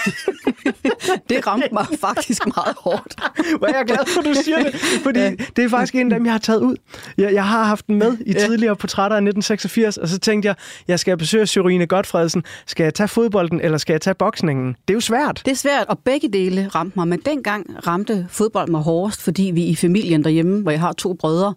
det 1.29 1.47
ramte 1.47 1.69
mig 1.71 1.85
faktisk 2.01 2.45
meget 2.55 2.75
hårdt. 2.77 3.15
Hvor 3.57 3.67
er 3.67 3.77
jeg 3.77 3.85
glad 3.85 3.97
for, 4.07 4.19
at 4.19 4.25
du 4.25 4.33
siger 4.43 4.63
det, 4.63 4.75
fordi 5.03 5.19
det 5.55 5.63
er 5.63 5.69
faktisk 5.69 5.95
en 5.95 6.11
af 6.11 6.19
dem, 6.19 6.25
jeg 6.25 6.33
har 6.33 6.39
taget 6.39 6.61
ud. 6.61 6.75
Jeg, 7.17 7.33
jeg 7.33 7.47
har 7.47 7.63
haft 7.63 7.87
den 7.87 7.95
med 7.95 8.17
i 8.25 8.33
tidligere 8.33 8.75
portrætter 8.75 9.17
af 9.17 9.21
1986, 9.21 9.97
og 9.97 10.07
så 10.07 10.19
tænkte 10.19 10.47
jeg, 10.47 10.55
jeg 10.87 10.99
skal 10.99 11.17
besøge 11.17 11.47
Syrine 11.47 11.87
Godfredsen. 11.87 12.43
Skal 12.67 12.83
jeg 12.83 12.93
tage 12.93 13.07
fodbolden, 13.07 13.61
eller 13.61 13.77
skal 13.77 13.93
jeg 13.93 14.01
tage 14.01 14.13
boksningen? 14.13 14.67
Det 14.67 14.89
er 14.89 14.93
jo 14.93 14.99
svært. 14.99 15.41
Det 15.45 15.51
er 15.51 15.55
svært, 15.55 15.85
og 15.87 15.99
begge 15.99 16.29
dele 16.33 16.67
ramte 16.67 16.99
mig, 16.99 17.07
men 17.07 17.19
dengang 17.25 17.87
ramte 17.87 18.27
fodbold 18.29 18.69
mig 18.69 18.81
hårdest, 18.81 19.21
fordi 19.21 19.51
vi 19.53 19.63
i 19.63 19.75
familien 19.75 20.23
derhjemme, 20.23 20.61
hvor 20.61 20.71
jeg 20.71 20.79
har 20.79 20.93
to 20.93 21.13
brødre 21.13 21.53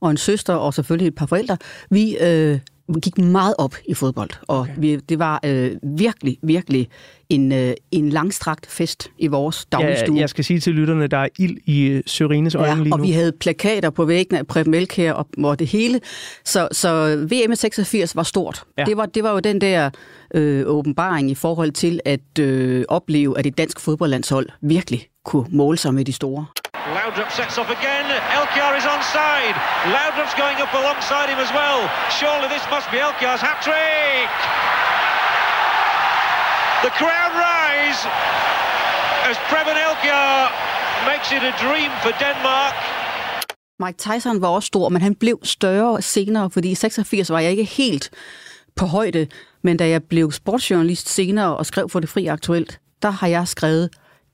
og 0.00 0.10
en 0.10 0.16
søster, 0.16 0.54
og 0.54 0.74
selvfølgelig 0.74 1.08
et 1.08 1.14
par 1.14 1.26
forældre, 1.26 1.56
vi... 1.90 2.16
Øh, 2.18 2.58
gik 3.02 3.18
meget 3.18 3.54
op 3.58 3.74
i 3.88 3.94
fodbold, 3.94 4.30
og 4.48 4.60
okay. 4.60 4.72
vi, 4.78 4.96
det 4.96 5.18
var 5.18 5.40
øh, 5.44 5.70
virkelig, 5.82 6.38
virkelig 6.42 6.88
en, 7.28 7.52
øh, 7.52 7.74
en 7.90 8.08
langstrakt 8.08 8.66
fest 8.70 9.10
i 9.18 9.26
vores 9.26 9.64
dagligstue. 9.72 10.14
Ja, 10.14 10.20
jeg 10.20 10.28
skal 10.28 10.44
sige 10.44 10.60
til 10.60 10.72
lytterne, 10.74 11.06
der 11.06 11.18
er 11.18 11.28
ild 11.38 11.56
i 11.66 11.82
øh, 11.82 12.02
Sørines 12.06 12.54
øjne 12.54 12.68
ja, 12.68 12.74
lige 12.74 12.88
nu. 12.88 12.96
og 12.96 13.02
vi 13.02 13.10
havde 13.10 13.32
plakater 13.32 13.90
på 13.90 14.04
væggene 14.04 14.38
af 14.38 14.46
Preben 14.46 14.74
Elkær 14.74 15.12
og, 15.12 15.26
og 15.38 15.58
det 15.58 15.66
hele. 15.66 16.00
Så, 16.44 16.68
så 16.72 17.16
VM 17.16 17.54
86 17.54 18.16
var 18.16 18.22
stort. 18.22 18.64
Ja. 18.78 18.84
Det, 18.84 18.96
var, 18.96 19.06
det 19.06 19.22
var 19.22 19.32
jo 19.32 19.38
den 19.38 19.60
der 19.60 19.90
øh, 20.34 20.66
åbenbaring 20.66 21.30
i 21.30 21.34
forhold 21.34 21.70
til 21.70 22.00
at 22.04 22.38
øh, 22.40 22.84
opleve, 22.88 23.38
at 23.38 23.46
et 23.46 23.58
dansk 23.58 23.80
fodboldlandshold 23.80 24.48
virkelig 24.62 25.06
kunne 25.24 25.46
måle 25.50 25.78
sig 25.78 25.94
med 25.94 26.04
de 26.04 26.12
store. 26.12 26.46
Loudrup 27.02 27.32
sets 27.32 27.58
off 27.58 27.68
again. 27.68 28.06
Elkiar 28.38 28.78
is 28.78 28.84
onside. 28.84 29.56
Loudrup's 29.96 30.36
going 30.42 30.58
up 30.64 30.72
alongside 30.72 31.28
him 31.32 31.40
as 31.46 31.50
well. 31.58 31.80
Surely 32.18 32.48
this 32.54 32.64
must 32.74 32.88
be 32.92 32.98
Elkiar's 33.06 33.42
hat 33.46 33.58
trick. 33.66 34.30
The 36.86 36.92
crowd 37.00 37.32
rise 37.48 38.02
as 39.28 39.36
Preben 39.50 39.78
Elkiar 39.88 40.46
makes 41.10 41.28
it 41.36 41.42
a 41.42 41.54
dream 41.64 41.90
for 42.02 42.12
Denmark. 42.24 42.74
Mike 43.80 43.98
Tyson 43.98 44.40
var 44.40 44.48
også 44.48 44.66
stor, 44.66 44.88
men 44.88 45.02
han 45.02 45.14
blev 45.14 45.38
større 45.42 46.02
senere, 46.02 46.50
fordi 46.50 46.70
i 46.70 46.74
86 46.74 47.30
var 47.30 47.38
jeg 47.38 47.50
ikke 47.50 47.64
helt 47.64 48.10
på 48.76 48.86
højde. 48.86 49.26
Men 49.62 49.76
da 49.76 49.88
jeg 49.88 50.04
blev 50.04 50.32
sportsjournalist 50.32 51.08
senere 51.08 51.56
og 51.56 51.66
skrev 51.66 51.88
for 51.88 52.00
det 52.00 52.08
fri 52.08 52.26
aktuelt, 52.26 52.80
der 53.02 53.10
har 53.10 53.26
jeg 53.26 53.48
skrevet 53.48 53.90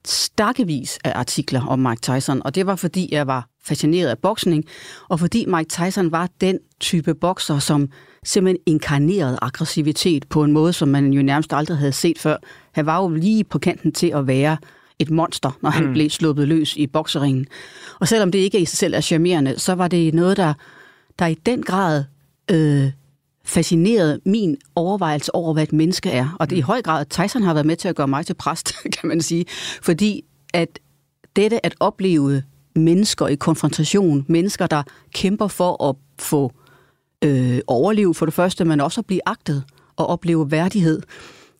stakkevis 0.08 0.98
af 1.04 1.12
artikler 1.14 1.66
om 1.66 1.78
Mike 1.78 2.00
Tyson, 2.00 2.42
og 2.44 2.54
det 2.54 2.66
var 2.66 2.76
fordi, 2.76 3.08
jeg 3.12 3.26
var 3.26 3.48
fascineret 3.64 4.08
af 4.08 4.18
boksning, 4.18 4.64
og 5.08 5.20
fordi 5.20 5.44
Mike 5.46 5.68
Tyson 5.68 6.12
var 6.12 6.28
den 6.40 6.58
type 6.80 7.14
bokser, 7.14 7.58
som 7.58 7.88
simpelthen 8.24 8.62
inkarnerede 8.66 9.38
aggressivitet 9.42 10.28
på 10.28 10.44
en 10.44 10.52
måde, 10.52 10.72
som 10.72 10.88
man 10.88 11.12
jo 11.12 11.22
nærmest 11.22 11.52
aldrig 11.52 11.78
havde 11.78 11.92
set 11.92 12.18
før. 12.18 12.36
Han 12.72 12.86
var 12.86 13.02
jo 13.02 13.08
lige 13.08 13.44
på 13.44 13.58
kanten 13.58 13.92
til 13.92 14.06
at 14.06 14.26
være 14.26 14.56
et 14.98 15.10
monster, 15.10 15.58
når 15.62 15.70
han 15.70 15.86
mm. 15.86 15.92
blev 15.92 16.10
sluppet 16.10 16.48
løs 16.48 16.76
i 16.76 16.86
bokseringen. 16.86 17.46
Og 18.00 18.08
selvom 18.08 18.32
det 18.32 18.38
ikke 18.38 18.60
i 18.60 18.64
sig 18.64 18.78
selv 18.78 18.94
er 18.94 19.00
charmerende, 19.00 19.58
så 19.58 19.74
var 19.74 19.88
det 19.88 20.14
noget, 20.14 20.36
der, 20.36 20.54
der 21.18 21.26
i 21.26 21.34
den 21.34 21.62
grad 21.62 22.04
øh, 22.50 22.90
fascineret 23.48 24.20
min 24.26 24.56
overvejelse 24.74 25.34
over, 25.34 25.52
hvad 25.52 25.62
et 25.62 25.72
menneske 25.72 26.10
er. 26.10 26.36
Og 26.40 26.50
det 26.50 26.56
i 26.56 26.60
høj 26.60 26.82
grad, 26.82 27.04
Tyson 27.04 27.42
har 27.42 27.54
været 27.54 27.66
med 27.66 27.76
til 27.76 27.88
at 27.88 27.96
gøre 27.96 28.08
mig 28.08 28.26
til 28.26 28.34
præst, 28.34 28.72
kan 29.00 29.08
man 29.08 29.22
sige. 29.22 29.44
Fordi 29.82 30.22
at 30.54 30.78
dette 31.36 31.66
at 31.66 31.74
opleve 31.80 32.42
mennesker 32.74 33.26
i 33.26 33.34
konfrontation, 33.34 34.24
mennesker, 34.28 34.66
der 34.66 34.82
kæmper 35.14 35.48
for 35.48 35.88
at 35.88 35.96
få 36.18 36.52
øh, 37.24 37.60
overliv 37.66 38.14
for 38.14 38.26
det 38.26 38.34
første, 38.34 38.64
men 38.64 38.80
også 38.80 39.00
at 39.00 39.06
blive 39.06 39.20
agtet 39.26 39.64
og 39.96 40.06
opleve 40.06 40.50
værdighed. 40.50 41.02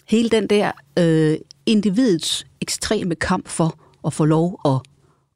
Hele 0.09 0.29
den 0.29 0.47
der 0.47 0.73
øh, 0.99 1.37
individets 1.67 2.47
ekstreme 2.61 3.15
kamp 3.15 3.49
for 3.49 3.79
at 4.07 4.13
få 4.13 4.25
lov 4.25 4.61
at, 4.65 4.81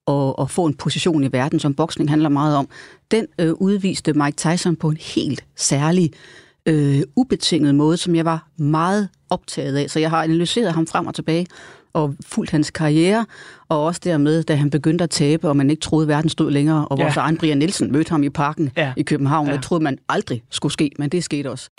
at, 0.09 0.35
at 0.39 0.51
få 0.51 0.65
en 0.67 0.75
position 0.75 1.25
i 1.25 1.33
verden, 1.33 1.61
som 1.61 1.75
boksning 1.75 2.11
handler 2.11 2.29
meget 2.29 2.57
om, 2.57 2.69
den 3.11 3.27
øh, 3.39 3.53
udviste 3.53 4.13
Mike 4.13 4.37
Tyson 4.37 4.77
på 4.77 4.89
en 4.89 4.97
helt 5.01 5.45
særlig 5.57 6.11
øh, 6.67 7.03
ubetinget 7.17 7.75
måde, 7.75 7.97
som 7.97 8.15
jeg 8.15 8.25
var 8.25 8.47
meget 8.59 9.09
optaget 9.31 9.77
af. 9.77 9.91
Så 9.91 9.99
jeg 10.01 10.11
har 10.11 10.23
analyseret 10.23 10.73
ham 10.73 10.87
frem 10.87 11.07
og 11.07 11.15
tilbage 11.15 11.47
og 11.95 12.15
fulgt 12.27 12.51
hans 12.51 12.71
karriere, 12.71 13.27
og 13.69 13.85
også 13.85 14.01
dermed, 14.05 14.43
da 14.43 14.55
han 14.55 14.71
begyndte 14.71 15.05
at 15.05 15.11
tabe, 15.11 15.49
og 15.49 15.57
man 15.57 15.71
ikke 15.71 15.81
troede, 15.81 16.05
at 16.05 16.09
verden 16.09 16.31
stod 16.31 16.51
længere, 16.51 16.89
og 16.89 16.99
vores 16.99 17.17
Ja. 17.17 17.21
egen 17.21 17.37
Brian 17.37 17.59
Nielsen 17.59 17.93
mødte 17.93 18.11
ham 18.11 18.23
i 18.23 18.29
parken 18.29 18.71
Ja. 18.77 18.93
i 18.97 19.03
København. 19.03 19.47
Ja. 19.49 19.53
Det 19.53 19.63
troede 19.63 19.85
man 19.85 19.99
aldrig 20.09 20.43
skulle 20.51 20.73
ske, 20.73 20.91
men 20.99 21.09
det 21.09 21.25
skete 21.25 21.51
også. 21.51 21.71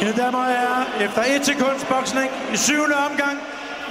Mine 0.00 0.12
damer 0.16 0.38
og 0.38 0.46
herrer, 0.46 1.04
efter 1.04 1.22
et 1.36 1.46
sekunds 1.46 1.84
boksning 1.90 2.28
i 2.54 2.56
syvende 2.56 2.96
omgang, 3.10 3.38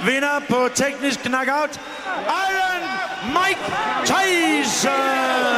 vinder 0.06 0.36
på 0.48 0.68
teknisk 0.74 1.20
knockout, 1.20 1.80
Iron 2.48 2.82
Mike 3.36 3.64
Tyson! 4.04 5.50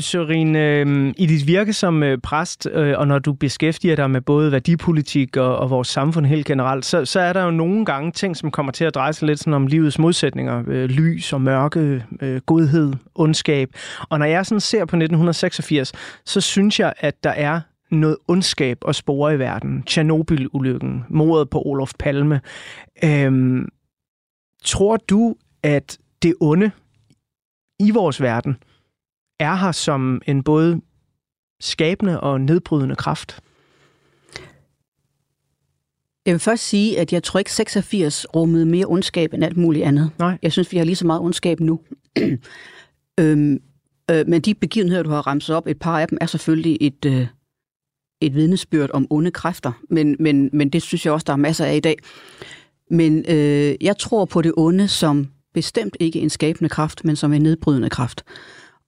Sørin, 0.00 0.56
øh, 0.56 1.14
i 1.16 1.26
dit 1.26 1.46
virke 1.46 1.72
som 1.72 2.02
øh, 2.02 2.18
præst, 2.18 2.68
øh, 2.72 2.98
og 2.98 3.08
når 3.08 3.18
du 3.18 3.32
beskæftiger 3.32 3.96
dig 3.96 4.10
med 4.10 4.20
både 4.20 4.52
værdipolitik 4.52 5.36
og, 5.36 5.56
og 5.56 5.70
vores 5.70 5.88
samfund 5.88 6.26
helt 6.26 6.46
generelt, 6.46 6.84
så, 6.84 7.04
så 7.04 7.20
er 7.20 7.32
der 7.32 7.44
jo 7.44 7.50
nogle 7.50 7.84
gange 7.84 8.12
ting, 8.12 8.36
som 8.36 8.50
kommer 8.50 8.72
til 8.72 8.84
at 8.84 8.94
dreje 8.94 9.12
sig 9.12 9.26
lidt 9.26 9.38
sådan 9.38 9.52
om 9.52 9.66
livets 9.66 9.98
modsætninger. 9.98 10.62
Øh, 10.66 10.84
lys 10.84 11.32
og 11.32 11.40
mørke, 11.40 12.04
øh, 12.20 12.40
godhed, 12.46 12.92
ondskab. 13.14 13.68
Og 14.08 14.18
når 14.18 14.26
jeg 14.26 14.46
sådan 14.46 14.60
ser 14.60 14.78
på 14.78 14.96
1986, 14.96 15.92
så 16.26 16.40
synes 16.40 16.80
jeg, 16.80 16.92
at 16.98 17.24
der 17.24 17.30
er 17.30 17.60
noget 17.90 18.16
ondskab 18.28 18.78
at 18.88 18.96
spore 18.96 19.34
i 19.34 19.38
verden. 19.38 19.82
Tjernobyl-ulykken, 19.82 21.04
mordet 21.08 21.50
på 21.50 21.62
Olof 21.66 21.92
Palme. 21.98 22.40
Øhm, 23.04 23.68
tror 24.64 24.96
du, 24.96 25.34
at 25.62 25.98
det 26.22 26.34
onde 26.40 26.70
i 27.80 27.90
vores 27.90 28.20
verden 28.20 28.56
er 29.40 29.54
her 29.54 29.72
som 29.72 30.22
en 30.26 30.42
både 30.42 30.80
skabende 31.60 32.20
og 32.20 32.40
nedbrydende 32.40 32.96
kraft? 32.96 33.40
Jeg 36.26 36.32
vil 36.32 36.40
først 36.40 36.68
sige, 36.68 37.00
at 37.00 37.12
jeg 37.12 37.22
tror 37.22 37.38
ikke 37.38 37.52
86 37.52 38.26
rummede 38.36 38.66
mere 38.66 38.86
ondskab 38.86 39.34
end 39.34 39.44
alt 39.44 39.56
muligt 39.56 39.84
andet. 39.84 40.10
Nej. 40.18 40.38
Jeg 40.42 40.52
synes, 40.52 40.72
vi 40.72 40.76
har 40.76 40.84
lige 40.84 40.96
så 40.96 41.06
meget 41.06 41.20
ondskab 41.20 41.60
nu. 41.60 41.80
øhm, 43.20 43.60
øh, 44.10 44.26
men 44.26 44.40
de 44.40 44.54
begivenheder, 44.54 45.02
du 45.02 45.10
har 45.10 45.26
ramset 45.26 45.56
op, 45.56 45.66
et 45.66 45.78
par 45.78 46.00
af 46.00 46.08
dem 46.08 46.18
er 46.20 46.26
selvfølgelig 46.26 46.78
et, 46.80 47.04
øh, 47.04 47.26
et 48.20 48.34
vidnesbyrd 48.34 48.90
om 48.92 49.06
onde 49.10 49.30
kræfter. 49.30 49.72
Men, 49.90 50.16
men, 50.18 50.50
men 50.52 50.68
det 50.68 50.82
synes 50.82 51.04
jeg 51.04 51.12
også, 51.12 51.24
der 51.26 51.32
er 51.32 51.36
masser 51.36 51.64
af 51.64 51.76
i 51.76 51.80
dag. 51.80 51.96
Men 52.90 53.24
øh, 53.28 53.74
jeg 53.80 53.98
tror 53.98 54.24
på 54.24 54.42
det 54.42 54.52
onde 54.56 54.88
som 54.88 55.28
bestemt 55.54 55.96
ikke 56.00 56.20
en 56.20 56.30
skabende 56.30 56.68
kraft, 56.68 57.04
men 57.04 57.16
som 57.16 57.32
en 57.32 57.42
nedbrydende 57.42 57.90
kraft. 57.90 58.24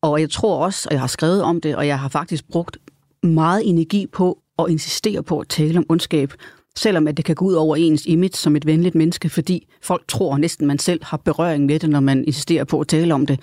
Og 0.03 0.21
jeg 0.21 0.31
tror 0.31 0.65
også, 0.65 0.89
og 0.89 0.93
jeg 0.93 1.01
har 1.01 1.07
skrevet 1.07 1.43
om 1.43 1.61
det, 1.61 1.77
og 1.77 1.87
jeg 1.87 1.99
har 1.99 2.09
faktisk 2.09 2.49
brugt 2.49 2.77
meget 3.23 3.69
energi 3.69 4.07
på 4.07 4.39
at 4.59 4.65
insistere 4.69 5.23
på 5.23 5.39
at 5.39 5.49
tale 5.49 5.79
om 5.79 5.87
ondskab, 5.89 6.33
selvom 6.81 7.09
at 7.09 7.17
det 7.17 7.25
kan 7.25 7.35
gå 7.35 7.45
ud 7.45 7.55
over 7.55 7.77
ens 7.77 8.07
image 8.07 8.33
som 8.35 8.57
et 8.57 8.67
venligt 8.67 8.95
menneske, 8.95 9.29
fordi 9.29 9.67
folk 9.83 10.05
tror 10.09 10.39
næsten, 10.39 10.67
man 10.67 10.79
selv 10.79 11.05
har 11.05 11.17
berøring 11.17 11.67
med 11.67 11.79
det, 11.79 11.91
når 11.91 12.01
man 12.01 12.25
insisterer 12.25 12.65
på 12.65 12.81
at 12.81 12.89
tale 12.89 13.15
om 13.15 13.27
det. 13.27 13.41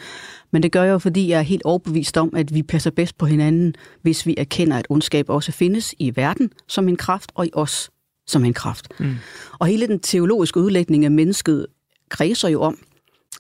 Men 0.51 0.63
det 0.63 0.71
gør 0.71 0.83
jeg 0.83 0.91
jo, 0.91 0.99
fordi 0.99 1.29
jeg 1.29 1.37
er 1.37 1.43
helt 1.43 1.61
overbevist 1.65 2.17
om, 2.17 2.33
at 2.35 2.53
vi 2.53 2.63
passer 2.63 2.91
bedst 2.91 3.17
på 3.17 3.25
hinanden, 3.25 3.75
hvis 4.01 4.25
vi 4.25 4.35
erkender, 4.37 4.77
at 4.77 4.85
ondskab 4.89 5.29
også 5.29 5.51
findes 5.51 5.95
i 5.99 6.15
verden 6.15 6.51
som 6.67 6.87
en 6.87 6.95
kraft, 6.95 7.31
og 7.35 7.45
i 7.45 7.49
os 7.53 7.89
som 8.27 8.45
en 8.45 8.53
kraft. 8.53 8.87
Mm. 8.99 9.15
Og 9.59 9.67
hele 9.67 9.87
den 9.87 9.99
teologiske 9.99 10.59
udlægning 10.59 11.05
af 11.05 11.11
mennesket 11.11 11.65
kredser 12.09 12.49
jo 12.49 12.61
om, 12.61 12.77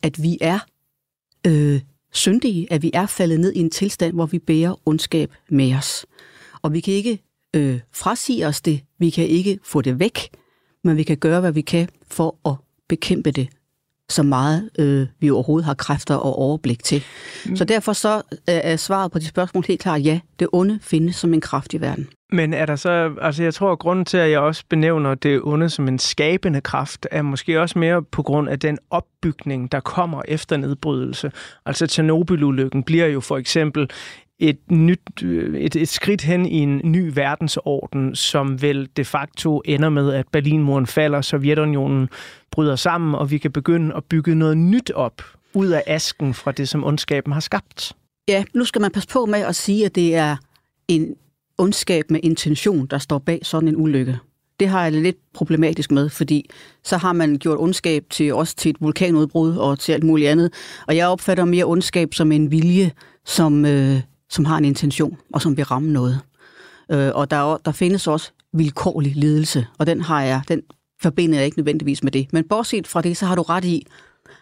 at 0.03 0.23
vi 0.23 0.37
er 0.41 0.59
øh, 1.47 1.81
syndige, 2.13 2.73
at 2.73 2.81
vi 2.81 2.91
er 2.93 3.05
faldet 3.05 3.39
ned 3.39 3.53
i 3.53 3.59
en 3.59 3.69
tilstand, 3.69 4.13
hvor 4.13 4.25
vi 4.25 4.39
bærer 4.39 4.81
ondskab 4.85 5.31
med 5.49 5.75
os. 5.75 6.05
Og 6.61 6.73
vi 6.73 6.79
kan 6.79 6.93
ikke 6.93 7.26
øh, 7.55 7.79
frasige 7.93 8.47
os 8.47 8.61
det, 8.61 8.81
vi 8.99 9.09
kan 9.09 9.27
ikke 9.27 9.59
få 9.63 9.81
det 9.81 9.99
væk, 9.99 10.29
men 10.83 10.97
vi 10.97 11.03
kan 11.03 11.17
gøre, 11.17 11.39
hvad 11.39 11.51
vi 11.51 11.61
kan 11.61 11.89
for 12.07 12.49
at 12.49 12.55
bekæmpe 12.87 13.31
det 13.31 13.49
så 14.09 14.23
meget 14.23 14.69
øh, 14.79 15.07
vi 15.19 15.29
overhovedet 15.29 15.65
har 15.65 15.73
kræfter 15.73 16.15
og 16.15 16.35
overblik 16.35 16.83
til. 16.83 17.03
Mm. 17.45 17.55
Så 17.55 17.65
derfor 17.65 17.93
så 17.93 18.15
øh, 18.17 18.21
er 18.45 18.75
svaret 18.75 19.11
på 19.11 19.19
de 19.19 19.25
spørgsmål 19.25 19.63
helt 19.67 19.81
klart 19.81 20.05
ja. 20.05 20.19
Det 20.39 20.47
onde 20.51 20.79
findes 20.81 21.15
som 21.15 21.33
en 21.33 21.41
kraft 21.41 21.73
i 21.73 21.81
verden. 21.81 22.07
Men 22.31 22.53
er 22.53 22.65
der 22.65 22.75
så, 22.75 23.15
altså 23.21 23.43
jeg 23.43 23.53
tror, 23.53 23.71
at 23.71 23.79
grunden 23.79 24.05
til, 24.05 24.17
at 24.17 24.31
jeg 24.31 24.39
også 24.39 24.63
benævner 24.69 25.15
det 25.15 25.41
onde 25.43 25.69
som 25.69 25.87
en 25.87 25.99
skabende 25.99 26.61
kraft, 26.61 27.07
er 27.11 27.21
måske 27.21 27.61
også 27.61 27.79
mere 27.79 28.03
på 28.03 28.23
grund 28.23 28.49
af 28.49 28.59
den 28.59 28.77
opbygning, 28.89 29.71
der 29.71 29.79
kommer 29.79 30.21
efter 30.27 30.57
nedbrydelse. 30.57 31.31
Altså 31.65 31.87
Tjernobyl-ulykken 31.87 32.83
bliver 32.83 33.07
jo 33.07 33.19
for 33.19 33.37
eksempel 33.37 33.89
et, 34.39 34.71
nyt, 34.71 35.23
øh, 35.23 35.59
et, 35.59 35.75
et 35.75 35.89
skridt 35.89 36.21
hen 36.21 36.45
i 36.45 36.57
en 36.57 36.81
ny 36.83 37.11
verdensorden, 37.13 38.15
som 38.15 38.61
vel 38.61 38.89
de 38.97 39.05
facto 39.05 39.61
ender 39.65 39.89
med, 39.89 40.13
at 40.13 40.27
Berlinmuren 40.31 40.87
falder, 40.87 41.21
Sovjetunionen 41.21 42.09
bryder 42.51 42.75
sammen, 42.75 43.15
og 43.15 43.31
vi 43.31 43.37
kan 43.37 43.51
begynde 43.51 43.95
at 43.95 44.03
bygge 44.03 44.35
noget 44.35 44.57
nyt 44.57 44.91
op 44.91 45.21
ud 45.53 45.67
af 45.67 45.83
asken 45.87 46.33
fra 46.33 46.51
det, 46.51 46.69
som 46.69 46.83
ondskaben 46.83 47.33
har 47.33 47.39
skabt. 47.39 47.93
Ja, 48.27 48.43
nu 48.53 48.65
skal 48.65 48.81
man 48.81 48.91
passe 48.91 49.09
på 49.09 49.25
med 49.25 49.39
at 49.39 49.55
sige, 49.55 49.85
at 49.85 49.95
det 49.95 50.15
er 50.15 50.35
en 50.87 51.15
ondskab 51.57 52.11
med 52.11 52.19
intention, 52.23 52.85
der 52.85 52.97
står 52.97 53.19
bag 53.19 53.39
sådan 53.43 53.67
en 53.67 53.75
ulykke. 53.77 54.17
Det 54.59 54.67
har 54.67 54.83
jeg 54.83 54.91
det 54.91 55.01
lidt 55.01 55.17
problematisk 55.33 55.91
med, 55.91 56.09
fordi 56.09 56.49
så 56.83 56.97
har 56.97 57.13
man 57.13 57.37
gjort 57.37 57.57
ondskab 57.59 58.03
til 58.09 58.33
også 58.33 58.55
til 58.55 58.69
et 58.69 58.77
vulkanudbrud 58.79 59.55
og 59.57 59.79
til 59.79 59.93
alt 59.93 60.03
muligt 60.03 60.29
andet. 60.29 60.53
Og 60.87 60.95
jeg 60.95 61.07
opfatter 61.07 61.45
mere 61.45 61.65
ondskab 61.65 62.13
som 62.13 62.31
en 62.31 62.51
vilje, 62.51 62.91
som, 63.25 63.65
øh, 63.65 64.01
som 64.29 64.45
har 64.45 64.57
en 64.57 64.65
intention 64.65 65.17
og 65.33 65.41
som 65.41 65.57
vil 65.57 65.65
ramme 65.65 65.91
noget. 65.91 66.19
Øh, 66.91 67.11
og 67.13 67.31
der, 67.31 67.57
der 67.57 67.71
findes 67.71 68.07
også 68.07 68.31
vilkårlig 68.53 69.15
lidelse, 69.15 69.67
og 69.77 69.85
den 69.87 70.01
har 70.01 70.23
jeg, 70.23 70.41
den 70.47 70.61
forbinder 71.01 71.37
jeg 71.37 71.45
ikke 71.45 71.59
nødvendigvis 71.59 72.03
med 72.03 72.11
det. 72.11 72.33
Men 72.33 72.47
bortset 72.47 72.87
fra 72.87 73.01
det, 73.01 73.17
så 73.17 73.25
har 73.25 73.35
du 73.35 73.41
ret 73.41 73.65
i, 73.65 73.87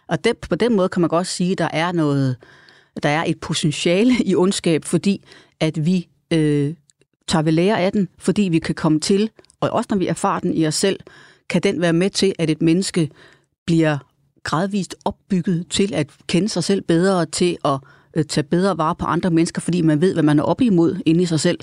og 0.08 0.24
det, 0.24 0.38
på 0.38 0.56
den 0.56 0.76
måde 0.76 0.90
kan 0.90 1.02
man 1.02 1.10
godt 1.10 1.28
sige, 1.28 1.52
at 1.52 1.58
der 1.58 1.68
er 1.74 1.92
noget, 1.92 2.36
der 3.04 3.10
er 3.10 3.24
et 3.28 3.40
potentiale 3.40 4.14
i 4.26 4.36
ondskab, 4.36 4.86
fordi 4.86 5.24
at 5.60 5.86
vi 5.86 6.08
øh, 6.34 6.74
tager 7.28 7.44
ved 7.44 7.52
lære 7.52 7.80
af 7.80 7.92
den, 7.92 8.08
fordi 8.18 8.42
vi 8.42 8.60
kan 8.60 8.76
komme 8.76 9.00
til, 9.00 9.30
og 9.60 9.70
også 9.70 9.88
når 9.90 9.98
vi 9.98 10.08
erfarer 10.08 10.40
den 10.40 10.54
i 10.54 10.68
os 10.68 10.76
selv, 10.76 11.00
kan 11.50 11.62
den 11.62 11.82
være 11.82 11.94
med 11.94 12.10
til, 12.10 12.34
at 12.40 12.50
et 12.50 12.62
menneske 12.62 13.10
bliver 13.66 13.98
gradvist 14.44 14.96
opbygget 15.06 15.66
til 15.70 15.94
at 15.94 16.10
kende 16.28 16.50
sig 16.50 16.64
selv 16.64 16.82
bedre, 16.82 17.26
til 17.26 17.58
at 17.66 17.80
øh, 18.16 18.26
tage 18.26 18.44
bedre 18.44 18.78
vare 18.78 18.96
på 18.96 19.06
andre 19.06 19.30
mennesker, 19.32 19.62
fordi 19.62 19.82
man 19.82 20.02
ved, 20.02 20.14
hvad 20.14 20.24
man 20.24 20.40
er 20.40 20.44
oppe 20.44 20.66
imod 20.66 21.02
inde 21.06 21.22
i 21.22 21.26
sig 21.26 21.40
selv. 21.40 21.60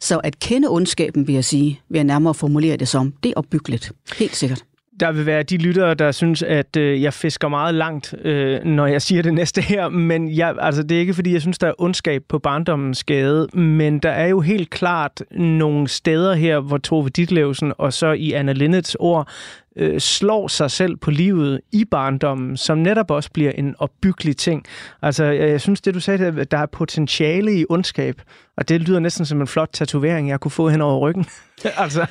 Så 0.00 0.18
at 0.18 0.38
kende 0.38 0.68
ondskaben, 0.68 1.26
vil 1.26 1.34
jeg 1.34 1.44
sige, 1.44 1.80
vil 1.88 1.98
jeg 1.98 2.04
nærmere 2.04 2.34
formulere 2.34 2.76
det 2.76 2.88
som, 2.88 3.12
det 3.22 3.28
er 3.28 3.34
opbyggeligt. 3.36 3.92
Helt 4.18 4.36
sikkert. 4.36 4.64
Der 5.00 5.12
vil 5.12 5.26
være 5.26 5.42
de 5.42 5.56
lyttere, 5.56 5.94
der 5.94 6.12
synes, 6.12 6.42
at 6.42 6.76
øh, 6.76 7.02
jeg 7.02 7.14
fisker 7.14 7.48
meget 7.48 7.74
langt, 7.74 8.14
øh, 8.24 8.64
når 8.64 8.86
jeg 8.86 9.02
siger 9.02 9.22
det 9.22 9.34
næste 9.34 9.60
her. 9.60 9.88
Men 9.88 10.36
jeg, 10.36 10.54
altså, 10.60 10.82
det 10.82 10.94
er 10.94 11.00
ikke, 11.00 11.14
fordi 11.14 11.32
jeg 11.32 11.40
synes, 11.40 11.58
der 11.58 11.68
er 11.68 11.72
ondskab 11.78 12.22
på 12.28 12.38
barndommens 12.38 12.98
skade. 12.98 13.48
Men 13.52 13.98
der 13.98 14.10
er 14.10 14.26
jo 14.26 14.40
helt 14.40 14.70
klart 14.70 15.22
nogle 15.30 15.88
steder 15.88 16.34
her, 16.34 16.60
hvor 16.60 16.78
Tove 16.78 17.08
Ditlevsen 17.08 17.72
og 17.78 17.92
så 17.92 18.12
i 18.12 18.32
Anna 18.32 18.52
Linnets 18.52 18.96
ord 19.00 19.28
øh, 19.76 20.00
slår 20.00 20.48
sig 20.48 20.70
selv 20.70 20.96
på 20.96 21.10
livet 21.10 21.60
i 21.72 21.84
barndommen, 21.84 22.56
som 22.56 22.78
netop 22.78 23.10
også 23.10 23.30
bliver 23.30 23.50
en 23.50 23.74
opbyggelig 23.78 24.36
ting. 24.36 24.64
Altså, 25.02 25.24
jeg, 25.24 25.50
jeg 25.50 25.60
synes, 25.60 25.80
det 25.80 25.94
du 25.94 26.00
sagde, 26.00 26.26
at 26.26 26.50
der 26.50 26.58
er 26.58 26.66
potentiale 26.66 27.60
i 27.60 27.64
ondskab. 27.68 28.22
Og 28.56 28.68
det 28.68 28.80
lyder 28.80 29.00
næsten 29.00 29.26
som 29.26 29.40
en 29.40 29.46
flot 29.46 29.68
tatovering, 29.72 30.28
jeg 30.28 30.40
kunne 30.40 30.50
få 30.50 30.68
hen 30.68 30.80
over 30.80 30.98
ryggen. 30.98 31.26
altså... 31.64 32.06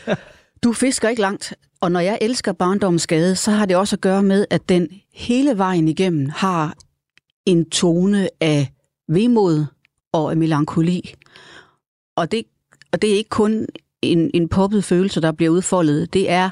Du 0.63 0.73
fisker 0.73 1.09
ikke 1.09 1.21
langt, 1.21 1.53
og 1.81 1.91
når 1.91 1.99
jeg 1.99 2.17
elsker 2.21 2.51
barndommens 2.51 3.01
skade, 3.01 3.35
så 3.35 3.51
har 3.51 3.65
det 3.65 3.75
også 3.75 3.95
at 3.95 4.01
gøre 4.01 4.23
med, 4.23 4.45
at 4.49 4.69
den 4.69 4.87
hele 5.13 5.57
vejen 5.57 5.87
igennem 5.87 6.29
har 6.29 6.75
en 7.45 7.69
tone 7.69 8.29
af 8.41 8.73
vemod 9.07 9.65
og 10.13 10.31
af 10.31 10.37
melankoli. 10.37 11.13
Og 12.15 12.31
det, 12.31 12.43
og 12.91 13.01
det 13.01 13.11
er 13.11 13.17
ikke 13.17 13.29
kun 13.29 13.67
en, 14.01 14.31
en 14.33 14.49
poppet 14.49 14.83
følelse, 14.83 15.21
der 15.21 15.31
bliver 15.31 15.51
udfoldet. 15.51 16.13
Det 16.13 16.29
er, 16.29 16.49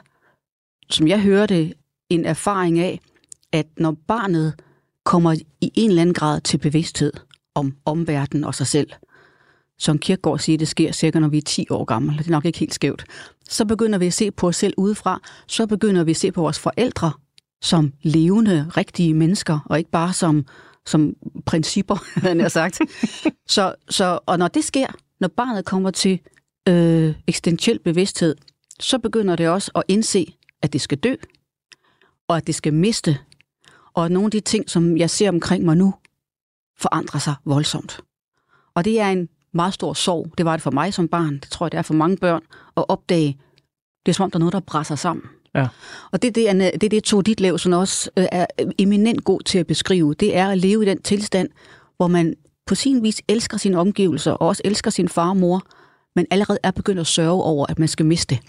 som 0.90 1.08
jeg 1.08 1.22
hører 1.22 1.46
det, 1.46 1.74
en 2.10 2.26
erfaring 2.26 2.80
af, 2.80 3.00
at 3.52 3.68
når 3.78 3.96
barnet 4.08 4.60
kommer 5.06 5.34
i 5.62 5.72
en 5.74 5.90
eller 5.90 6.02
anden 6.02 6.14
grad 6.14 6.42
til 6.42 6.58
bevidsthed 6.58 7.14
om 7.56 7.78
omverdenen 7.86 8.44
og 8.44 8.56
sig 8.56 8.68
selv, 8.68 8.92
som 9.84 9.98
Kierkegaard 9.98 10.40
siger, 10.40 10.58
det 10.58 10.68
sker 10.68 10.92
cirka, 10.92 11.20
når 11.20 11.28
vi 11.28 11.38
er 11.38 11.42
10 11.42 11.68
år 11.70 11.86
gamle. 11.86 12.18
Det 12.18 12.28
er 12.28 12.32
nok 12.32 12.46
ikke 12.46 12.60
helt 12.60 12.74
skævt. 12.74 13.06
Så 13.50 13.66
begynder 13.66 14.00
vi 14.00 14.08
at 14.08 14.14
se 14.14 14.32
på 14.32 14.48
os 14.48 14.56
selv 14.56 14.74
udefra. 14.78 15.22
Så 15.48 15.68
begynder 15.68 16.04
vi 16.04 16.12
at 16.12 16.18
se 16.18 16.32
på 16.32 16.42
vores 16.42 16.60
forældre 16.60 17.12
som 17.62 17.94
levende, 18.02 18.72
rigtige 18.78 19.14
mennesker, 19.14 19.60
og 19.66 19.78
ikke 19.78 19.92
bare 19.92 20.14
som, 20.14 20.46
som 20.86 21.14
principper, 21.46 21.96
han 22.28 22.40
har 22.40 22.50
sagt. 22.50 22.82
så, 23.48 23.76
så, 23.90 24.20
og 24.26 24.40
når 24.40 24.48
det 24.48 24.64
sker, 24.64 24.88
når 25.20 25.28
barnet 25.28 25.66
kommer 25.66 25.92
til 25.92 26.20
øh, 26.70 27.16
eksistentiel 27.28 27.80
bevidsthed, 27.80 28.36
så 28.80 29.00
begynder 29.00 29.36
det 29.36 29.50
også 29.50 29.72
at 29.76 29.84
indse, 29.88 30.36
at 30.62 30.74
det 30.74 30.82
skal 30.82 30.98
dø, 30.98 31.16
og 32.28 32.38
at 32.38 32.48
det 32.48 32.56
skal 32.56 32.74
miste, 32.74 33.18
og 33.94 34.06
at 34.06 34.12
nogle 34.12 34.28
af 34.28 34.32
de 34.32 34.40
ting, 34.40 34.70
som 34.70 34.98
jeg 34.98 35.10
ser 35.10 35.30
omkring 35.30 35.66
mig 35.66 35.78
nu, 35.78 35.94
forandrer 36.80 37.20
sig 37.20 37.36
voldsomt. 37.46 38.00
Og 38.76 38.86
det 38.86 39.00
er 39.00 39.10
en 39.10 39.30
meget 39.54 39.74
stor 39.74 39.94
sorg. 39.94 40.34
Det 40.38 40.46
var 40.46 40.52
det 40.52 40.62
for 40.62 40.72
mig 40.72 40.94
som 40.94 41.08
barn. 41.08 41.34
Det 41.34 41.50
tror 41.50 41.66
jeg, 41.66 41.72
det 41.72 41.78
er 41.78 41.82
for 41.82 41.94
mange 41.94 42.18
børn. 42.18 42.42
At 42.78 42.86
opdage, 42.88 43.38
det 44.06 44.12
er 44.12 44.14
som 44.14 44.24
om, 44.24 44.32
der 44.32 44.38
er 44.38 44.40
noget, 44.40 44.54
der 44.54 44.60
brænder 44.60 44.96
sammen. 44.96 45.26
Ja. 45.56 45.68
Og 46.12 46.22
det 46.22 46.28
er 46.28 46.32
det, 46.32 46.48
Anne, 46.48 46.72
det, 46.82 46.92
det 46.92 47.04
Tove 47.04 47.24
Ditlevsen 47.24 47.74
også 47.74 48.10
øh, 48.18 48.26
er 48.32 48.46
eminent 48.78 49.24
god 49.24 49.42
til 49.42 49.58
at 49.60 49.68
beskrive. 49.68 50.14
Det 50.14 50.38
er 50.38 50.48
at 50.48 50.58
leve 50.58 50.84
i 50.84 50.86
den 50.86 51.02
tilstand, 51.02 51.50
hvor 51.98 52.08
man 52.08 52.36
på 52.66 52.76
sin 52.76 53.04
vis 53.04 53.22
elsker 53.28 53.58
sine 53.58 53.80
omgivelser, 53.80 54.32
og 54.32 54.48
også 54.48 54.62
elsker 54.66 54.92
sin 54.92 55.10
far 55.10 55.30
og 55.30 55.38
mor, 55.38 55.62
men 56.16 56.26
allerede 56.32 56.60
er 56.64 56.72
begyndt 56.72 57.00
at 57.00 57.08
sørge 57.08 57.44
over, 57.44 57.66
at 57.70 57.80
man 57.80 57.88
skal 57.88 58.06
miste. 58.06 58.40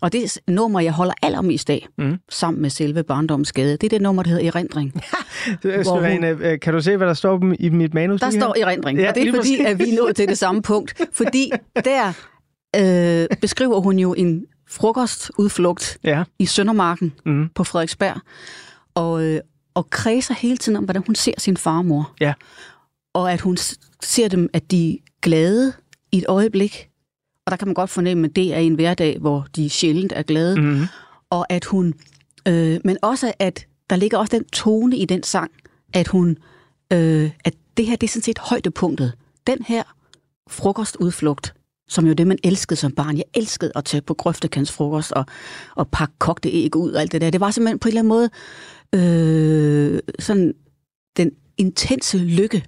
Og 0.00 0.12
det 0.12 0.38
nummer, 0.48 0.80
jeg 0.80 0.92
holder 0.92 1.14
allermest 1.22 1.70
af, 1.70 1.86
mm. 1.98 2.18
sammen 2.30 2.62
med 2.62 2.70
selve 2.70 3.02
barndomsskade, 3.02 3.72
det 3.72 3.84
er 3.84 3.88
det 3.88 4.02
nummer, 4.02 4.22
der 4.22 4.30
hedder 4.30 4.48
Erindring. 4.48 4.92
Det 5.62 5.74
er 5.74 6.04
en, 6.04 6.24
øh, 6.24 6.60
kan 6.60 6.72
du 6.72 6.80
se, 6.80 6.96
hvad 6.96 7.06
der 7.06 7.14
står 7.14 7.54
i 7.58 7.68
mit 7.68 7.94
manus? 7.94 8.20
Der 8.20 8.30
står? 8.30 8.56
Erindring, 8.60 8.98
Ja, 8.98 9.08
og 9.08 9.14
det 9.14 9.28
er 9.28 9.34
fordi, 9.34 9.60
at 9.60 9.78
vi 9.78 9.90
er 9.90 9.96
nået 9.96 10.16
til 10.16 10.28
det 10.28 10.38
samme 10.38 10.62
punkt. 10.72 11.02
Fordi 11.12 11.50
der 11.84 12.12
øh, 12.76 13.36
beskriver 13.40 13.80
hun 13.80 13.98
jo 13.98 14.14
en 14.14 14.46
frokostudflugt 14.70 15.98
ja. 16.04 16.24
i 16.38 16.46
Søndermarken 16.46 17.12
mm. 17.26 17.48
på 17.54 17.64
Frederiksberg, 17.64 18.20
og, 18.94 19.24
øh, 19.24 19.40
og 19.74 19.90
kredser 19.90 20.34
hele 20.34 20.56
tiden 20.56 20.76
om, 20.76 20.84
hvordan 20.84 21.02
hun 21.06 21.14
ser 21.14 21.32
sin 21.38 21.56
far 21.56 21.78
og 21.78 21.84
mor. 21.84 22.14
Ja. 22.20 22.34
Og 23.14 23.32
at 23.32 23.40
hun 23.40 23.56
ser 24.02 24.28
dem, 24.28 24.48
at 24.52 24.70
de 24.70 24.92
er 24.92 24.98
glade 25.22 25.72
i 26.12 26.18
et 26.18 26.24
øjeblik, 26.28 26.88
og 27.46 27.50
der 27.50 27.56
kan 27.56 27.68
man 27.68 27.74
godt 27.74 27.90
fornemme, 27.90 28.26
at 28.26 28.36
det 28.36 28.54
er 28.54 28.58
en 28.58 28.74
hverdag, 28.74 29.18
hvor 29.18 29.46
de 29.56 29.70
sjældent 29.70 30.12
er 30.16 30.22
glade, 30.22 30.60
mm. 30.60 30.86
og 31.30 31.52
at 31.52 31.64
hun, 31.64 31.94
øh, 32.48 32.80
men 32.84 32.96
også 33.02 33.32
at 33.38 33.66
der 33.90 33.96
ligger 33.96 34.18
også 34.18 34.36
den 34.36 34.44
tone 34.44 34.96
i 34.96 35.04
den 35.04 35.22
sang, 35.22 35.50
at 35.92 36.08
hun, 36.08 36.36
øh, 36.92 37.30
at 37.44 37.54
det 37.76 37.86
her, 37.86 37.96
det 37.96 38.06
er 38.06 38.10
sådan 38.10 38.22
set 38.22 38.38
højdepunktet. 38.38 39.12
Den 39.46 39.58
her 39.66 39.82
frokostudflugt, 40.50 41.54
som 41.88 42.06
jo 42.06 42.12
det, 42.12 42.26
man 42.26 42.38
elskede 42.44 42.76
som 42.76 42.92
barn. 42.92 43.16
Jeg 43.16 43.24
elskede 43.34 43.72
at 43.74 43.84
tage 43.84 44.00
på 44.00 44.14
grøftekantsfrokost 44.14 45.12
og, 45.12 45.26
og 45.74 45.88
pakke 45.88 46.14
kogte 46.18 46.50
æg 46.50 46.76
ud 46.76 46.92
og 46.92 47.00
alt 47.00 47.12
det 47.12 47.20
der. 47.20 47.30
Det 47.30 47.40
var 47.40 47.50
simpelthen 47.50 47.78
på 47.78 47.88
en 47.88 47.90
eller 47.96 48.00
anden 48.00 48.08
måde 48.08 48.30
øh, 48.94 50.00
sådan 50.18 50.54
den 51.16 51.30
intense 51.58 52.18
lykke. 52.18 52.64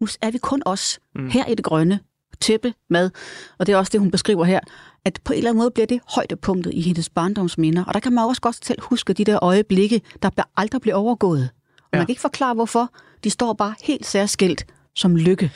Nu 0.00 0.06
er 0.22 0.30
vi 0.30 0.38
kun 0.38 0.62
os 0.66 0.98
mm. 1.14 1.30
her 1.30 1.46
i 1.46 1.54
det 1.54 1.64
grønne, 1.64 2.00
tæppe, 2.40 2.74
mad. 2.90 3.10
Og 3.58 3.66
det 3.66 3.72
er 3.72 3.76
også 3.76 3.90
det, 3.90 4.00
hun 4.00 4.10
beskriver 4.10 4.44
her, 4.44 4.60
at 5.04 5.20
på 5.24 5.32
en 5.32 5.36
eller 5.36 5.50
anden 5.50 5.58
måde 5.58 5.70
bliver 5.70 5.86
det 5.86 6.00
højdepunktet 6.14 6.74
i 6.74 6.80
hendes 6.80 7.08
barndomsminder. 7.08 7.84
Og 7.84 7.94
der 7.94 8.00
kan 8.00 8.12
man 8.12 8.24
også 8.24 8.40
godt 8.40 8.66
selv 8.66 8.82
huske 8.82 9.12
de 9.12 9.24
der 9.24 9.44
øjeblikke, 9.44 10.00
der 10.22 10.30
aldrig 10.56 10.80
bliver 10.80 10.94
overgået. 10.94 11.50
Og 11.76 11.88
ja. 11.92 11.98
man 11.98 12.06
kan 12.06 12.12
ikke 12.12 12.22
forklare, 12.22 12.54
hvorfor. 12.54 12.92
De 13.24 13.30
står 13.30 13.52
bare 13.52 13.74
helt 13.82 14.06
særskilt 14.06 14.66
som 14.94 15.16
lykke. 15.16 15.52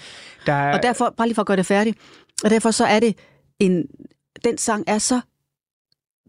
Der 0.46 0.52
er... 0.52 0.76
Og 0.76 0.82
derfor, 0.82 1.14
bare 1.16 1.26
lige 1.26 1.34
for 1.34 1.42
at 1.42 1.46
gøre 1.46 1.56
det 1.56 1.66
færdigt, 1.66 1.98
og 2.44 2.50
derfor 2.50 2.70
så 2.70 2.84
er 2.84 3.00
det 3.00 3.18
en, 3.58 3.86
den 4.44 4.58
sang 4.58 4.84
er 4.86 4.98
så 4.98 5.20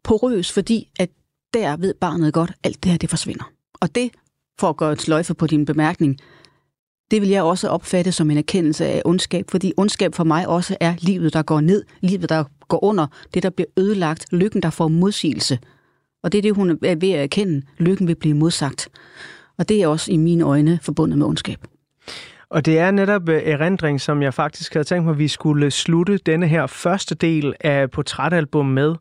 porøs, 0.04 0.52
fordi 0.52 0.90
at 1.00 1.10
der 1.54 1.78
ved 1.78 1.94
barnet 1.94 2.34
godt, 2.34 2.52
alt 2.64 2.84
det 2.84 2.92
her, 2.92 2.98
det 2.98 3.10
forsvinder. 3.10 3.52
Og 3.74 3.96
det, 3.96 4.12
for 4.60 4.70
at 4.70 4.78
gøre 4.78 4.92
et 4.92 5.02
sløjfe 5.02 5.34
på 5.34 5.48
din 5.48 5.66
bemærkning, 5.66 6.18
det 7.12 7.22
vil 7.22 7.30
jeg 7.30 7.44
også 7.44 7.70
opfatte 7.70 8.12
som 8.12 8.32
en 8.32 8.38
erkendelse 8.38 8.86
af 8.86 9.02
ondskab, 9.06 9.46
fordi 9.52 9.74
ondskab 9.78 10.16
for 10.16 10.24
mig 10.24 10.48
også 10.48 10.78
er 10.80 10.96
livet, 11.00 11.34
der 11.34 11.42
går 11.42 11.62
ned, 11.62 11.84
livet, 12.02 12.30
der 12.30 12.44
går 12.68 12.84
under, 12.84 13.08
det, 13.34 13.44
der 13.44 13.50
bliver 13.50 13.68
ødelagt, 13.78 14.26
lykken, 14.32 14.62
der 14.62 14.70
får 14.70 14.88
modsigelse. 14.88 15.60
Og 16.24 16.32
det 16.32 16.38
er 16.38 16.42
det, 16.42 16.56
hun 16.56 16.70
er 16.70 16.96
ved 16.96 17.12
at 17.12 17.24
erkende. 17.24 17.62
Lykken 17.78 18.08
vil 18.08 18.16
blive 18.16 18.34
modsagt. 18.34 18.90
Og 19.58 19.70
det 19.70 19.84
er 19.84 19.88
også 19.88 20.12
i 20.12 20.18
mine 20.18 20.44
øjne 20.44 20.80
forbundet 20.82 21.18
med 21.18 21.26
ondskab. 21.26 21.58
Og 22.50 22.66
det 22.66 22.80
er 22.80 22.92
netop 22.92 23.30
øh, 23.30 23.42
erindring, 23.46 24.02
som 24.02 24.22
jeg 24.22 24.34
faktisk 24.34 24.74
havde 24.74 24.84
tænkt 24.84 25.06
mig, 25.06 25.12
at 25.12 25.20
vi 25.20 25.28
skulle 25.28 25.72
slutte 25.72 26.18
denne 26.18 26.48
her 26.48 26.68
første 26.68 27.16
del 27.16 27.54
af 27.62 27.92
portrætalbum 27.92 28.66
med. 28.66 28.96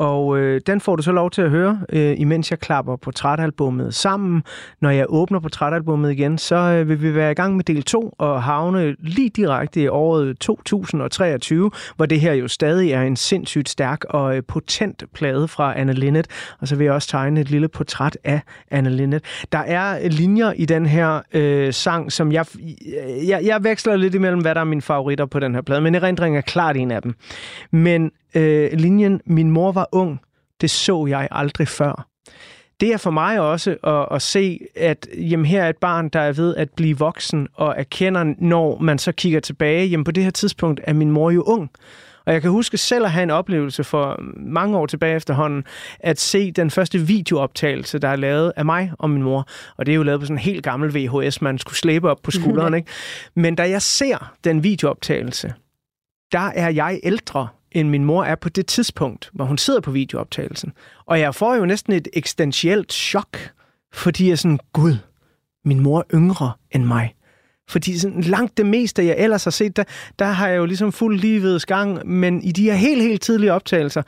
Og 0.00 0.38
øh, 0.38 0.60
den 0.66 0.80
får 0.80 0.96
du 0.96 1.02
så 1.02 1.12
lov 1.12 1.30
til 1.30 1.42
at 1.42 1.50
høre, 1.50 1.80
øh, 1.88 2.14
imens 2.18 2.50
jeg 2.50 2.58
klapper 2.58 2.96
portrætalbummet 2.96 3.94
sammen. 3.94 4.42
Når 4.80 4.90
jeg 4.90 5.06
åbner 5.08 5.40
portrætalbummet 5.40 6.12
igen, 6.12 6.38
så 6.38 6.56
øh, 6.56 6.88
vil 6.88 7.02
vi 7.02 7.14
være 7.14 7.30
i 7.30 7.34
gang 7.34 7.56
med 7.56 7.64
del 7.64 7.82
2 7.82 8.14
og 8.18 8.42
havne 8.42 8.96
lige 8.98 9.28
direkte 9.28 9.82
i 9.82 9.88
året 9.88 10.38
2023, 10.38 11.70
hvor 11.96 12.06
det 12.06 12.20
her 12.20 12.32
jo 12.32 12.48
stadig 12.48 12.92
er 12.92 13.02
en 13.02 13.16
sindssygt 13.16 13.68
stærk 13.68 14.04
og 14.04 14.36
øh, 14.36 14.42
potent 14.48 15.04
plade 15.14 15.48
fra 15.48 15.78
Anne 15.78 15.92
Linnet. 15.92 16.26
Og 16.60 16.68
så 16.68 16.76
vil 16.76 16.84
jeg 16.84 16.94
også 16.94 17.08
tegne 17.08 17.40
et 17.40 17.50
lille 17.50 17.68
portræt 17.68 18.18
af 18.24 18.40
Anne 18.70 18.90
Linnet. 18.90 19.24
Der 19.52 19.58
er 19.58 20.08
linjer 20.08 20.52
i 20.52 20.64
den 20.64 20.86
her 20.86 21.20
øh, 21.34 21.72
sang, 21.72 22.12
som 22.12 22.32
jeg, 22.32 22.46
øh, 22.58 23.28
jeg, 23.28 23.40
jeg 23.44 23.64
veksler 23.64 23.96
lidt 23.96 24.14
imellem, 24.14 24.40
hvad 24.40 24.54
der 24.54 24.60
er 24.60 24.64
mine 24.64 24.82
favoritter 24.82 25.26
på 25.26 25.40
den 25.40 25.54
her 25.54 25.62
plade, 25.62 25.80
men 25.80 25.94
erindring 25.94 26.36
er 26.36 26.40
klart 26.40 26.76
en 26.76 26.90
af 26.90 27.02
dem. 27.02 27.14
Men 27.70 28.10
øh, 28.34 28.72
linjen, 28.72 29.20
min 29.26 29.50
mor 29.50 29.72
var 29.72 29.88
ung, 29.92 30.20
det 30.60 30.70
så 30.70 31.06
jeg 31.06 31.28
aldrig 31.30 31.68
før. 31.68 32.06
Det 32.80 32.92
er 32.92 32.96
for 32.96 33.10
mig 33.10 33.40
også 33.40 33.76
at, 33.84 34.16
at 34.16 34.22
se, 34.22 34.60
at 34.76 35.08
jamen, 35.18 35.46
her 35.46 35.62
er 35.64 35.68
et 35.68 35.76
barn, 35.76 36.08
der 36.08 36.20
er 36.20 36.32
ved 36.32 36.56
at 36.56 36.70
blive 36.70 36.98
voksen 36.98 37.48
og 37.54 37.74
erkender, 37.76 38.34
når 38.38 38.78
man 38.78 38.98
så 38.98 39.12
kigger 39.12 39.40
tilbage, 39.40 39.86
jamen 39.86 40.04
på 40.04 40.10
det 40.10 40.24
her 40.24 40.30
tidspunkt 40.30 40.80
er 40.84 40.92
min 40.92 41.10
mor 41.10 41.30
jo 41.30 41.42
ung. 41.42 41.70
Og 42.26 42.32
jeg 42.32 42.42
kan 42.42 42.50
huske 42.50 42.78
selv 42.78 43.04
at 43.04 43.10
have 43.10 43.22
en 43.22 43.30
oplevelse 43.30 43.84
for 43.84 44.20
mange 44.36 44.78
år 44.78 44.86
tilbage 44.86 45.16
efterhånden, 45.16 45.64
at 46.00 46.20
se 46.20 46.50
den 46.50 46.70
første 46.70 46.98
videooptagelse, 46.98 47.98
der 47.98 48.08
er 48.08 48.16
lavet 48.16 48.52
af 48.56 48.64
mig 48.64 48.92
og 48.98 49.10
min 49.10 49.22
mor. 49.22 49.48
Og 49.76 49.86
det 49.86 49.92
er 49.92 49.96
jo 49.96 50.02
lavet 50.02 50.20
på 50.20 50.26
sådan 50.26 50.36
en 50.36 50.42
helt 50.42 50.64
gammel 50.64 50.94
VHS, 50.94 51.42
man 51.42 51.58
skulle 51.58 51.76
slæbe 51.76 52.10
op 52.10 52.18
på 52.22 52.30
skulderen. 52.30 52.74
ikke? 52.78 52.90
Men 53.34 53.54
da 53.54 53.70
jeg 53.70 53.82
ser 53.82 54.32
den 54.44 54.62
videooptagelse, 54.62 55.54
der 56.32 56.50
er 56.54 56.70
jeg 56.70 57.00
ældre, 57.02 57.48
end 57.72 57.88
min 57.88 58.04
mor 58.04 58.24
er 58.24 58.34
på 58.34 58.48
det 58.48 58.66
tidspunkt, 58.66 59.30
hvor 59.32 59.44
hun 59.44 59.58
sidder 59.58 59.80
på 59.80 59.90
videooptagelsen. 59.90 60.72
Og 61.06 61.20
jeg 61.20 61.34
får 61.34 61.54
jo 61.54 61.66
næsten 61.66 61.92
et 61.92 62.08
eksistentielt 62.12 62.92
chok, 62.92 63.38
fordi 63.92 64.24
jeg 64.24 64.32
er 64.32 64.36
sådan, 64.36 64.58
gud, 64.72 64.96
min 65.64 65.80
mor 65.80 65.98
er 65.98 66.04
yngre 66.14 66.52
end 66.70 66.84
mig. 66.84 67.14
Fordi 67.68 67.98
sådan 67.98 68.20
langt 68.20 68.56
det 68.56 68.66
meste, 68.66 69.06
jeg 69.06 69.14
ellers 69.18 69.44
har 69.44 69.50
set, 69.50 69.76
der, 69.76 69.84
der 70.18 70.24
har 70.24 70.48
jeg 70.48 70.56
jo 70.56 70.64
ligesom 70.64 70.92
fuld 70.92 71.18
livets 71.18 71.66
gang, 71.66 72.06
men 72.06 72.42
i 72.42 72.52
de 72.52 72.62
her 72.62 72.74
helt, 72.74 73.02
helt 73.02 73.22
tidlige 73.22 73.52
optagelser, 73.52 74.02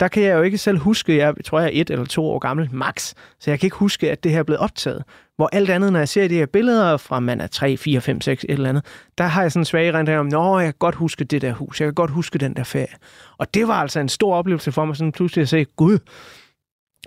der 0.00 0.08
kan 0.08 0.22
jeg 0.22 0.34
jo 0.36 0.42
ikke 0.42 0.58
selv 0.58 0.78
huske, 0.78 1.16
jeg 1.16 1.34
tror, 1.44 1.60
jeg 1.60 1.66
er 1.66 1.80
et 1.80 1.90
eller 1.90 2.04
to 2.04 2.26
år 2.26 2.38
gammel, 2.38 2.68
max, 2.72 3.14
så 3.40 3.50
jeg 3.50 3.60
kan 3.60 3.66
ikke 3.66 3.76
huske, 3.76 4.10
at 4.10 4.24
det 4.24 4.32
her 4.32 4.38
er 4.38 4.42
blevet 4.42 4.60
optaget. 4.60 5.04
Hvor 5.38 5.48
alt 5.52 5.70
andet, 5.70 5.92
når 5.92 5.98
jeg 5.98 6.08
ser 6.08 6.28
de 6.28 6.34
her 6.34 6.46
billeder 6.46 6.96
fra 6.96 7.20
man 7.20 7.40
er 7.40 7.46
3, 7.46 7.76
4, 7.76 8.00
5, 8.00 8.20
6, 8.20 8.44
et 8.44 8.50
eller 8.50 8.68
andet, 8.68 8.84
der 9.18 9.24
har 9.24 9.42
jeg 9.42 9.52
sådan 9.52 9.60
en 9.60 9.64
svag 9.64 9.94
rent 9.94 10.08
om, 10.08 10.26
nå, 10.26 10.58
jeg 10.58 10.66
kan 10.66 10.74
godt 10.78 10.94
huske 10.94 11.24
det 11.24 11.42
der 11.42 11.52
hus, 11.52 11.80
jeg 11.80 11.86
kan 11.86 11.94
godt 11.94 12.10
huske 12.10 12.38
den 12.38 12.54
der 12.54 12.64
ferie. 12.64 12.94
Og 13.38 13.54
det 13.54 13.68
var 13.68 13.74
altså 13.74 14.00
en 14.00 14.08
stor 14.08 14.34
oplevelse 14.34 14.72
for 14.72 14.84
mig, 14.84 14.96
sådan 14.96 15.12
pludselig 15.12 15.42
at 15.42 15.48
se, 15.48 15.64
gud, 15.64 15.98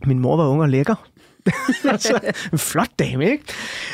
min 0.05 0.19
mor 0.19 0.38
var 0.38 0.47
ung 0.47 0.61
og 0.61 0.69
lækker. 0.69 1.07
altså, 1.91 2.19
en 2.51 2.57
flot 2.57 2.89
dame, 2.99 3.32
ikke? 3.32 3.43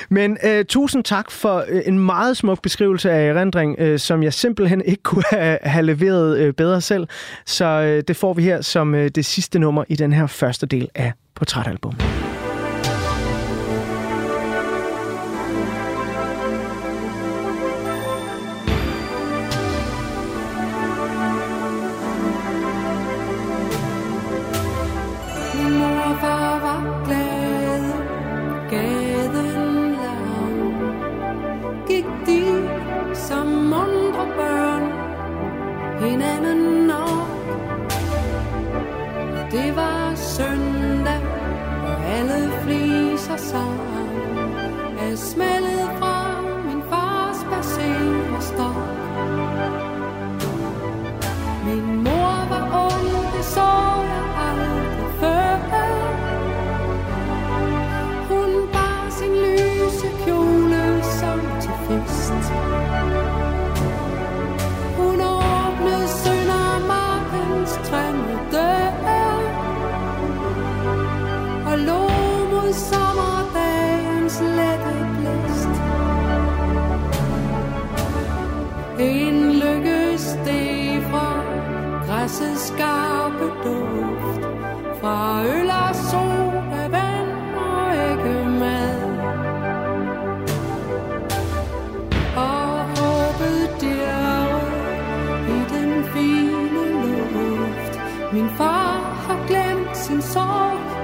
Men 0.10 0.38
øh, 0.44 0.66
tusind 0.66 1.04
tak 1.04 1.32
for 1.32 1.66
øh, 1.68 1.82
en 1.86 2.00
meget 2.00 2.38
smuk 2.38 2.62
beskrivelse 2.62 3.12
af 3.12 3.30
erindring, 3.30 3.76
øh, 3.80 4.00
som 4.00 4.24
jeg 4.24 4.34
simpelthen 4.34 4.82
ikke 4.86 5.04
kunne 5.04 5.24
have, 5.32 5.60
have 5.64 5.86
leveret 5.86 6.38
øh, 6.38 6.54
bedre 6.54 6.82
selv. 6.82 7.08
Så 7.46 7.66
øh, 7.66 8.04
det 8.08 8.16
får 8.16 8.34
vi 8.34 8.44
her 8.44 8.62
som 8.62 8.96
øh, 8.96 9.10
det 9.10 9.26
sidste 9.26 9.60
nummer 9.60 9.84
i 9.88 9.96
den 9.96 10.14
her 10.14 10.28
første 10.28 10.66
del 10.66 10.90
af 10.96 11.14
portrætalbummet. 11.36 12.27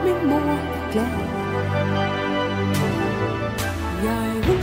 mênh 0.03 0.29
mông 0.29 0.57
klar. 0.91 1.07
Jeg 4.03 4.62